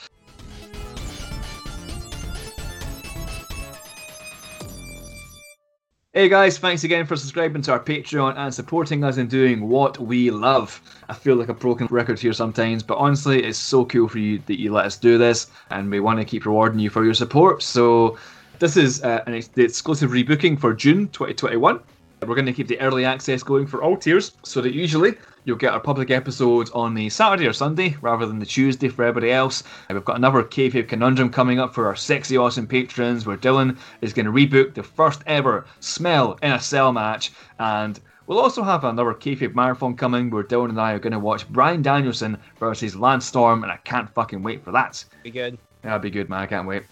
Hey 6.14 6.28
guys, 6.28 6.58
thanks 6.58 6.84
again 6.84 7.06
for 7.06 7.16
subscribing 7.16 7.62
to 7.62 7.72
our 7.72 7.80
Patreon 7.80 8.36
and 8.36 8.54
supporting 8.54 9.06
us 9.06 9.16
in 9.16 9.28
doing 9.28 9.70
what 9.70 9.98
we 9.98 10.30
love. 10.30 10.82
I 11.08 11.14
feel 11.14 11.38
like 11.38 11.48
a 11.48 11.54
broken 11.54 11.88
record 11.90 12.20
here 12.20 12.34
sometimes, 12.34 12.84
but 12.84 12.98
honestly, 12.98 13.42
it's 13.42 13.58
so 13.58 13.86
cool 13.86 14.10
for 14.10 14.20
you 14.20 14.42
that 14.48 14.60
you 14.60 14.74
let 14.74 14.86
us 14.86 14.98
do 14.98 15.18
this, 15.18 15.48
and 15.70 15.90
we 15.90 16.02
want 16.02 16.20
to 16.20 16.26
keep 16.26 16.46
rewarding 16.46 16.80
you 16.80 16.90
for 16.90 17.06
your 17.06 17.14
support. 17.14 17.64
So, 17.64 18.18
this 18.62 18.78
is 18.78 19.02
uh, 19.04 19.24
an 19.26 19.34
ex- 19.34 19.48
the 19.48 19.64
exclusive 19.64 20.12
rebooking 20.12 20.58
for 20.58 20.72
June 20.72 21.08
2021. 21.08 21.80
We're 22.22 22.36
going 22.36 22.46
to 22.46 22.54
keep 22.54 22.68
the 22.68 22.80
early 22.80 23.04
access 23.04 23.42
going 23.42 23.66
for 23.66 23.82
all 23.82 23.98
tiers, 23.98 24.34
so 24.44 24.62
that 24.62 24.76
usually 24.76 25.16
you'll 25.46 25.58
get 25.58 25.74
our 25.74 25.80
public 25.80 26.12
episodes 26.12 26.70
on 26.70 26.94
the 26.94 27.10
Saturday 27.10 27.48
or 27.48 27.54
Sunday 27.54 27.98
rather 28.02 28.28
than 28.28 28.38
the 28.38 28.46
Tuesday 28.46 28.88
for 28.88 29.04
everybody 29.04 29.32
else. 29.32 29.64
And 29.90 29.98
we've 29.98 30.06
got 30.06 30.18
another 30.18 30.44
Kayfabe 30.44 30.88
Conundrum 30.88 31.32
coming 31.32 31.60
up 31.60 31.74
for 31.74 31.88
our 31.88 31.96
sexy 31.96 32.38
awesome 32.38 32.68
patrons, 32.68 33.26
where 33.26 33.36
Dylan 33.36 33.80
is 34.02 34.14
going 34.14 34.28
to 34.28 34.32
rebook 34.32 34.76
the 34.76 34.84
first 34.84 35.24
ever 35.26 35.66
Smell 35.80 36.38
in 36.44 36.52
a 36.52 36.60
Cell 36.60 36.94
match, 36.94 37.32
and 37.58 38.00
we'll 38.28 38.38
also 38.38 38.62
have 38.62 38.84
another 38.84 39.16
Kayfabe 39.16 39.56
marathon 39.56 39.96
coming, 39.96 40.30
where 40.30 40.44
Dylan 40.44 40.70
and 40.70 40.80
I 40.80 40.92
are 40.92 41.00
going 41.00 41.14
to 41.14 41.20
watch 41.20 41.50
Bryan 41.50 41.82
Danielson 41.82 42.38
versus 42.60 42.96
Lance 42.96 43.26
Storm, 43.26 43.64
and 43.64 43.72
I 43.72 43.78
can't 43.78 44.14
fucking 44.14 44.44
wait 44.44 44.64
for 44.64 44.72
that. 44.72 45.04
Be 45.24 45.32
good. 45.32 45.58
That'll 45.82 45.98
be 45.98 46.12
good, 46.12 46.30
man. 46.30 46.42
I 46.42 46.46
can't 46.46 46.68
wait. 46.68 46.84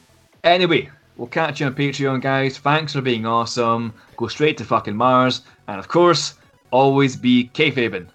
Anyway, 0.44 0.90
we'll 1.20 1.28
catch 1.28 1.60
you 1.60 1.66
on 1.66 1.76
Patreon, 1.76 2.22
guys. 2.22 2.58
Thanks 2.58 2.94
for 2.94 3.02
being 3.02 3.26
awesome. 3.26 3.94
Go 4.16 4.28
straight 4.28 4.58
to 4.58 4.64
fucking 4.66 4.96
Mars. 4.96 5.42
And 5.68 5.78
of 5.78 5.88
course, 5.90 6.36
always 6.72 7.16
be 7.16 7.52
kayfabing. 7.54 8.08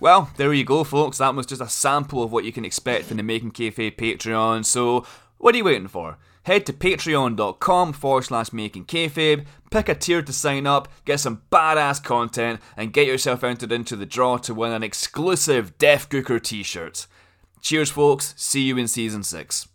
Well, 0.00 0.30
there 0.36 0.52
you 0.52 0.64
go, 0.64 0.82
folks. 0.82 1.18
That 1.18 1.34
was 1.34 1.46
just 1.46 1.60
a 1.60 1.68
sample 1.68 2.22
of 2.24 2.32
what 2.32 2.44
you 2.44 2.52
can 2.52 2.64
expect 2.64 3.04
from 3.04 3.18
the 3.18 3.22
Making 3.22 3.52
Kayfabe 3.52 3.96
Patreon. 3.96 4.64
So, 4.64 5.06
what 5.38 5.54
are 5.54 5.58
you 5.58 5.64
waiting 5.64 5.86
for? 5.86 6.16
Head 6.44 6.66
to 6.66 6.72
patreon.com 6.72 7.92
forward 7.92 8.24
slash 8.24 8.52
making 8.52 8.86
kayfabe, 8.86 9.44
pick 9.70 9.88
a 9.88 9.94
tier 9.94 10.22
to 10.22 10.32
sign 10.32 10.66
up, 10.66 10.88
get 11.04 11.20
some 11.20 11.42
badass 11.52 12.02
content, 12.02 12.60
and 12.76 12.92
get 12.92 13.06
yourself 13.06 13.44
entered 13.44 13.70
into 13.70 13.94
the 13.94 14.06
draw 14.06 14.38
to 14.38 14.52
win 14.52 14.72
an 14.72 14.82
exclusive 14.82 15.78
Def 15.78 16.08
Gooker 16.08 16.42
t 16.42 16.64
shirt. 16.64 17.06
Cheers, 17.60 17.90
folks. 17.90 18.34
See 18.36 18.62
you 18.62 18.76
in 18.76 18.88
season 18.88 19.22
6. 19.22 19.68